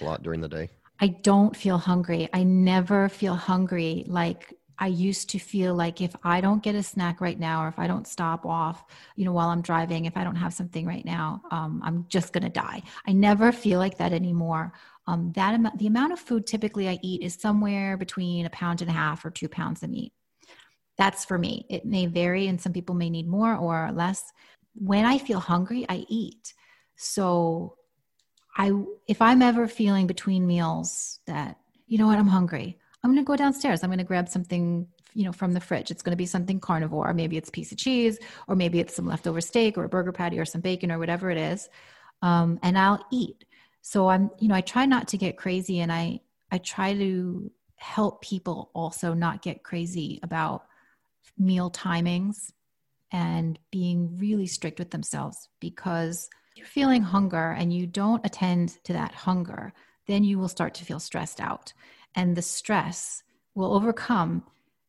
a 0.00 0.04
lot 0.04 0.22
during 0.22 0.40
the 0.40 0.48
day? 0.48 0.70
I 1.00 1.08
don't 1.08 1.54
feel 1.54 1.78
hungry. 1.78 2.28
I 2.32 2.42
never 2.42 3.08
feel 3.08 3.34
hungry 3.34 4.04
like 4.08 4.54
I 4.78 4.86
used 4.86 5.30
to 5.30 5.38
feel 5.38 5.74
like 5.74 6.00
if 6.00 6.14
I 6.22 6.40
don't 6.40 6.62
get 6.62 6.76
a 6.76 6.82
snack 6.82 7.20
right 7.20 7.38
now, 7.38 7.64
or 7.64 7.68
if 7.68 7.78
I 7.78 7.88
don't 7.88 8.06
stop 8.06 8.46
off, 8.46 8.84
you 9.16 9.24
know, 9.24 9.32
while 9.32 9.48
I'm 9.48 9.60
driving, 9.60 10.04
if 10.04 10.16
I 10.16 10.22
don't 10.22 10.36
have 10.36 10.54
something 10.54 10.86
right 10.86 11.04
now, 11.04 11.42
um, 11.50 11.82
I'm 11.84 12.06
just 12.08 12.32
going 12.32 12.44
to 12.44 12.48
die. 12.48 12.82
I 13.06 13.12
never 13.12 13.50
feel 13.50 13.80
like 13.80 13.98
that 13.98 14.12
anymore. 14.12 14.72
Um, 15.08 15.32
that 15.34 15.54
amount, 15.54 15.78
the 15.78 15.88
amount 15.88 16.12
of 16.12 16.20
food 16.20 16.46
typically 16.46 16.88
I 16.88 16.98
eat 17.02 17.22
is 17.22 17.34
somewhere 17.34 17.96
between 17.96 18.46
a 18.46 18.50
pound 18.50 18.80
and 18.80 18.90
a 18.90 18.94
half 18.94 19.24
or 19.24 19.30
two 19.30 19.48
pounds 19.48 19.82
of 19.82 19.90
meat. 19.90 20.12
That's 20.96 21.24
for 21.24 21.38
me. 21.38 21.66
It 21.68 21.84
may 21.84 22.06
vary, 22.06 22.46
and 22.46 22.60
some 22.60 22.72
people 22.72 22.94
may 22.94 23.10
need 23.10 23.26
more 23.26 23.56
or 23.56 23.90
less. 23.92 24.22
When 24.74 25.04
I 25.04 25.18
feel 25.18 25.40
hungry, 25.40 25.86
I 25.88 26.04
eat. 26.08 26.54
So, 26.96 27.76
I 28.56 28.72
if 29.06 29.22
I'm 29.22 29.42
ever 29.42 29.68
feeling 29.68 30.06
between 30.08 30.46
meals 30.46 31.20
that 31.26 31.58
you 31.86 31.98
know 31.98 32.06
what, 32.06 32.18
I'm 32.18 32.26
hungry 32.26 32.78
I'm 33.08 33.14
going 33.14 33.24
to 33.24 33.26
go 33.26 33.36
downstairs. 33.36 33.82
I'm 33.82 33.88
going 33.88 33.98
to 33.98 34.04
grab 34.04 34.28
something, 34.28 34.86
you 35.14 35.24
know, 35.24 35.32
from 35.32 35.54
the 35.54 35.60
fridge. 35.60 35.90
It's 35.90 36.02
going 36.02 36.12
to 36.12 36.16
be 36.16 36.26
something 36.26 36.60
carnivore. 36.60 37.14
Maybe 37.14 37.38
it's 37.38 37.48
piece 37.48 37.72
of 37.72 37.78
cheese, 37.78 38.18
or 38.46 38.54
maybe 38.54 38.80
it's 38.80 38.94
some 38.94 39.06
leftover 39.06 39.40
steak 39.40 39.78
or 39.78 39.84
a 39.84 39.88
burger 39.88 40.12
patty 40.12 40.38
or 40.38 40.44
some 40.44 40.60
bacon 40.60 40.92
or 40.92 40.98
whatever 40.98 41.30
it 41.30 41.38
is. 41.38 41.70
Um, 42.20 42.60
and 42.62 42.76
I'll 42.76 43.02
eat. 43.10 43.46
So 43.80 44.08
I'm, 44.08 44.30
you 44.38 44.48
know, 44.48 44.54
I 44.54 44.60
try 44.60 44.84
not 44.84 45.08
to 45.08 45.16
get 45.16 45.38
crazy 45.38 45.80
and 45.80 45.90
I, 45.90 46.20
I 46.52 46.58
try 46.58 46.92
to 46.92 47.50
help 47.76 48.20
people 48.20 48.70
also 48.74 49.14
not 49.14 49.40
get 49.40 49.62
crazy 49.62 50.20
about 50.22 50.66
meal 51.38 51.70
timings 51.70 52.52
and 53.10 53.58
being 53.70 54.18
really 54.18 54.46
strict 54.46 54.78
with 54.78 54.90
themselves 54.90 55.48
because 55.60 56.28
you're 56.56 56.66
feeling 56.66 57.00
hunger 57.00 57.52
and 57.52 57.72
you 57.72 57.86
don't 57.86 58.26
attend 58.26 58.76
to 58.84 58.92
that 58.92 59.14
hunger, 59.14 59.72
then 60.06 60.24
you 60.24 60.38
will 60.38 60.48
start 60.48 60.74
to 60.74 60.84
feel 60.84 61.00
stressed 61.00 61.40
out 61.40 61.72
and 62.14 62.36
the 62.36 62.42
stress 62.42 63.22
will 63.54 63.74
overcome 63.74 64.44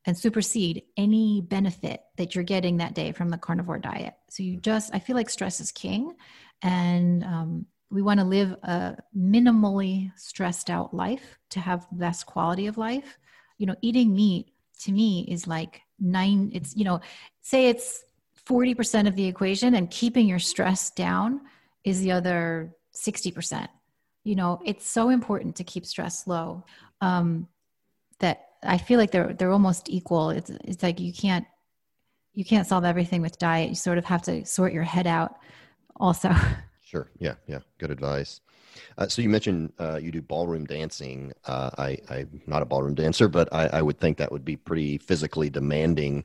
and 0.05 0.17
supersede 0.17 0.83
any 0.97 1.41
benefit 1.41 2.01
that 2.17 2.33
you're 2.33 2.43
getting 2.43 2.77
that 2.77 2.95
day 2.95 3.11
from 3.11 3.29
the 3.29 3.37
carnivore 3.37 3.79
diet. 3.79 4.13
So 4.29 4.43
you 4.43 4.57
just, 4.57 4.93
I 4.93 4.99
feel 4.99 5.15
like 5.15 5.29
stress 5.29 5.59
is 5.59 5.71
king, 5.71 6.15
and 6.61 7.23
um, 7.23 7.65
we 7.91 8.01
want 8.01 8.19
to 8.19 8.25
live 8.25 8.51
a 8.63 8.97
minimally 9.17 10.11
stressed 10.15 10.69
out 10.69 10.93
life 10.93 11.37
to 11.49 11.59
have 11.59 11.87
best 11.91 12.25
quality 12.25 12.67
of 12.67 12.77
life. 12.77 13.17
You 13.57 13.65
know, 13.65 13.75
eating 13.81 14.13
meat 14.15 14.53
to 14.81 14.91
me 14.91 15.27
is 15.29 15.47
like 15.47 15.81
nine. 15.99 16.51
It's 16.53 16.75
you 16.75 16.85
know, 16.85 17.01
say 17.41 17.69
it's 17.69 18.03
forty 18.33 18.73
percent 18.73 19.07
of 19.07 19.15
the 19.15 19.25
equation, 19.25 19.75
and 19.75 19.91
keeping 19.91 20.27
your 20.27 20.39
stress 20.39 20.91
down 20.91 21.41
is 21.83 22.01
the 22.01 22.11
other 22.11 22.73
sixty 22.91 23.31
percent. 23.31 23.69
You 24.23 24.35
know, 24.35 24.61
it's 24.65 24.87
so 24.87 25.09
important 25.09 25.55
to 25.57 25.63
keep 25.63 25.85
stress 25.85 26.27
low 26.27 26.65
um, 27.01 27.47
that 28.19 28.47
I 28.63 28.77
feel 28.77 28.99
like 28.99 29.11
they're 29.11 29.33
they're 29.33 29.51
almost 29.51 29.89
equal. 29.89 30.29
It's 30.31 30.49
it's 30.49 30.83
like 30.83 30.99
you 30.99 31.13
can't 31.13 31.45
you 32.33 32.45
can't 32.45 32.67
solve 32.67 32.85
everything 32.85 33.21
with 33.21 33.37
diet. 33.37 33.69
You 33.69 33.75
sort 33.75 33.97
of 33.97 34.05
have 34.05 34.21
to 34.23 34.45
sort 34.45 34.73
your 34.73 34.83
head 34.83 35.07
out 35.07 35.37
also. 35.99 36.31
Sure. 36.89 37.11
Yeah. 37.19 37.35
Yeah. 37.45 37.59
Good 37.77 37.91
advice. 37.91 38.41
Uh, 38.97 39.07
so 39.07 39.21
you 39.21 39.29
mentioned 39.29 39.71
uh, 39.79 39.99
you 40.01 40.11
do 40.11 40.23
ballroom 40.23 40.65
dancing. 40.65 41.31
Uh, 41.45 41.69
I, 41.77 41.97
I'm 42.09 42.41
not 42.47 42.63
a 42.63 42.65
ballroom 42.65 42.95
dancer, 42.95 43.27
but 43.27 43.47
I, 43.53 43.67
I, 43.67 43.81
would 43.83 43.99
think 43.99 44.17
that 44.17 44.31
would 44.31 44.43
be 44.43 44.55
pretty 44.55 44.97
physically 44.97 45.51
demanding. 45.51 46.23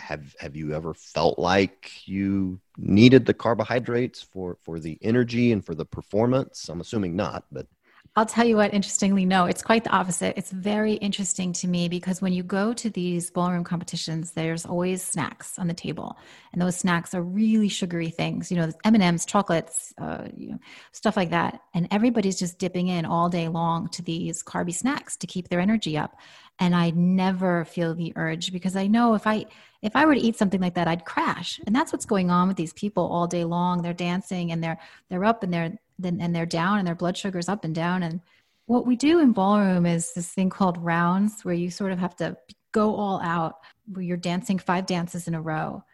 Have 0.00 0.36
Have 0.38 0.54
you 0.54 0.74
ever 0.74 0.92
felt 0.92 1.38
like 1.38 2.06
you 2.06 2.60
needed 2.76 3.24
the 3.24 3.32
carbohydrates 3.32 4.20
for 4.20 4.58
for 4.62 4.78
the 4.78 4.98
energy 5.00 5.50
and 5.50 5.64
for 5.64 5.74
the 5.74 5.86
performance? 5.86 6.68
I'm 6.68 6.82
assuming 6.82 7.16
not, 7.16 7.44
but 7.50 7.66
I'll 8.14 8.26
tell 8.26 8.44
you 8.44 8.56
what, 8.56 8.74
interestingly, 8.74 9.24
no, 9.24 9.46
it's 9.46 9.62
quite 9.62 9.84
the 9.84 9.90
opposite. 9.90 10.36
It's 10.36 10.50
very 10.50 10.94
interesting 10.94 11.54
to 11.54 11.66
me 11.66 11.88
because 11.88 12.20
when 12.20 12.34
you 12.34 12.42
go 12.42 12.74
to 12.74 12.90
these 12.90 13.30
ballroom 13.30 13.64
competitions, 13.64 14.32
there's 14.32 14.66
always 14.66 15.02
snacks 15.02 15.58
on 15.58 15.66
the 15.66 15.72
table. 15.72 16.18
And 16.52 16.60
those 16.60 16.76
snacks 16.76 17.14
are 17.14 17.22
really 17.22 17.70
sugary 17.70 18.10
things, 18.10 18.50
you 18.50 18.58
know, 18.58 18.70
M&Ms, 18.84 19.24
chocolates, 19.24 19.94
uh, 19.96 20.28
you 20.36 20.50
know, 20.50 20.58
stuff 20.92 21.16
like 21.16 21.30
that. 21.30 21.60
And 21.72 21.88
everybody's 21.90 22.38
just 22.38 22.58
dipping 22.58 22.88
in 22.88 23.06
all 23.06 23.30
day 23.30 23.48
long 23.48 23.88
to 23.90 24.02
these 24.02 24.42
carby 24.42 24.74
snacks 24.74 25.16
to 25.16 25.26
keep 25.26 25.48
their 25.48 25.60
energy 25.60 25.96
up. 25.96 26.14
And 26.58 26.76
I 26.76 26.90
never 26.90 27.64
feel 27.64 27.94
the 27.94 28.12
urge 28.16 28.52
because 28.52 28.76
I 28.76 28.88
know 28.88 29.14
if 29.14 29.26
I, 29.26 29.46
if 29.80 29.96
I 29.96 30.04
were 30.04 30.14
to 30.14 30.20
eat 30.20 30.36
something 30.36 30.60
like 30.60 30.74
that, 30.74 30.86
I'd 30.86 31.06
crash. 31.06 31.58
And 31.66 31.74
that's 31.74 31.92
what's 31.92 32.04
going 32.04 32.30
on 32.30 32.46
with 32.46 32.58
these 32.58 32.74
people 32.74 33.04
all 33.04 33.26
day 33.26 33.44
long. 33.44 33.80
They're 33.80 33.94
dancing 33.94 34.52
and 34.52 34.62
they're, 34.62 34.78
they're 35.08 35.24
up 35.24 35.42
and 35.42 35.50
they're, 35.50 35.78
then 35.98 36.20
and 36.20 36.34
they're 36.34 36.46
down 36.46 36.78
and 36.78 36.86
their 36.86 36.94
blood 36.94 37.16
sugar's 37.16 37.48
up 37.48 37.64
and 37.64 37.74
down. 37.74 38.02
And 38.02 38.20
what 38.66 38.86
we 38.86 38.96
do 38.96 39.20
in 39.20 39.32
ballroom 39.32 39.86
is 39.86 40.12
this 40.12 40.28
thing 40.28 40.50
called 40.50 40.78
rounds 40.78 41.44
where 41.44 41.54
you 41.54 41.70
sort 41.70 41.92
of 41.92 41.98
have 41.98 42.16
to 42.16 42.36
go 42.72 42.94
all 42.94 43.20
out. 43.22 43.56
Where 43.86 44.04
you're 44.04 44.16
dancing 44.16 44.58
five 44.58 44.86
dances 44.86 45.28
in 45.28 45.34
a 45.34 45.40
row. 45.40 45.84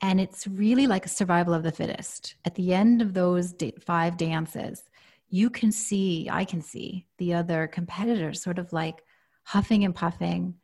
And 0.00 0.20
it's 0.20 0.46
really 0.46 0.86
like 0.86 1.06
a 1.06 1.10
survival 1.10 1.54
of 1.54 1.62
the 1.62 1.72
fittest. 1.72 2.36
At 2.44 2.54
the 2.54 2.72
end 2.72 3.02
of 3.02 3.14
those 3.14 3.54
five 3.84 4.16
dances 4.16 4.84
you 5.30 5.50
can 5.50 5.70
see 5.70 6.26
i 6.32 6.42
can 6.42 6.62
see 6.62 7.04
the 7.18 7.34
other 7.34 7.66
competitors 7.66 8.40
sort 8.40 8.58
of 8.58 8.72
like 8.72 9.02
huffing 9.48 9.82
and 9.82 9.94
puffing. 9.94 10.54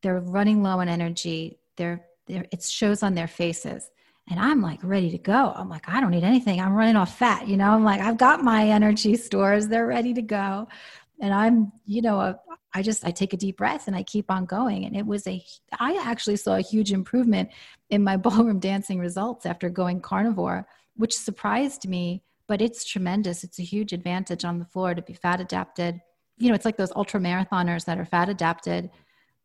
They're 0.00 0.20
running 0.20 0.62
low 0.62 0.78
on 0.78 0.88
energy. 0.88 1.58
They're, 1.76 2.06
they're 2.26 2.46
it 2.52 2.62
shows 2.62 3.02
on 3.02 3.14
their 3.14 3.26
faces 3.26 3.90
and 4.30 4.38
I'm 4.38 4.60
like 4.60 4.80
ready 4.82 5.10
to 5.10 5.18
go. 5.18 5.52
I'm 5.54 5.68
like, 5.68 5.88
I 5.88 6.00
don't 6.00 6.10
need 6.10 6.24
anything. 6.24 6.60
I'm 6.60 6.74
running 6.74 6.96
off 6.96 7.16
fat. 7.16 7.48
You 7.48 7.56
know, 7.56 7.70
I'm 7.70 7.84
like, 7.84 8.00
I've 8.00 8.18
got 8.18 8.42
my 8.42 8.68
energy 8.68 9.16
stores, 9.16 9.68
they're 9.68 9.86
ready 9.86 10.12
to 10.14 10.22
go. 10.22 10.68
And 11.20 11.32
I'm, 11.32 11.72
you 11.86 12.02
know, 12.02 12.20
a, 12.20 12.38
I 12.74 12.82
just, 12.82 13.04
I 13.04 13.10
take 13.10 13.32
a 13.32 13.36
deep 13.36 13.56
breath 13.56 13.88
and 13.88 13.96
I 13.96 14.02
keep 14.02 14.30
on 14.30 14.44
going. 14.44 14.84
And 14.84 14.94
it 14.94 15.06
was 15.06 15.26
a, 15.26 15.42
I 15.78 16.00
actually 16.04 16.36
saw 16.36 16.56
a 16.56 16.60
huge 16.60 16.92
improvement 16.92 17.50
in 17.90 18.04
my 18.04 18.16
ballroom 18.18 18.60
dancing 18.60 18.98
results 18.98 19.46
after 19.46 19.70
going 19.70 20.00
carnivore, 20.00 20.66
which 20.96 21.16
surprised 21.16 21.88
me, 21.88 22.22
but 22.46 22.60
it's 22.60 22.84
tremendous. 22.84 23.44
It's 23.44 23.58
a 23.58 23.64
huge 23.64 23.92
advantage 23.92 24.44
on 24.44 24.58
the 24.58 24.64
floor 24.64 24.94
to 24.94 25.02
be 25.02 25.14
fat 25.14 25.40
adapted. 25.40 26.00
You 26.36 26.50
know, 26.50 26.54
it's 26.54 26.64
like 26.64 26.76
those 26.76 26.92
ultra 26.94 27.20
marathoners 27.20 27.84
that 27.86 27.98
are 27.98 28.04
fat 28.04 28.28
adapted. 28.28 28.90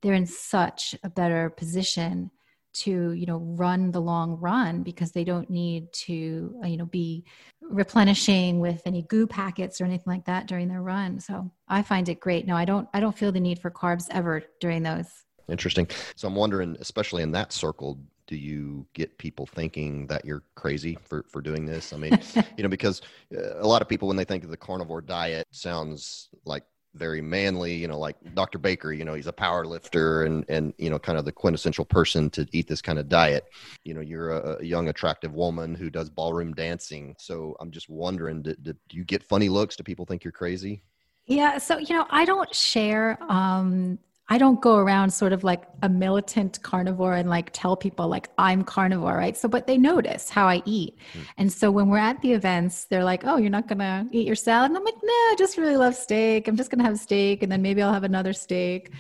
They're 0.02 0.14
in 0.14 0.28
such 0.28 0.96
a 1.04 1.10
better 1.10 1.50
position 1.50 2.30
to 2.74 3.12
you 3.14 3.26
know 3.26 3.38
run 3.38 3.92
the 3.92 4.02
long 4.02 4.38
run 4.40 4.84
because 4.84 5.12
they 5.12 5.24
don't 5.24 5.50
need 5.50 5.92
to 5.94 6.56
uh, 6.64 6.68
you 6.68 6.78
know 6.78 6.86
be 6.86 7.24
replenishing 7.62 8.60
with 8.60 8.82
any 8.86 9.04
goo 9.04 9.28
packets 9.28 9.80
or 9.80 9.86
anything 9.86 10.12
like 10.12 10.26
that 10.26 10.48
during 10.48 10.68
their 10.68 10.82
run. 10.82 11.20
So 11.20 11.52
i 11.68 11.82
find 11.82 12.10
it 12.10 12.20
great. 12.20 12.46
No 12.48 12.56
i 12.56 12.66
don't 12.66 12.88
i 12.94 13.00
don't 13.00 13.18
feel 13.18 13.32
the 13.32 13.40
need 13.40 13.60
for 13.60 13.72
carbs 13.72 14.08
ever 14.12 14.44
during 14.60 14.84
those. 14.84 15.08
Interesting. 15.48 15.88
So 16.16 16.28
i'm 16.28 16.36
wondering 16.36 16.78
especially 16.80 17.24
in 17.24 17.32
that 17.32 17.54
circle 17.54 18.00
do 18.26 18.38
you 18.38 18.88
get 18.94 19.18
people 19.18 19.46
thinking 19.46 20.08
that 20.08 20.24
you're 20.24 20.44
crazy 20.56 20.98
for 21.04 21.26
for 21.30 21.42
doing 21.42 21.66
this? 21.66 21.94
I 21.94 21.98
mean 21.98 22.18
you 22.58 22.64
know 22.64 22.70
because 22.70 23.02
uh, 23.36 23.60
a 23.60 23.68
lot 23.68 23.82
of 23.82 23.88
people 23.88 24.08
when 24.08 24.18
they 24.18 24.26
think 24.26 24.44
of 24.44 24.50
the 24.50 24.58
carnivore 24.58 25.02
diet 25.02 25.46
sounds 25.52 26.30
like 26.46 26.64
very 26.96 27.22
manly, 27.22 27.74
you 27.74 27.88
know, 27.88 27.98
like 27.98 28.16
Dr. 28.36 28.60
Baker, 28.60 28.92
you 28.92 29.04
know, 29.04 29.14
he's 29.14 29.28
a 29.28 29.34
power 29.34 29.66
lifter 29.66 30.24
and, 30.24 30.46
and, 30.48 30.74
you 30.78 30.90
know, 30.90 31.00
kind 31.00 31.18
of 31.18 31.26
the 31.26 31.32
quintessential 31.32 31.86
person 31.86 32.30
to 32.32 32.48
eat 32.52 32.68
this 32.68 32.82
kind 32.82 33.00
of 33.00 33.10
diet. 33.10 33.46
You 33.84 33.94
know, 33.94 34.02
you're 34.02 34.32
a, 34.32 34.64
young, 34.64 34.90
attractive 34.90 35.34
woman 35.34 35.74
who 35.76 35.90
does 35.90 36.10
ballroom 36.10 36.54
dancing. 36.54 37.16
So 37.18 37.56
I'm 37.60 37.72
just 37.72 37.90
wondering, 37.90 38.42
do, 38.44 38.54
do 38.62 38.76
you 38.92 39.04
get 39.04 39.24
funny 39.24 39.50
looks? 39.50 39.76
Do 39.76 39.84
people 39.84 40.06
think 40.06 40.24
you're 40.24 40.32
crazy? 40.32 40.84
Yeah. 41.26 41.58
So, 41.58 41.78
you 41.78 41.96
know, 41.96 42.06
I 42.10 42.26
don't 42.26 42.54
share, 42.54 43.18
um, 43.28 43.98
I 44.30 44.38
don't 44.38 44.62
go 44.62 44.78
around 44.78 45.10
sort 45.12 45.34
of 45.34 45.44
like 45.44 45.64
a 45.82 45.90
militant 45.90 46.62
carnivore 46.62 47.14
and 47.14 47.30
like 47.30 47.50
tell 47.52 47.76
people 47.76 48.08
like 48.08 48.30
I'm 48.38 48.64
carnivore, 48.64 49.18
right? 49.18 49.36
So, 49.36 49.50
but 49.50 49.68
they 49.68 49.78
notice 49.78 50.30
how 50.30 50.48
I 50.48 50.64
eat. 50.66 50.98
Mm. 51.14 51.26
And 51.38 51.52
so 51.52 51.70
when 51.72 51.90
we're 51.90 51.98
at 51.98 52.22
the 52.22 52.32
events, 52.32 52.86
they're 52.86 53.04
like, 53.04 53.26
oh, 53.26 53.36
you're 53.36 53.50
not 53.50 53.68
going 53.68 53.80
to 53.80 54.08
eat 54.12 54.26
your 54.26 54.36
salad? 54.36 54.72
And 54.72 54.78
I'm 54.78 54.86
like, 54.86 54.96
no, 55.04 55.12
I 55.12 55.36
just 55.38 55.58
really 55.58 55.76
love 55.76 55.94
steak. 55.94 56.48
I'm 56.48 56.56
just 56.56 56.72
going 56.72 56.80
to 56.80 56.86
have 56.86 57.00
steak 57.00 57.44
and 57.44 57.52
then 57.52 57.62
maybe 57.62 57.82
I'll 57.82 57.94
have 57.94 58.06
another 58.06 58.32
steak. 58.32 58.94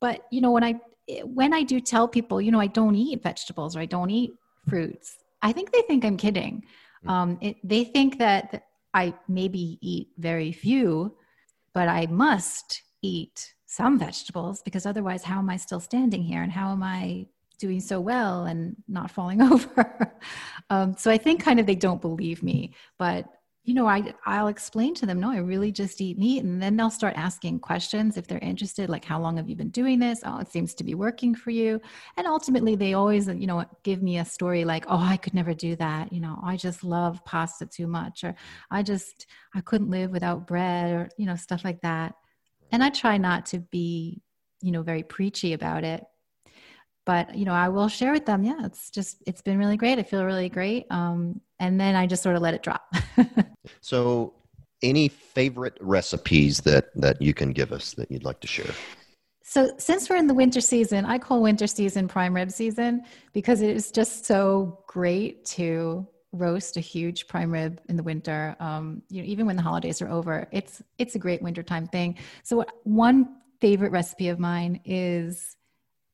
But, 0.00 0.26
you 0.30 0.40
know, 0.40 0.50
when 0.50 0.64
I, 0.64 0.80
when 1.24 1.52
I 1.52 1.62
do 1.62 1.78
tell 1.80 2.08
people, 2.08 2.40
you 2.40 2.50
know, 2.50 2.60
I 2.60 2.66
don't 2.66 2.96
eat 2.96 3.22
vegetables 3.22 3.76
or 3.76 3.80
I 3.80 3.86
don't 3.86 4.10
eat 4.10 4.32
fruits, 4.66 5.18
I 5.42 5.52
think 5.52 5.72
they 5.72 5.82
think 5.82 6.06
I'm 6.06 6.16
kidding. 6.16 6.64
Mm. 7.04 7.10
Um, 7.10 7.38
it, 7.42 7.56
they 7.62 7.84
think 7.84 8.18
that 8.18 8.64
I 8.94 9.14
maybe 9.28 9.78
eat 9.82 10.08
very 10.16 10.52
few, 10.52 11.16
but 11.74 11.88
I 11.88 12.06
must 12.06 12.82
eat 13.02 13.54
some 13.70 13.96
vegetables 13.96 14.62
because 14.62 14.84
otherwise 14.84 15.22
how 15.22 15.38
am 15.38 15.48
i 15.48 15.56
still 15.56 15.78
standing 15.78 16.24
here 16.24 16.42
and 16.42 16.50
how 16.50 16.72
am 16.72 16.82
i 16.82 17.24
doing 17.60 17.78
so 17.80 18.00
well 18.00 18.46
and 18.46 18.74
not 18.88 19.10
falling 19.10 19.40
over? 19.52 20.12
Um, 20.70 20.96
so 20.98 21.08
i 21.08 21.16
think 21.16 21.42
kind 21.42 21.60
of 21.60 21.66
they 21.66 21.76
don't 21.76 22.00
believe 22.00 22.42
me 22.42 22.74
but 22.98 23.26
you 23.62 23.74
know 23.74 23.86
I, 23.86 24.12
i'll 24.26 24.48
explain 24.48 24.94
to 24.94 25.06
them 25.06 25.20
no 25.20 25.30
i 25.30 25.36
really 25.36 25.70
just 25.70 26.00
eat 26.00 26.18
meat 26.18 26.42
and 26.42 26.60
then 26.60 26.76
they'll 26.76 26.90
start 26.90 27.14
asking 27.16 27.60
questions 27.60 28.16
if 28.16 28.26
they're 28.26 28.38
interested 28.38 28.90
like 28.90 29.04
how 29.04 29.20
long 29.20 29.36
have 29.36 29.48
you 29.48 29.54
been 29.54 29.70
doing 29.70 30.00
this? 30.00 30.20
Oh 30.24 30.38
it 30.38 30.50
seems 30.50 30.74
to 30.74 30.82
be 30.82 30.94
working 30.94 31.34
for 31.34 31.50
you. 31.50 31.80
And 32.16 32.26
ultimately 32.26 32.74
they 32.74 32.94
always 32.94 33.28
you 33.28 33.46
know 33.46 33.64
give 33.84 34.02
me 34.02 34.18
a 34.18 34.24
story 34.24 34.64
like 34.64 34.86
oh 34.88 34.98
i 34.98 35.16
could 35.16 35.34
never 35.34 35.54
do 35.54 35.76
that. 35.76 36.12
You 36.12 36.20
know 36.20 36.40
i 36.42 36.56
just 36.56 36.82
love 36.82 37.24
pasta 37.24 37.66
too 37.66 37.86
much 37.86 38.24
or 38.24 38.34
i 38.70 38.82
just 38.82 39.26
i 39.54 39.60
couldn't 39.60 39.90
live 39.90 40.10
without 40.10 40.46
bread 40.48 40.92
or 40.92 41.08
you 41.18 41.26
know 41.26 41.36
stuff 41.36 41.62
like 41.62 41.82
that 41.82 42.14
and 42.72 42.82
i 42.82 42.90
try 42.90 43.16
not 43.18 43.46
to 43.46 43.58
be 43.58 44.22
you 44.62 44.70
know 44.70 44.82
very 44.82 45.02
preachy 45.02 45.52
about 45.52 45.84
it 45.84 46.04
but 47.06 47.34
you 47.34 47.44
know 47.44 47.52
i 47.52 47.68
will 47.68 47.88
share 47.88 48.12
with 48.12 48.26
them 48.26 48.44
yeah 48.44 48.64
it's 48.64 48.90
just 48.90 49.22
it's 49.26 49.42
been 49.42 49.58
really 49.58 49.76
great. 49.76 49.98
I 49.98 50.02
feel 50.02 50.24
really 50.24 50.48
great. 50.48 50.86
Um, 50.90 51.40
and 51.58 51.80
then 51.80 51.96
i 51.96 52.06
just 52.06 52.22
sort 52.22 52.36
of 52.36 52.42
let 52.42 52.54
it 52.54 52.62
drop. 52.62 52.82
So 53.82 54.34
any 54.82 55.08
favorite 55.08 55.76
recipes 55.80 56.60
that 56.62 56.86
that 56.96 57.20
you 57.20 57.34
can 57.34 57.52
give 57.52 57.72
us 57.72 57.94
that 57.94 58.10
you'd 58.10 58.24
like 58.24 58.40
to 58.40 58.46
share? 58.46 58.72
So 59.42 59.72
since 59.78 60.08
we're 60.08 60.16
in 60.16 60.26
the 60.26 60.34
winter 60.34 60.60
season 60.60 61.04
i 61.04 61.18
call 61.18 61.42
winter 61.42 61.66
season 61.66 62.08
prime 62.08 62.34
rib 62.34 62.50
season 62.50 63.02
because 63.32 63.62
it 63.62 63.74
is 63.74 63.90
just 63.90 64.24
so 64.24 64.84
great 64.86 65.44
to 65.56 66.06
roast 66.32 66.76
a 66.76 66.80
huge 66.80 67.26
prime 67.26 67.50
rib 67.50 67.80
in 67.88 67.96
the 67.96 68.02
winter 68.02 68.56
um, 68.60 69.02
you 69.08 69.20
know 69.20 69.28
even 69.28 69.46
when 69.46 69.56
the 69.56 69.62
holidays 69.62 70.00
are 70.00 70.08
over 70.08 70.46
it's 70.52 70.82
it's 70.98 71.14
a 71.14 71.18
great 71.18 71.42
wintertime 71.42 71.86
thing. 71.86 72.16
So 72.42 72.64
one 72.84 73.36
favorite 73.60 73.92
recipe 73.92 74.28
of 74.28 74.38
mine 74.38 74.80
is 74.84 75.56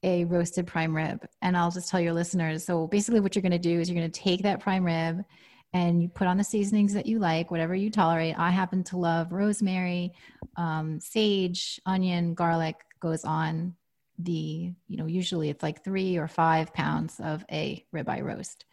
a 0.02 0.24
roasted 0.24 0.66
prime 0.66 0.94
rib. 0.94 1.26
And 1.42 1.56
i'll 1.56 1.70
just 1.70 1.90
tell 1.90 2.00
your 2.00 2.12
listeners 2.12 2.64
so 2.64 2.86
basically 2.86 3.20
what 3.20 3.34
you're 3.34 3.42
going 3.42 3.52
to 3.52 3.58
do 3.58 3.80
is 3.80 3.88
you're 3.88 3.98
going 3.98 4.10
to 4.10 4.20
take 4.20 4.42
that 4.42 4.60
prime 4.60 4.84
rib 4.84 5.24
and 5.72 6.00
you 6.00 6.08
put 6.08 6.26
on 6.26 6.38
the 6.38 6.44
seasonings 6.44 6.94
that 6.94 7.06
you 7.06 7.18
like 7.18 7.50
whatever 7.50 7.74
you 7.74 7.90
tolerate. 7.90 8.38
I 8.38 8.50
happen 8.50 8.84
to 8.84 8.96
love 8.96 9.32
rosemary 9.32 10.14
um, 10.56 11.00
sage 11.00 11.80
onion 11.84 12.34
garlic 12.34 12.76
goes 13.00 13.24
on 13.24 13.74
the 14.18 14.72
you 14.88 14.96
know 14.96 15.04
usually 15.06 15.50
it's 15.50 15.62
like 15.62 15.84
three 15.84 16.16
or 16.16 16.26
five 16.26 16.72
pounds 16.72 17.20
of 17.20 17.44
a 17.50 17.84
ribeye 17.94 18.22
roast. 18.22 18.64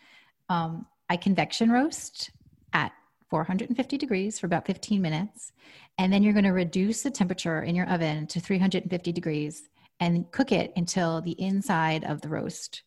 Um, 0.50 0.86
I 1.10 1.18
convection 1.18 1.72
roast 1.72 2.32
at 2.74 2.91
450 3.30 3.97
degrees 3.97 4.39
for 4.39 4.45
about 4.45 4.66
15 4.66 5.01
minutes. 5.01 5.51
And 5.97 6.12
then 6.12 6.24
you're 6.24 6.34
going 6.34 6.45
to 6.45 6.51
reduce 6.51 7.04
the 7.04 7.12
temperature 7.12 7.62
in 7.62 7.76
your 7.76 7.88
oven 7.89 8.28
to 8.28 8.39
350 8.39 9.12
degrees 9.12 9.70
and 9.99 10.30
cook 10.32 10.51
it 10.51 10.74
until 10.76 11.22
the 11.22 11.39
inside 11.39 12.04
of 12.04 12.22
the 12.22 12.30
roast 12.30 12.84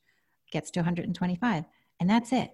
gets 0.51 0.71
to 0.73 0.81
125. 0.81 1.65
And 2.01 2.11
that's 2.11 2.33
it. 2.33 2.53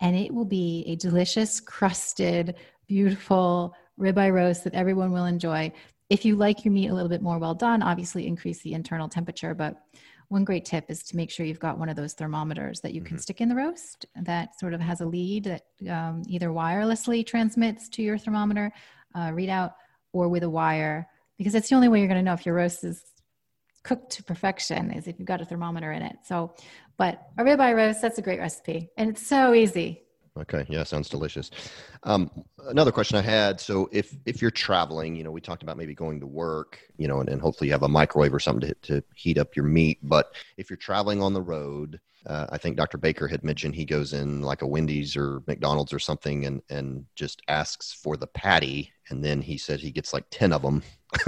And 0.00 0.16
it 0.16 0.34
will 0.34 0.44
be 0.44 0.84
a 0.86 0.96
delicious, 0.96 1.60
crusted, 1.60 2.56
beautiful 2.86 3.74
ribeye 3.98 4.32
roast 4.32 4.64
that 4.64 4.74
everyone 4.74 5.12
will 5.12 5.26
enjoy. 5.26 5.72
If 6.08 6.24
you 6.24 6.36
like 6.36 6.64
your 6.64 6.72
meat 6.72 6.88
a 6.88 6.94
little 6.94 7.08
bit 7.08 7.22
more 7.22 7.38
well 7.38 7.54
done, 7.54 7.82
obviously 7.82 8.26
increase 8.26 8.62
the 8.62 8.72
internal 8.72 9.08
temperature. 9.08 9.54
But 9.54 9.80
one 10.30 10.44
great 10.44 10.64
tip 10.64 10.84
is 10.88 11.02
to 11.02 11.16
make 11.16 11.28
sure 11.28 11.44
you've 11.44 11.58
got 11.58 11.76
one 11.76 11.88
of 11.88 11.96
those 11.96 12.14
thermometers 12.14 12.80
that 12.80 12.94
you 12.94 13.02
can 13.02 13.16
mm-hmm. 13.16 13.22
stick 13.22 13.40
in 13.40 13.48
the 13.48 13.54
roast 13.54 14.06
that 14.14 14.58
sort 14.58 14.74
of 14.74 14.80
has 14.80 15.00
a 15.00 15.04
lead 15.06 15.42
that 15.44 15.64
um, 15.90 16.22
either 16.28 16.50
wirelessly 16.50 17.26
transmits 17.26 17.88
to 17.88 18.00
your 18.00 18.16
thermometer 18.16 18.72
uh, 19.16 19.30
readout 19.30 19.72
or 20.12 20.28
with 20.28 20.44
a 20.44 20.48
wire, 20.48 21.08
because 21.36 21.52
that's 21.52 21.68
the 21.68 21.74
only 21.74 21.88
way 21.88 21.98
you're 21.98 22.06
going 22.06 22.18
to 22.18 22.22
know 22.22 22.32
if 22.32 22.46
your 22.46 22.54
roast 22.54 22.84
is 22.84 23.02
cooked 23.82 24.10
to 24.12 24.22
perfection 24.22 24.92
is 24.92 25.08
if 25.08 25.18
you've 25.18 25.26
got 25.26 25.40
a 25.40 25.44
thermometer 25.44 25.90
in 25.90 26.02
it. 26.02 26.16
So, 26.24 26.54
but 26.96 27.20
a 27.36 27.42
ribeye 27.42 27.74
roast, 27.74 28.00
that's 28.00 28.18
a 28.18 28.22
great 28.22 28.38
recipe. 28.38 28.88
And 28.96 29.10
it's 29.10 29.26
so 29.26 29.52
easy. 29.52 30.04
Okay. 30.40 30.64
Yeah, 30.68 30.84
sounds 30.84 31.08
delicious. 31.08 31.50
Um, 32.04 32.30
another 32.68 32.92
question 32.92 33.18
I 33.18 33.22
had. 33.22 33.60
So, 33.60 33.88
if 33.92 34.16
if 34.24 34.40
you're 34.40 34.50
traveling, 34.50 35.14
you 35.14 35.24
know, 35.24 35.30
we 35.30 35.40
talked 35.40 35.62
about 35.62 35.76
maybe 35.76 35.94
going 35.94 36.20
to 36.20 36.26
work, 36.26 36.80
you 36.96 37.08
know, 37.08 37.20
and, 37.20 37.28
and 37.28 37.40
hopefully 37.40 37.68
you 37.68 37.72
have 37.72 37.82
a 37.82 37.88
microwave 37.88 38.32
or 38.32 38.40
something 38.40 38.68
to, 38.68 38.74
to 39.00 39.04
heat 39.14 39.38
up 39.38 39.54
your 39.54 39.66
meat. 39.66 39.98
But 40.02 40.34
if 40.56 40.70
you're 40.70 40.76
traveling 40.78 41.22
on 41.22 41.34
the 41.34 41.42
road, 41.42 42.00
uh, 42.26 42.46
I 42.50 42.58
think 42.58 42.76
Dr. 42.76 42.96
Baker 42.96 43.28
had 43.28 43.44
mentioned 43.44 43.74
he 43.74 43.84
goes 43.84 44.12
in 44.12 44.42
like 44.42 44.62
a 44.62 44.66
Wendy's 44.66 45.16
or 45.16 45.42
McDonald's 45.46 45.92
or 45.92 45.98
something 45.98 46.46
and 46.46 46.62
and 46.70 47.04
just 47.16 47.42
asks 47.48 47.92
for 47.92 48.16
the 48.16 48.26
patty, 48.28 48.92
and 49.10 49.22
then 49.22 49.42
he 49.42 49.58
said 49.58 49.80
he 49.80 49.90
gets 49.90 50.14
like 50.14 50.24
ten 50.30 50.52
of 50.52 50.62
them, 50.62 50.82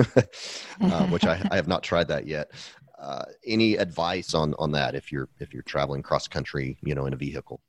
uh, 0.81 1.07
which 1.09 1.25
I, 1.25 1.47
I 1.51 1.57
have 1.57 1.69
not 1.69 1.83
tried 1.83 2.09
that 2.09 2.27
yet. 2.27 2.51
Uh, 2.99 3.25
any 3.47 3.77
advice 3.77 4.33
on 4.33 4.55
on 4.59 4.73
that 4.73 4.95
if 4.95 5.13
you're 5.13 5.29
if 5.39 5.53
you're 5.53 5.65
traveling 5.65 6.03
cross 6.03 6.29
country, 6.29 6.79
you 6.83 6.95
know, 6.95 7.05
in 7.05 7.13
a 7.13 7.17
vehicle? 7.17 7.61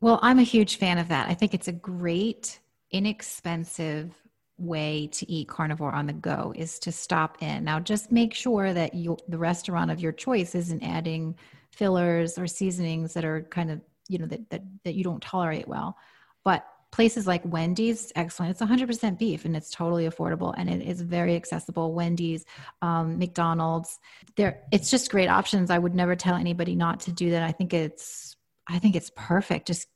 Well, 0.00 0.18
I'm 0.22 0.38
a 0.38 0.44
huge 0.44 0.76
fan 0.76 0.98
of 0.98 1.08
that. 1.08 1.28
I 1.28 1.34
think 1.34 1.54
it's 1.54 1.68
a 1.68 1.72
great, 1.72 2.60
inexpensive 2.90 4.14
way 4.58 5.08
to 5.12 5.30
eat 5.30 5.48
carnivore 5.48 5.92
on 5.92 6.06
the 6.06 6.12
go 6.12 6.52
is 6.56 6.78
to 6.80 6.92
stop 6.92 7.42
in. 7.42 7.64
Now, 7.64 7.80
just 7.80 8.12
make 8.12 8.34
sure 8.34 8.72
that 8.72 8.94
you 8.94 9.16
the 9.28 9.38
restaurant 9.38 9.90
of 9.90 10.00
your 10.00 10.12
choice 10.12 10.54
isn't 10.54 10.82
adding 10.82 11.36
fillers 11.72 12.38
or 12.38 12.46
seasonings 12.46 13.14
that 13.14 13.24
are 13.24 13.42
kind 13.50 13.70
of 13.70 13.80
you 14.08 14.18
know 14.18 14.26
that 14.26 14.48
that, 14.50 14.62
that 14.84 14.94
you 14.94 15.04
don't 15.04 15.22
tolerate 15.22 15.68
well. 15.68 15.96
But 16.44 16.66
places 16.92 17.26
like 17.26 17.42
Wendy's, 17.44 18.12
excellent. 18.16 18.52
It's 18.52 18.62
100% 18.62 19.18
beef 19.18 19.44
and 19.44 19.56
it's 19.56 19.70
totally 19.70 20.08
affordable 20.08 20.54
and 20.56 20.70
it 20.70 20.80
is 20.82 21.02
very 21.02 21.36
accessible. 21.36 21.92
Wendy's, 21.92 22.44
um, 22.80 23.18
McDonald's, 23.18 23.98
there. 24.36 24.62
It's 24.72 24.90
just 24.90 25.10
great 25.10 25.28
options. 25.28 25.70
I 25.70 25.78
would 25.78 25.94
never 25.94 26.16
tell 26.16 26.36
anybody 26.36 26.74
not 26.74 27.00
to 27.00 27.12
do 27.12 27.30
that. 27.32 27.42
I 27.42 27.52
think 27.52 27.74
it's 27.74 28.35
I 28.68 28.78
think 28.78 28.96
it's 28.96 29.10
perfect. 29.14 29.66
Just 29.66 29.88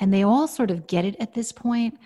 and 0.00 0.12
they 0.12 0.24
all 0.24 0.48
sort 0.48 0.70
of 0.70 0.86
get 0.86 1.04
it 1.04 1.16
at 1.20 1.34
this 1.34 1.52
point. 1.52 1.98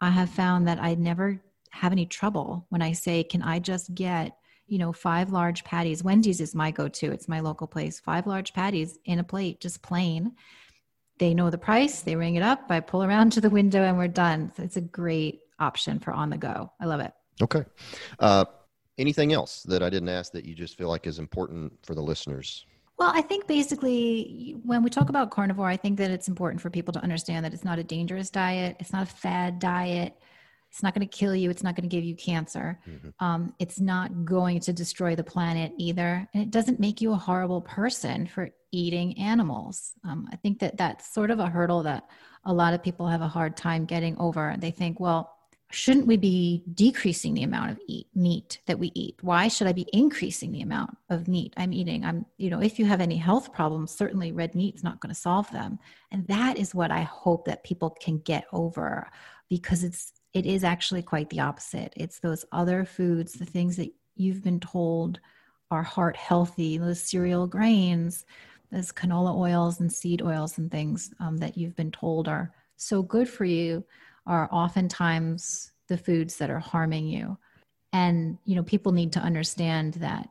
I 0.00 0.10
have 0.10 0.30
found 0.30 0.66
that 0.66 0.78
I 0.80 0.94
never 0.94 1.42
have 1.70 1.92
any 1.92 2.06
trouble 2.06 2.66
when 2.70 2.82
I 2.82 2.92
say, 2.92 3.22
"Can 3.24 3.42
I 3.42 3.58
just 3.58 3.94
get 3.94 4.36
you 4.66 4.78
know 4.78 4.92
five 4.92 5.30
large 5.30 5.64
patties?" 5.64 6.02
Wendy's 6.02 6.40
is 6.40 6.54
my 6.54 6.70
go-to. 6.70 7.12
It's 7.12 7.28
my 7.28 7.40
local 7.40 7.66
place. 7.66 8.00
Five 8.00 8.26
large 8.26 8.52
patties 8.52 8.98
in 9.04 9.18
a 9.18 9.24
plate, 9.24 9.60
just 9.60 9.82
plain. 9.82 10.32
They 11.18 11.34
know 11.34 11.50
the 11.50 11.58
price. 11.58 12.02
They 12.02 12.16
ring 12.16 12.34
it 12.34 12.42
up. 12.42 12.64
I 12.70 12.80
pull 12.80 13.04
around 13.04 13.30
to 13.32 13.40
the 13.40 13.50
window, 13.50 13.82
and 13.82 13.96
we're 13.96 14.08
done. 14.08 14.52
So 14.56 14.62
it's 14.62 14.76
a 14.76 14.80
great 14.80 15.40
option 15.60 16.00
for 16.00 16.12
on 16.12 16.30
the 16.30 16.38
go. 16.38 16.72
I 16.80 16.86
love 16.86 17.00
it. 17.00 17.12
Okay. 17.42 17.64
Uh, 18.18 18.44
anything 18.98 19.32
else 19.32 19.62
that 19.64 19.82
I 19.82 19.90
didn't 19.90 20.08
ask 20.08 20.32
that 20.32 20.44
you 20.44 20.54
just 20.54 20.76
feel 20.76 20.88
like 20.88 21.06
is 21.06 21.18
important 21.18 21.72
for 21.84 21.94
the 21.94 22.02
listeners? 22.02 22.66
Well, 22.98 23.10
I 23.12 23.22
think 23.22 23.46
basically 23.46 24.56
when 24.62 24.82
we 24.82 24.90
talk 24.90 25.08
about 25.08 25.30
carnivore, 25.30 25.68
I 25.68 25.76
think 25.76 25.98
that 25.98 26.10
it's 26.10 26.28
important 26.28 26.60
for 26.60 26.70
people 26.70 26.92
to 26.92 27.00
understand 27.00 27.44
that 27.44 27.52
it's 27.52 27.64
not 27.64 27.78
a 27.78 27.84
dangerous 27.84 28.30
diet. 28.30 28.76
It's 28.78 28.92
not 28.92 29.02
a 29.02 29.06
fad 29.06 29.58
diet. 29.58 30.16
It's 30.70 30.82
not 30.82 30.94
going 30.94 31.06
to 31.06 31.16
kill 31.16 31.34
you. 31.34 31.50
It's 31.50 31.62
not 31.62 31.76
going 31.76 31.88
to 31.88 31.96
give 31.96 32.04
you 32.04 32.16
cancer. 32.16 32.80
Mm-hmm. 32.88 33.24
Um, 33.24 33.54
it's 33.58 33.80
not 33.80 34.24
going 34.24 34.60
to 34.60 34.72
destroy 34.72 35.14
the 35.14 35.22
planet 35.22 35.72
either. 35.76 36.28
And 36.34 36.42
it 36.42 36.50
doesn't 36.50 36.80
make 36.80 37.00
you 37.00 37.12
a 37.12 37.16
horrible 37.16 37.60
person 37.60 38.26
for 38.26 38.50
eating 38.72 39.18
animals. 39.18 39.92
Um, 40.04 40.28
I 40.32 40.36
think 40.36 40.58
that 40.60 40.76
that's 40.76 41.12
sort 41.12 41.30
of 41.30 41.38
a 41.38 41.46
hurdle 41.46 41.84
that 41.84 42.08
a 42.44 42.52
lot 42.52 42.74
of 42.74 42.82
people 42.82 43.06
have 43.06 43.22
a 43.22 43.28
hard 43.28 43.56
time 43.56 43.84
getting 43.84 44.16
over. 44.18 44.56
They 44.58 44.72
think, 44.72 44.98
well, 44.98 45.33
shouldn't 45.74 46.06
we 46.06 46.16
be 46.16 46.62
decreasing 46.72 47.34
the 47.34 47.42
amount 47.42 47.70
of 47.70 47.80
eat, 47.86 48.06
meat 48.14 48.60
that 48.66 48.78
we 48.78 48.92
eat? 48.94 49.16
Why 49.22 49.48
should 49.48 49.66
i 49.66 49.72
be 49.72 49.88
increasing 49.92 50.52
the 50.52 50.62
amount 50.62 50.96
of 51.10 51.28
meat 51.28 51.52
i'm 51.56 51.72
eating? 51.72 52.04
I'm 52.04 52.24
you 52.36 52.50
know 52.50 52.62
if 52.62 52.78
you 52.78 52.86
have 52.86 53.00
any 53.00 53.16
health 53.16 53.52
problems 53.52 53.90
certainly 53.90 54.32
red 54.32 54.54
meat's 54.54 54.84
not 54.84 55.00
going 55.00 55.14
to 55.14 55.20
solve 55.20 55.50
them. 55.50 55.78
And 56.12 56.26
that 56.28 56.58
is 56.58 56.74
what 56.74 56.90
i 56.90 57.02
hope 57.02 57.46
that 57.46 57.64
people 57.64 57.90
can 57.90 58.18
get 58.18 58.44
over 58.52 59.10
because 59.48 59.84
it's 59.84 60.12
it 60.32 60.46
is 60.46 60.64
actually 60.64 61.02
quite 61.02 61.30
the 61.30 61.40
opposite. 61.40 61.92
It's 61.96 62.18
those 62.18 62.44
other 62.50 62.84
foods 62.84 63.34
the 63.34 63.44
things 63.44 63.76
that 63.76 63.92
you've 64.16 64.42
been 64.42 64.60
told 64.60 65.20
are 65.70 65.82
heart 65.82 66.16
healthy 66.16 66.78
those 66.78 67.00
cereal 67.00 67.46
grains 67.46 68.24
those 68.70 68.92
canola 68.92 69.34
oils 69.36 69.80
and 69.80 69.92
seed 69.92 70.22
oils 70.22 70.58
and 70.58 70.70
things 70.70 71.12
um, 71.20 71.38
that 71.38 71.56
you've 71.56 71.76
been 71.76 71.90
told 71.90 72.28
are 72.28 72.52
so 72.76 73.02
good 73.02 73.28
for 73.28 73.44
you 73.44 73.84
are 74.26 74.48
oftentimes 74.52 75.72
the 75.88 75.98
foods 75.98 76.36
that 76.36 76.50
are 76.50 76.60
harming 76.60 77.06
you. 77.06 77.36
And, 77.92 78.38
you 78.44 78.56
know, 78.56 78.62
people 78.62 78.92
need 78.92 79.12
to 79.12 79.20
understand 79.20 79.94
that 79.94 80.28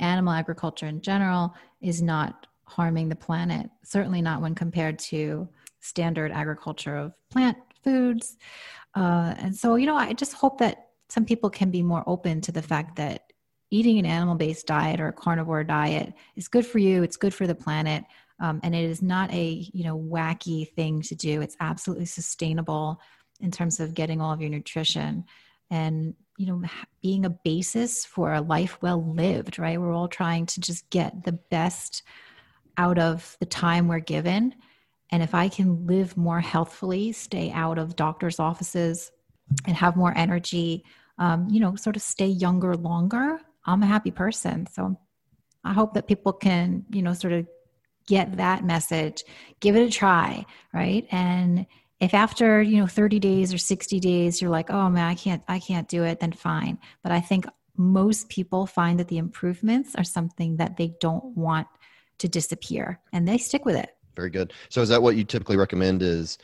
animal 0.00 0.32
agriculture 0.32 0.86
in 0.86 1.00
general 1.00 1.54
is 1.80 2.00
not 2.00 2.46
harming 2.64 3.08
the 3.08 3.16
planet, 3.16 3.68
certainly 3.84 4.22
not 4.22 4.40
when 4.40 4.54
compared 4.54 4.98
to 4.98 5.48
standard 5.80 6.32
agriculture 6.32 6.96
of 6.96 7.12
plant 7.30 7.58
foods. 7.82 8.36
Uh, 8.94 9.34
and 9.38 9.54
so, 9.54 9.74
you 9.74 9.86
know, 9.86 9.96
I 9.96 10.12
just 10.12 10.32
hope 10.32 10.58
that 10.58 10.88
some 11.08 11.24
people 11.24 11.50
can 11.50 11.70
be 11.70 11.82
more 11.82 12.04
open 12.06 12.40
to 12.42 12.52
the 12.52 12.62
fact 12.62 12.96
that 12.96 13.32
eating 13.70 13.98
an 13.98 14.06
animal 14.06 14.34
based 14.34 14.66
diet 14.66 15.00
or 15.00 15.08
a 15.08 15.12
carnivore 15.12 15.64
diet 15.64 16.14
is 16.36 16.48
good 16.48 16.64
for 16.64 16.78
you, 16.78 17.02
it's 17.02 17.16
good 17.16 17.34
for 17.34 17.46
the 17.46 17.54
planet. 17.54 18.04
Um, 18.40 18.60
and 18.62 18.74
it 18.74 18.84
is 18.84 19.02
not 19.02 19.30
a 19.32 19.68
you 19.72 19.84
know 19.84 19.96
wacky 19.96 20.68
thing 20.72 21.00
to 21.02 21.14
do 21.14 21.42
it's 21.42 21.56
absolutely 21.60 22.06
sustainable 22.06 23.00
in 23.42 23.50
terms 23.50 23.80
of 23.80 23.94
getting 23.94 24.20
all 24.20 24.32
of 24.32 24.40
your 24.40 24.50
nutrition 24.50 25.24
and 25.70 26.14
you 26.38 26.46
know 26.46 26.62
being 27.02 27.24
a 27.24 27.30
basis 27.30 28.04
for 28.04 28.32
a 28.32 28.40
life 28.40 28.78
well 28.80 29.04
lived 29.14 29.58
right? 29.58 29.80
We're 29.80 29.92
all 29.92 30.08
trying 30.08 30.46
to 30.46 30.60
just 30.60 30.88
get 30.90 31.24
the 31.24 31.32
best 31.32 32.02
out 32.78 32.98
of 32.98 33.36
the 33.40 33.46
time 33.46 33.88
we're 33.88 34.00
given. 34.00 34.54
And 35.10 35.22
if 35.22 35.34
i 35.34 35.48
can 35.48 35.86
live 35.86 36.16
more 36.16 36.40
healthfully 36.40 37.12
stay 37.12 37.50
out 37.52 37.78
of 37.78 37.96
doctors 37.96 38.40
offices 38.40 39.10
and 39.66 39.76
have 39.76 39.94
more 39.96 40.16
energy 40.16 40.84
um, 41.18 41.48
you 41.50 41.60
know 41.60 41.74
sort 41.76 41.96
of 41.96 42.02
stay 42.02 42.28
younger 42.28 42.74
longer 42.74 43.38
i'm 43.66 43.82
a 43.82 43.86
happy 43.86 44.10
person. 44.10 44.66
So 44.66 44.98
i 45.64 45.72
hope 45.72 45.94
that 45.94 46.06
people 46.06 46.32
can 46.32 46.84
you 46.90 47.02
know 47.02 47.12
sort 47.12 47.34
of 47.34 47.46
get 48.06 48.36
that 48.36 48.64
message. 48.64 49.24
Give 49.60 49.76
it 49.76 49.86
a 49.86 49.90
try 49.90 50.44
right? 50.72 51.06
And 51.10 51.66
if 52.02 52.14
after 52.14 52.60
you 52.60 52.78
know 52.78 52.86
30 52.86 53.20
days 53.20 53.54
or 53.54 53.58
60 53.58 54.00
days 54.00 54.42
you're 54.42 54.50
like 54.50 54.70
oh 54.70 54.90
man 54.90 55.08
i 55.08 55.14
can't 55.14 55.42
i 55.48 55.58
can't 55.58 55.88
do 55.88 56.02
it 56.02 56.20
then 56.20 56.32
fine. 56.32 56.78
But 57.02 57.12
i 57.12 57.20
think 57.20 57.46
most 57.76 58.28
people 58.28 58.66
find 58.66 58.98
that 59.00 59.08
the 59.08 59.16
improvements 59.16 59.94
are 59.94 60.04
something 60.04 60.56
that 60.58 60.76
they 60.76 60.94
don't 61.00 61.24
want 61.36 61.68
to 62.18 62.28
disappear 62.28 63.00
and 63.12 63.26
they 63.26 63.38
stick 63.38 63.64
with 63.64 63.76
it. 63.76 63.96
Very 64.14 64.28
good. 64.28 64.52
So 64.68 64.82
is 64.82 64.90
that 64.90 65.02
what 65.02 65.16
you 65.16 65.24
typically 65.24 65.56
recommend 65.56 66.02
is 66.02 66.36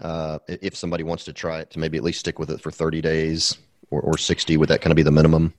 uh, 0.00 0.40
if 0.48 0.76
somebody 0.76 1.04
wants 1.04 1.24
to 1.26 1.32
try 1.32 1.60
it 1.60 1.70
to 1.70 1.78
maybe 1.78 1.96
at 1.96 2.02
least 2.02 2.18
stick 2.18 2.40
with 2.40 2.50
it 2.50 2.60
for 2.60 2.72
30 2.72 3.00
days 3.00 3.58
or, 3.90 4.00
or 4.00 4.18
60 4.18 4.56
would 4.56 4.68
that 4.68 4.80
kind 4.80 4.90
of 4.90 4.96
be 4.96 5.02
the 5.02 5.12
minimum 5.12 5.54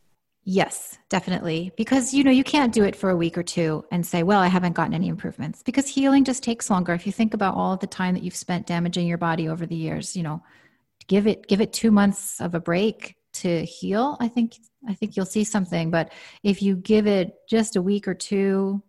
Yes, 0.45 0.97
definitely. 1.09 1.71
Because 1.77 2.13
you 2.13 2.23
know, 2.23 2.31
you 2.31 2.43
can't 2.43 2.73
do 2.73 2.83
it 2.83 2.95
for 2.95 3.09
a 3.09 3.15
week 3.15 3.37
or 3.37 3.43
two 3.43 3.85
and 3.91 4.05
say, 4.05 4.23
"Well, 4.23 4.41
I 4.41 4.47
haven't 4.47 4.73
gotten 4.73 4.93
any 4.93 5.07
improvements." 5.07 5.63
Because 5.63 5.87
healing 5.87 6.25
just 6.25 6.43
takes 6.43 6.69
longer. 6.69 6.93
If 6.93 7.05
you 7.05 7.13
think 7.13 7.33
about 7.33 7.55
all 7.55 7.77
the 7.77 7.87
time 7.87 8.13
that 8.13 8.23
you've 8.23 8.35
spent 8.35 8.67
damaging 8.67 9.07
your 9.07 9.17
body 9.17 9.47
over 9.47 9.65
the 9.65 9.75
years, 9.75 10.17
you 10.17 10.23
know, 10.23 10.43
give 11.07 11.27
it 11.27 11.47
give 11.47 11.61
it 11.61 11.71
2 11.73 11.91
months 11.91 12.41
of 12.41 12.55
a 12.55 12.59
break 12.59 13.15
to 13.33 13.63
heal. 13.65 14.17
I 14.19 14.27
think 14.27 14.55
I 14.87 14.93
think 14.93 15.15
you'll 15.15 15.25
see 15.25 15.45
something, 15.45 15.89
but 15.91 16.11
if 16.43 16.61
you 16.61 16.75
give 16.75 17.07
it 17.07 17.35
just 17.49 17.77
a 17.77 17.81
week 17.81 18.07
or 18.07 18.13
two, 18.13 18.83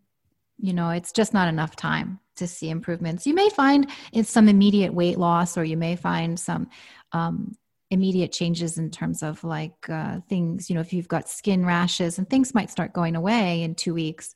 you 0.58 0.72
know, 0.72 0.90
it's 0.90 1.12
just 1.12 1.32
not 1.34 1.48
enough 1.48 1.76
time 1.76 2.18
to 2.36 2.48
see 2.48 2.68
improvements. 2.70 3.26
You 3.26 3.34
may 3.34 3.48
find 3.48 3.88
it's 4.12 4.30
some 4.30 4.48
immediate 4.48 4.92
weight 4.92 5.18
loss 5.18 5.56
or 5.56 5.64
you 5.64 5.76
may 5.76 5.94
find 5.94 6.38
some 6.38 6.68
um, 7.12 7.56
immediate 7.94 8.32
changes 8.32 8.76
in 8.76 8.90
terms 8.90 9.22
of 9.22 9.42
like 9.42 9.88
uh, 9.88 10.20
things 10.28 10.68
you 10.68 10.74
know 10.74 10.80
if 10.80 10.92
you've 10.92 11.08
got 11.08 11.28
skin 11.28 11.64
rashes 11.64 12.18
and 12.18 12.28
things 12.28 12.54
might 12.54 12.70
start 12.70 12.92
going 12.92 13.16
away 13.16 13.62
in 13.62 13.74
two 13.74 13.94
weeks 13.94 14.34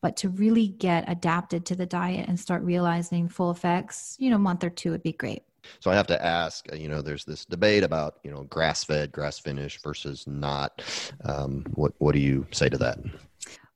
but 0.00 0.16
to 0.16 0.28
really 0.28 0.68
get 0.68 1.04
adapted 1.08 1.66
to 1.66 1.74
the 1.74 1.86
diet 1.86 2.28
and 2.28 2.38
start 2.38 2.62
realizing 2.62 3.28
full 3.28 3.50
effects 3.50 4.16
you 4.20 4.30
know 4.30 4.36
a 4.36 4.38
month 4.38 4.62
or 4.62 4.70
two 4.70 4.90
would 4.90 5.02
be 5.02 5.12
great. 5.12 5.42
So 5.80 5.90
i 5.90 5.94
have 5.94 6.06
to 6.06 6.24
ask 6.24 6.66
uh, 6.72 6.76
you 6.76 6.88
know 6.88 7.02
there's 7.02 7.24
this 7.24 7.44
debate 7.44 7.82
about 7.82 8.20
you 8.22 8.30
know 8.30 8.44
grass 8.44 8.84
fed 8.84 9.10
grass 9.10 9.38
finished 9.38 9.82
versus 9.82 10.26
not. 10.26 10.82
Um, 11.24 11.64
what 11.74 11.92
what 11.98 12.12
do 12.14 12.20
you 12.20 12.46
say 12.52 12.68
to 12.68 12.78
that? 12.78 12.98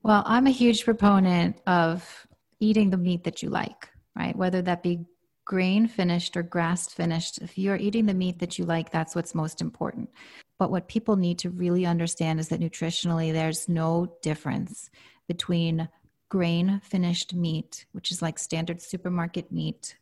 Well 0.02 0.22
i'm 0.26 0.46
a 0.46 0.50
huge 0.50 0.84
proponent 0.84 1.60
of 1.66 2.26
eating 2.60 2.90
the 2.90 2.96
meat 2.96 3.24
that 3.24 3.42
you 3.42 3.50
like 3.50 3.88
right? 4.14 4.36
Whether 4.36 4.62
that 4.62 4.82
be 4.82 5.04
grain 5.44 5.86
finished 5.88 6.36
or 6.36 6.42
grass 6.42 6.88
finished, 6.88 7.38
if 7.38 7.58
you're 7.58 7.76
eating 7.76 8.06
the 8.06 8.14
meat 8.14 8.38
that 8.38 8.58
you 8.58 8.64
like, 8.64 8.90
that's 8.90 9.14
what's 9.14 9.34
most 9.34 9.60
important. 9.60 10.10
But 10.58 10.70
what 10.70 10.88
people 10.88 11.16
need 11.16 11.38
to 11.40 11.50
really 11.50 11.86
understand 11.86 12.38
is 12.38 12.48
that 12.48 12.60
nutritionally, 12.60 13.32
there's 13.32 13.68
no 13.68 14.16
difference 14.22 14.90
between 15.26 15.88
grain 16.28 16.80
finished 16.84 17.34
meat, 17.34 17.86
which 17.92 18.10
is 18.10 18.22
like 18.22 18.38
standard 18.38 18.80
supermarket 18.80 19.50
meat, 19.50 19.96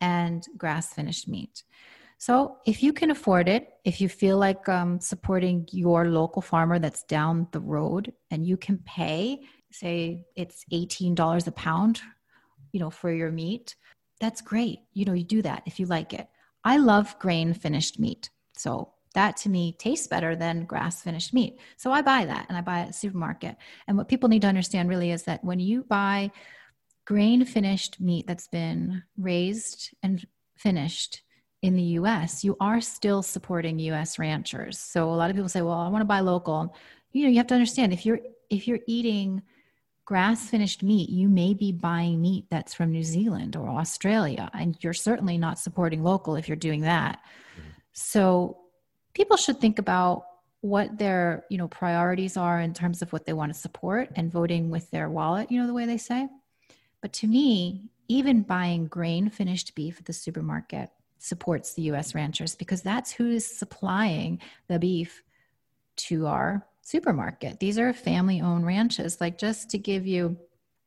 and 0.00 0.46
grass 0.56 0.92
finished 0.92 1.26
meat. 1.28 1.64
So, 2.18 2.58
if 2.64 2.82
you 2.82 2.92
can 2.92 3.10
afford 3.10 3.48
it, 3.48 3.70
if 3.84 4.00
you 4.00 4.08
feel 4.08 4.38
like 4.38 4.68
um, 4.68 5.00
supporting 5.00 5.66
your 5.72 6.06
local 6.08 6.42
farmer 6.42 6.78
that's 6.78 7.02
down 7.02 7.48
the 7.50 7.60
road 7.60 8.12
and 8.30 8.46
you 8.46 8.56
can 8.56 8.78
pay, 8.78 9.40
say 9.72 10.24
it's 10.36 10.64
$18 10.72 11.46
a 11.46 11.52
pound, 11.52 12.00
you 12.72 12.80
know, 12.80 12.90
for 12.90 13.12
your 13.12 13.30
meat, 13.30 13.74
that's 14.24 14.40
great. 14.40 14.78
You 14.94 15.04
know, 15.04 15.12
you 15.12 15.22
do 15.22 15.42
that 15.42 15.62
if 15.66 15.78
you 15.78 15.84
like 15.84 16.14
it. 16.14 16.26
I 16.64 16.78
love 16.78 17.18
grain 17.18 17.52
finished 17.52 17.98
meat. 17.98 18.30
So 18.56 18.94
that 19.12 19.36
to 19.38 19.50
me 19.50 19.76
tastes 19.78 20.06
better 20.06 20.34
than 20.34 20.64
grass 20.64 21.02
finished 21.02 21.34
meat. 21.34 21.58
So 21.76 21.92
I 21.92 22.00
buy 22.00 22.24
that 22.24 22.46
and 22.48 22.56
I 22.56 22.62
buy 22.62 22.78
it 22.78 22.82
at 22.82 22.86
the 22.88 22.92
supermarket. 22.94 23.56
And 23.86 23.98
what 23.98 24.08
people 24.08 24.30
need 24.30 24.40
to 24.40 24.48
understand 24.48 24.88
really 24.88 25.10
is 25.10 25.24
that 25.24 25.44
when 25.44 25.60
you 25.60 25.84
buy 25.84 26.30
grain 27.04 27.44
finished 27.44 28.00
meat 28.00 28.26
that's 28.26 28.48
been 28.48 29.02
raised 29.18 29.94
and 30.02 30.26
finished 30.56 31.20
in 31.60 31.76
the 31.76 31.98
US, 32.00 32.42
you 32.42 32.56
are 32.60 32.80
still 32.80 33.22
supporting 33.22 33.78
US 33.78 34.18
ranchers. 34.18 34.78
So 34.78 35.10
a 35.10 35.16
lot 35.16 35.28
of 35.28 35.36
people 35.36 35.50
say, 35.50 35.60
well, 35.60 35.74
I 35.74 35.88
want 35.88 36.00
to 36.00 36.06
buy 36.06 36.20
local. 36.20 36.74
You 37.12 37.24
know, 37.24 37.30
you 37.30 37.36
have 37.36 37.46
to 37.48 37.54
understand 37.54 37.92
if 37.92 38.06
you're 38.06 38.20
if 38.48 38.66
you're 38.66 38.80
eating 38.86 39.42
grass 40.04 40.48
finished 40.48 40.82
meat, 40.82 41.08
you 41.08 41.28
may 41.28 41.54
be 41.54 41.72
buying 41.72 42.20
meat 42.20 42.46
that's 42.50 42.74
from 42.74 42.92
New 42.92 43.02
Zealand 43.02 43.56
or 43.56 43.68
Australia, 43.68 44.50
and 44.52 44.76
you're 44.80 44.92
certainly 44.92 45.38
not 45.38 45.58
supporting 45.58 46.02
local 46.02 46.36
if 46.36 46.48
you're 46.48 46.56
doing 46.56 46.82
that. 46.82 47.20
Mm-hmm. 47.58 47.70
So 47.92 48.58
people 49.14 49.36
should 49.36 49.60
think 49.60 49.78
about 49.78 50.26
what 50.64 50.96
their 50.96 51.44
you 51.50 51.58
know 51.58 51.68
priorities 51.68 52.38
are 52.38 52.58
in 52.58 52.72
terms 52.72 53.02
of 53.02 53.12
what 53.12 53.26
they 53.26 53.34
want 53.34 53.52
to 53.52 53.58
support 53.58 54.08
and 54.16 54.32
voting 54.32 54.70
with 54.70 54.90
their 54.90 55.10
wallet 55.10 55.50
you 55.50 55.60
know 55.60 55.66
the 55.66 55.74
way 55.74 55.84
they 55.84 55.98
say 55.98 56.26
but 57.02 57.12
to 57.12 57.26
me 57.26 57.90
even 58.08 58.40
buying 58.40 58.86
grain 58.86 59.28
finished 59.28 59.74
beef 59.74 59.98
at 59.98 60.06
the 60.06 60.12
supermarket 60.12 60.88
supports 61.18 61.74
the 61.74 61.82
us 61.82 62.14
ranchers 62.14 62.54
because 62.54 62.80
that's 62.80 63.12
who's 63.12 63.44
supplying 63.44 64.40
the 64.68 64.78
beef 64.78 65.22
to 65.96 66.26
our 66.26 66.66
supermarket 66.84 67.58
these 67.60 67.78
are 67.78 67.92
family 67.92 68.40
owned 68.40 68.66
ranches 68.66 69.20
like 69.20 69.38
just 69.38 69.70
to 69.70 69.78
give 69.78 70.06
you 70.06 70.36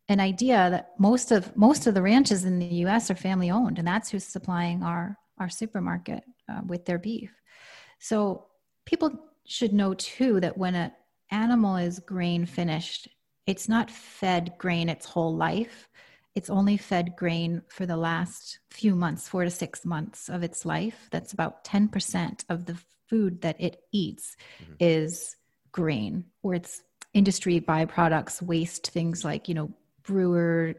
an 0.09 0.19
idea 0.19 0.69
that 0.69 0.91
most 0.97 1.31
of 1.31 1.55
most 1.57 1.87
of 1.87 1.93
the 1.93 2.01
ranches 2.01 2.45
in 2.45 2.59
the 2.59 2.67
us 2.67 3.11
are 3.11 3.15
family 3.15 3.51
owned 3.51 3.77
and 3.77 3.87
that's 3.87 4.09
who's 4.09 4.23
supplying 4.23 4.83
our 4.83 5.17
our 5.39 5.49
supermarket 5.49 6.23
uh, 6.49 6.61
with 6.65 6.85
their 6.85 6.99
beef 6.99 7.31
so 7.99 8.45
people 8.85 9.19
should 9.45 9.73
know 9.73 9.93
too 9.93 10.39
that 10.39 10.57
when 10.57 10.75
an 10.75 10.91
animal 11.31 11.77
is 11.77 11.99
grain 11.99 12.45
finished, 12.45 13.07
it's 13.45 13.69
not 13.69 13.89
fed 13.89 14.53
grain 14.57 14.89
its 14.89 15.05
whole 15.05 15.35
life. 15.35 15.89
It's 16.35 16.49
only 16.49 16.77
fed 16.77 17.15
grain 17.17 17.63
for 17.69 17.85
the 17.85 17.97
last 17.97 18.59
few 18.69 18.95
months, 18.95 19.27
four 19.27 19.43
to 19.43 19.49
six 19.49 19.85
months 19.85 20.29
of 20.29 20.43
its 20.43 20.65
life. 20.65 21.07
That's 21.11 21.33
about 21.33 21.63
10% 21.63 22.45
of 22.49 22.65
the 22.65 22.77
food 23.09 23.41
that 23.41 23.59
it 23.59 23.81
eats 23.91 24.35
mm-hmm. 24.61 24.73
is 24.79 25.35
grain, 25.71 26.25
or 26.43 26.53
it's 26.53 26.81
industry 27.13 27.59
byproducts, 27.59 28.41
waste, 28.41 28.91
things 28.91 29.23
like, 29.23 29.47
you 29.47 29.55
know, 29.55 29.71
brewer 30.03 30.75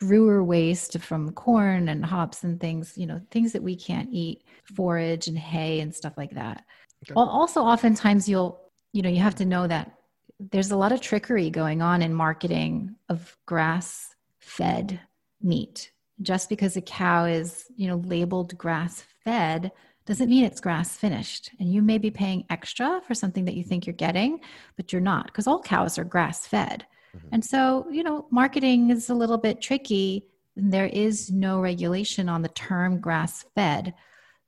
brewer 0.00 0.42
waste 0.42 0.98
from 0.98 1.30
corn 1.32 1.88
and 1.88 2.04
hops 2.04 2.42
and 2.42 2.58
things, 2.58 2.96
you 2.96 3.06
know, 3.06 3.20
things 3.30 3.52
that 3.52 3.62
we 3.62 3.76
can't 3.76 4.08
eat, 4.10 4.42
forage 4.74 5.28
and 5.28 5.38
hay 5.38 5.80
and 5.80 5.94
stuff 5.94 6.14
like 6.16 6.30
that. 6.30 6.64
Okay. 7.04 7.14
Also, 7.14 7.60
oftentimes 7.60 8.28
you'll, 8.28 8.58
you 8.92 9.02
know, 9.02 9.10
you 9.10 9.20
have 9.20 9.34
to 9.34 9.44
know 9.44 9.66
that 9.66 9.92
there's 10.38 10.70
a 10.70 10.76
lot 10.76 10.90
of 10.90 11.02
trickery 11.02 11.50
going 11.50 11.82
on 11.82 12.00
in 12.00 12.14
marketing 12.14 12.96
of 13.10 13.36
grass 13.46 14.14
fed 14.38 14.98
meat. 15.42 15.92
Just 16.22 16.48
because 16.48 16.76
a 16.76 16.82
cow 16.82 17.26
is, 17.26 17.66
you 17.76 17.86
know, 17.86 17.96
labeled 17.96 18.56
grass 18.58 19.04
fed 19.24 19.70
doesn't 20.10 20.28
mean 20.28 20.44
it's 20.44 20.60
grass 20.60 20.96
finished. 20.96 21.52
And 21.60 21.72
you 21.72 21.82
may 21.82 21.96
be 21.96 22.10
paying 22.10 22.44
extra 22.50 23.00
for 23.06 23.14
something 23.14 23.44
that 23.44 23.54
you 23.54 23.62
think 23.62 23.86
you're 23.86 23.94
getting, 23.94 24.40
but 24.76 24.92
you're 24.92 25.00
not 25.00 25.26
because 25.26 25.46
all 25.46 25.62
cows 25.62 26.00
are 26.00 26.04
grass 26.04 26.48
fed. 26.48 26.84
Mm-hmm. 27.16 27.28
And 27.30 27.44
so, 27.44 27.86
you 27.92 28.02
know, 28.02 28.26
marketing 28.28 28.90
is 28.90 29.08
a 29.08 29.14
little 29.14 29.38
bit 29.38 29.60
tricky. 29.60 30.26
And 30.56 30.72
there 30.72 30.86
is 30.86 31.30
no 31.30 31.60
regulation 31.60 32.28
on 32.28 32.42
the 32.42 32.48
term 32.48 32.98
grass 32.98 33.44
fed. 33.54 33.94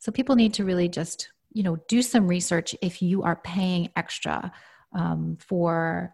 So 0.00 0.10
people 0.10 0.34
need 0.34 0.52
to 0.54 0.64
really 0.64 0.88
just, 0.88 1.28
you 1.52 1.62
know, 1.62 1.76
do 1.86 2.02
some 2.02 2.26
research 2.26 2.74
if 2.82 3.00
you 3.00 3.22
are 3.22 3.36
paying 3.36 3.88
extra 3.94 4.50
um, 4.92 5.36
for 5.38 6.12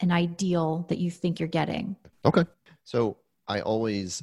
an 0.00 0.12
ideal 0.12 0.84
that 0.90 0.98
you 0.98 1.10
think 1.10 1.40
you're 1.40 1.48
getting. 1.48 1.96
Okay. 2.26 2.44
So 2.84 3.16
I 3.48 3.62
always 3.62 4.22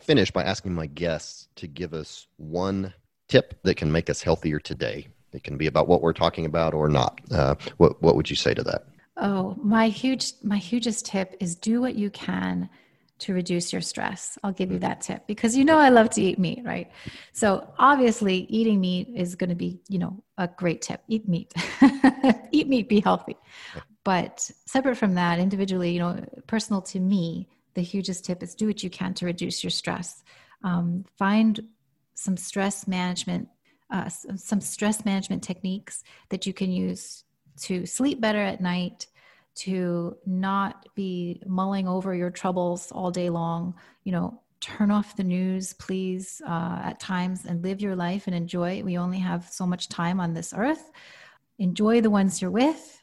finish 0.00 0.32
by 0.32 0.42
asking 0.42 0.74
my 0.74 0.86
guests 0.86 1.46
to 1.56 1.68
give 1.68 1.94
us 1.94 2.26
one 2.38 2.92
tip 3.28 3.60
that 3.62 3.76
can 3.76 3.90
make 3.90 4.10
us 4.10 4.22
healthier 4.22 4.58
today. 4.58 5.08
It 5.32 5.44
can 5.44 5.56
be 5.56 5.66
about 5.66 5.88
what 5.88 6.02
we're 6.02 6.12
talking 6.12 6.46
about 6.46 6.74
or 6.74 6.88
not. 6.88 7.20
Uh, 7.30 7.54
what, 7.76 8.00
what 8.02 8.16
would 8.16 8.30
you 8.30 8.36
say 8.36 8.54
to 8.54 8.62
that? 8.64 8.86
Oh, 9.18 9.56
my 9.62 9.88
huge 9.88 10.32
my 10.42 10.58
hugest 10.58 11.06
tip 11.06 11.36
is 11.40 11.54
do 11.54 11.80
what 11.80 11.94
you 11.94 12.10
can 12.10 12.68
to 13.18 13.32
reduce 13.32 13.72
your 13.72 13.80
stress. 13.80 14.36
I'll 14.42 14.52
give 14.52 14.70
you 14.70 14.78
that 14.80 15.00
tip 15.00 15.26
because 15.26 15.56
you 15.56 15.64
know 15.64 15.78
I 15.78 15.88
love 15.88 16.10
to 16.10 16.22
eat 16.22 16.38
meat, 16.38 16.60
right? 16.64 16.90
So 17.32 17.66
obviously 17.78 18.40
eating 18.50 18.78
meat 18.80 19.08
is 19.14 19.34
going 19.34 19.48
to 19.48 19.56
be, 19.56 19.80
you 19.88 19.98
know, 19.98 20.22
a 20.36 20.48
great 20.48 20.82
tip. 20.82 21.00
Eat 21.08 21.26
meat. 21.26 21.54
eat 22.52 22.68
meat, 22.68 22.90
be 22.90 23.00
healthy. 23.00 23.36
But 24.04 24.50
separate 24.66 24.96
from 24.96 25.14
that, 25.14 25.38
individually, 25.38 25.92
you 25.92 25.98
know, 25.98 26.24
personal 26.46 26.82
to 26.82 27.00
me, 27.00 27.48
the 27.72 27.80
hugest 27.80 28.24
tip 28.24 28.42
is 28.42 28.54
do 28.54 28.66
what 28.66 28.82
you 28.82 28.90
can 28.90 29.14
to 29.14 29.26
reduce 29.26 29.64
your 29.64 29.70
stress. 29.70 30.22
Um, 30.62 31.06
find 31.16 31.60
some 32.16 32.36
stress 32.36 32.88
management, 32.88 33.48
uh, 33.90 34.08
some 34.08 34.60
stress 34.60 35.04
management 35.04 35.42
techniques 35.42 36.02
that 36.30 36.46
you 36.46 36.52
can 36.52 36.72
use 36.72 37.24
to 37.60 37.86
sleep 37.86 38.20
better 38.20 38.40
at 38.40 38.60
night, 38.60 39.06
to 39.54 40.16
not 40.26 40.88
be 40.94 41.40
mulling 41.46 41.86
over 41.86 42.14
your 42.14 42.30
troubles 42.30 42.90
all 42.90 43.10
day 43.10 43.30
long. 43.30 43.74
You 44.04 44.12
know, 44.12 44.42
turn 44.60 44.90
off 44.90 45.16
the 45.16 45.24
news, 45.24 45.74
please, 45.74 46.42
uh, 46.46 46.80
at 46.82 47.00
times 47.00 47.44
and 47.44 47.62
live 47.62 47.80
your 47.80 47.96
life 47.96 48.26
and 48.26 48.34
enjoy. 48.34 48.82
We 48.82 48.98
only 48.98 49.18
have 49.18 49.48
so 49.48 49.66
much 49.66 49.88
time 49.88 50.20
on 50.20 50.34
this 50.34 50.52
earth. 50.56 50.90
Enjoy 51.58 52.00
the 52.00 52.10
ones 52.10 52.42
you're 52.42 52.50
with, 52.50 53.02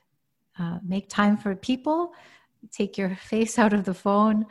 uh, 0.59 0.79
make 0.85 1.09
time 1.09 1.37
for 1.37 1.55
people, 1.55 2.13
take 2.71 2.97
your 2.97 3.15
face 3.15 3.57
out 3.57 3.73
of 3.73 3.85
the 3.85 3.93
phone, 3.93 4.45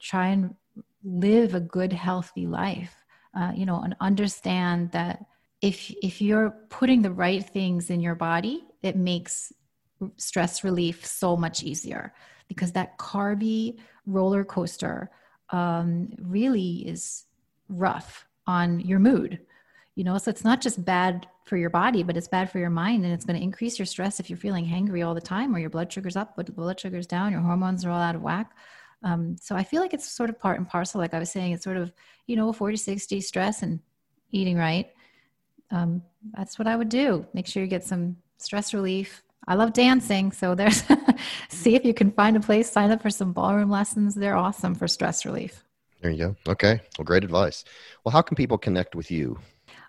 try 0.00 0.28
and 0.28 0.54
live 1.04 1.54
a 1.54 1.60
good, 1.60 1.92
healthy 1.92 2.46
life. 2.46 3.05
Uh, 3.36 3.52
you 3.54 3.66
know, 3.66 3.80
and 3.82 3.94
understand 4.00 4.90
that 4.92 5.26
if 5.62 5.92
if 6.02 6.20
you're 6.20 6.50
putting 6.68 7.02
the 7.02 7.10
right 7.10 7.44
things 7.44 7.90
in 7.90 8.00
your 8.00 8.14
body 8.14 8.64
it 8.82 8.96
makes 8.96 9.52
stress 10.16 10.62
relief 10.62 11.04
so 11.04 11.36
much 11.36 11.62
easier 11.62 12.12
because 12.48 12.72
that 12.72 12.98
carby 12.98 13.78
roller 14.06 14.44
coaster 14.44 15.10
um, 15.50 16.08
really 16.20 16.86
is 16.86 17.24
rough 17.68 18.26
on 18.46 18.80
your 18.80 18.98
mood 18.98 19.40
you 19.94 20.04
know? 20.04 20.18
So 20.18 20.30
it's 20.30 20.44
not 20.44 20.60
just 20.60 20.84
bad 20.84 21.26
for 21.44 21.56
your 21.56 21.70
body 21.70 22.02
but 22.02 22.16
it's 22.16 22.28
bad 22.28 22.50
for 22.50 22.58
your 22.58 22.70
mind 22.70 23.04
and 23.04 23.14
it's 23.14 23.24
going 23.24 23.38
to 23.38 23.42
increase 23.42 23.78
your 23.78 23.86
stress 23.86 24.20
if 24.20 24.28
you're 24.28 24.36
feeling 24.36 24.66
hangry 24.66 25.06
all 25.06 25.14
the 25.14 25.20
time 25.20 25.54
or 25.54 25.58
your 25.58 25.70
blood 25.70 25.92
sugar's 25.92 26.16
up 26.16 26.34
but 26.36 26.44
the 26.46 26.52
blood 26.52 26.78
sugar's 26.78 27.06
down 27.06 27.32
your 27.32 27.40
hormones 27.40 27.84
are 27.84 27.90
all 27.90 28.00
out 28.00 28.14
of 28.14 28.22
whack 28.22 28.54
um, 29.02 29.36
so 29.40 29.54
i 29.54 29.62
feel 29.62 29.80
like 29.80 29.94
it's 29.94 30.08
sort 30.08 30.30
of 30.30 30.38
part 30.38 30.58
and 30.58 30.68
parcel 30.68 31.00
like 31.00 31.14
i 31.14 31.18
was 31.18 31.30
saying 31.30 31.52
it's 31.52 31.64
sort 31.64 31.76
of 31.76 31.92
you 32.26 32.36
know 32.36 32.52
40 32.52 32.76
60 32.76 33.20
stress 33.20 33.62
and 33.62 33.80
eating 34.30 34.56
right 34.56 34.90
um, 35.70 36.02
that's 36.32 36.58
what 36.58 36.68
i 36.68 36.76
would 36.76 36.88
do 36.88 37.26
make 37.32 37.46
sure 37.46 37.62
you 37.62 37.68
get 37.68 37.84
some 37.84 38.16
stress 38.38 38.74
relief. 38.74 39.22
I 39.48 39.54
love 39.54 39.72
dancing, 39.72 40.32
so 40.32 40.54
there's 40.54 40.82
see 41.48 41.74
if 41.74 41.84
you 41.84 41.94
can 41.94 42.10
find 42.10 42.36
a 42.36 42.40
place, 42.40 42.70
sign 42.70 42.90
up 42.90 43.02
for 43.02 43.10
some 43.10 43.32
ballroom 43.32 43.70
lessons. 43.70 44.14
They're 44.14 44.36
awesome 44.36 44.74
for 44.74 44.88
stress 44.88 45.24
relief. 45.24 45.64
There 46.00 46.10
you 46.10 46.18
go. 46.18 46.52
Okay. 46.52 46.80
Well, 46.98 47.04
great 47.04 47.24
advice. 47.24 47.64
Well, 48.04 48.12
how 48.12 48.22
can 48.22 48.36
people 48.36 48.58
connect 48.58 48.94
with 48.94 49.10
you? 49.10 49.38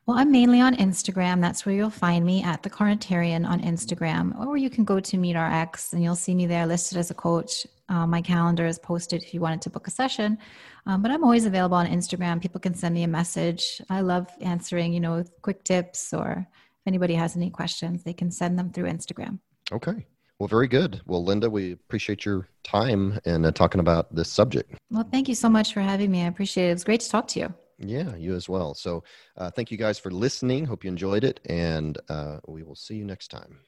Well, 0.07 0.17
I'm 0.17 0.31
mainly 0.31 0.61
on 0.61 0.73
Instagram. 0.77 1.41
That's 1.41 1.65
where 1.65 1.75
you'll 1.75 1.89
find 1.89 2.25
me 2.25 2.41
at 2.41 2.63
the 2.63 2.69
Carnitarian 2.69 3.45
on 3.45 3.59
Instagram, 3.59 4.39
or 4.39 4.55
you 4.55 4.69
can 4.69 4.85
go 4.85 5.01
to 5.01 5.17
Meet 5.17 5.35
MeatRx 5.35 5.91
and 5.91 6.01
you'll 6.01 6.15
see 6.15 6.33
me 6.33 6.45
there 6.45 6.65
listed 6.65 6.97
as 6.97 7.11
a 7.11 7.13
coach. 7.13 7.67
Uh, 7.89 8.07
my 8.07 8.21
calendar 8.21 8.65
is 8.65 8.79
posted 8.79 9.21
if 9.21 9.33
you 9.33 9.41
wanted 9.41 9.61
to 9.63 9.69
book 9.69 9.85
a 9.85 9.91
session. 9.91 10.37
Um, 10.85 11.01
but 11.01 11.11
I'm 11.11 11.25
always 11.25 11.45
available 11.45 11.75
on 11.75 11.87
Instagram. 11.87 12.41
People 12.41 12.61
can 12.61 12.73
send 12.73 12.95
me 12.95 13.03
a 13.03 13.07
message. 13.07 13.81
I 13.89 13.99
love 13.99 14.29
answering, 14.39 14.93
you 14.93 15.01
know, 15.01 15.25
quick 15.41 15.65
tips 15.65 16.13
or 16.13 16.47
if 16.47 16.87
anybody 16.87 17.13
has 17.15 17.35
any 17.35 17.49
questions, 17.49 18.03
they 18.03 18.13
can 18.13 18.31
send 18.31 18.57
them 18.57 18.71
through 18.71 18.89
Instagram. 18.89 19.39
Okay. 19.73 20.05
Well, 20.39 20.47
very 20.47 20.69
good. 20.69 21.01
Well, 21.05 21.21
Linda, 21.25 21.49
we 21.49 21.73
appreciate 21.73 22.23
your 22.23 22.47
time 22.63 23.19
and 23.25 23.45
uh, 23.45 23.51
talking 23.51 23.81
about 23.81 24.15
this 24.15 24.31
subject. 24.31 24.73
Well, 24.89 25.07
thank 25.11 25.27
you 25.27 25.35
so 25.35 25.49
much 25.49 25.73
for 25.73 25.81
having 25.81 26.11
me. 26.11 26.23
I 26.23 26.27
appreciate 26.27 26.67
it. 26.67 26.69
It 26.69 26.75
was 26.75 26.85
great 26.85 27.01
to 27.01 27.09
talk 27.09 27.27
to 27.29 27.41
you. 27.41 27.53
Yeah, 27.79 28.15
you 28.15 28.35
as 28.35 28.49
well. 28.49 28.73
So, 28.73 29.03
uh, 29.37 29.51
thank 29.51 29.71
you 29.71 29.77
guys 29.77 29.99
for 29.99 30.09
listening. 30.09 30.65
Hope 30.65 30.83
you 30.83 30.87
enjoyed 30.89 31.23
it, 31.23 31.39
and 31.45 31.95
uh, 32.09 32.39
we 32.47 32.63
will 32.63 32.75
see 32.75 32.95
you 32.95 33.05
next 33.05 33.29
time. 33.29 33.59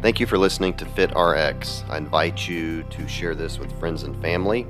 Thank 0.00 0.20
you 0.20 0.26
for 0.26 0.38
listening 0.38 0.74
to 0.74 0.86
Fit 0.86 1.10
RX. 1.16 1.82
I 1.88 1.96
invite 1.98 2.48
you 2.48 2.84
to 2.84 3.08
share 3.08 3.34
this 3.34 3.58
with 3.58 3.76
friends 3.80 4.04
and 4.04 4.20
family. 4.22 4.64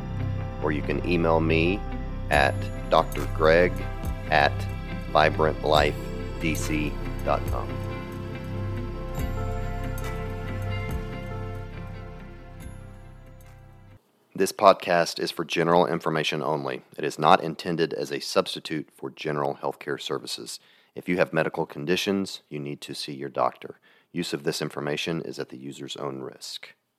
or 0.63 0.73
you 0.73 0.81
can 0.83 1.07
email 1.07 1.41
me 1.41 1.79
at 2.31 2.55
drgreg 2.91 3.73
at 4.31 4.53
vibrantlifedc.com. 5.13 7.84
This 14.37 14.51
podcast 14.51 15.21
is 15.21 15.31
for 15.31 15.45
general 15.45 15.87
information 15.87 16.43
only. 16.43 16.83
It 16.99 17.05
is 17.05 17.21
not 17.21 17.41
intended 17.41 17.95
as 17.95 18.11
a 18.11 18.19
substitute 18.19 18.89
for 18.93 19.11
general 19.11 19.61
healthcare 19.63 20.01
services. 20.01 20.59
If 20.97 21.09
you 21.09 21.19
have 21.19 21.33
medical 21.33 21.67
conditions, 21.67 22.43
you 22.49 22.59
need 22.59 22.81
to 22.81 22.97
see 22.97 23.13
your 23.13 23.29
doctor. 23.29 23.79
Use 24.11 24.33
of 24.33 24.43
this 24.43 24.61
information 24.61 25.23
is 25.23 25.39
at 25.39 25.51
the 25.51 25.57
user's 25.57 25.95
own 25.99 26.21
risk. 26.21 26.75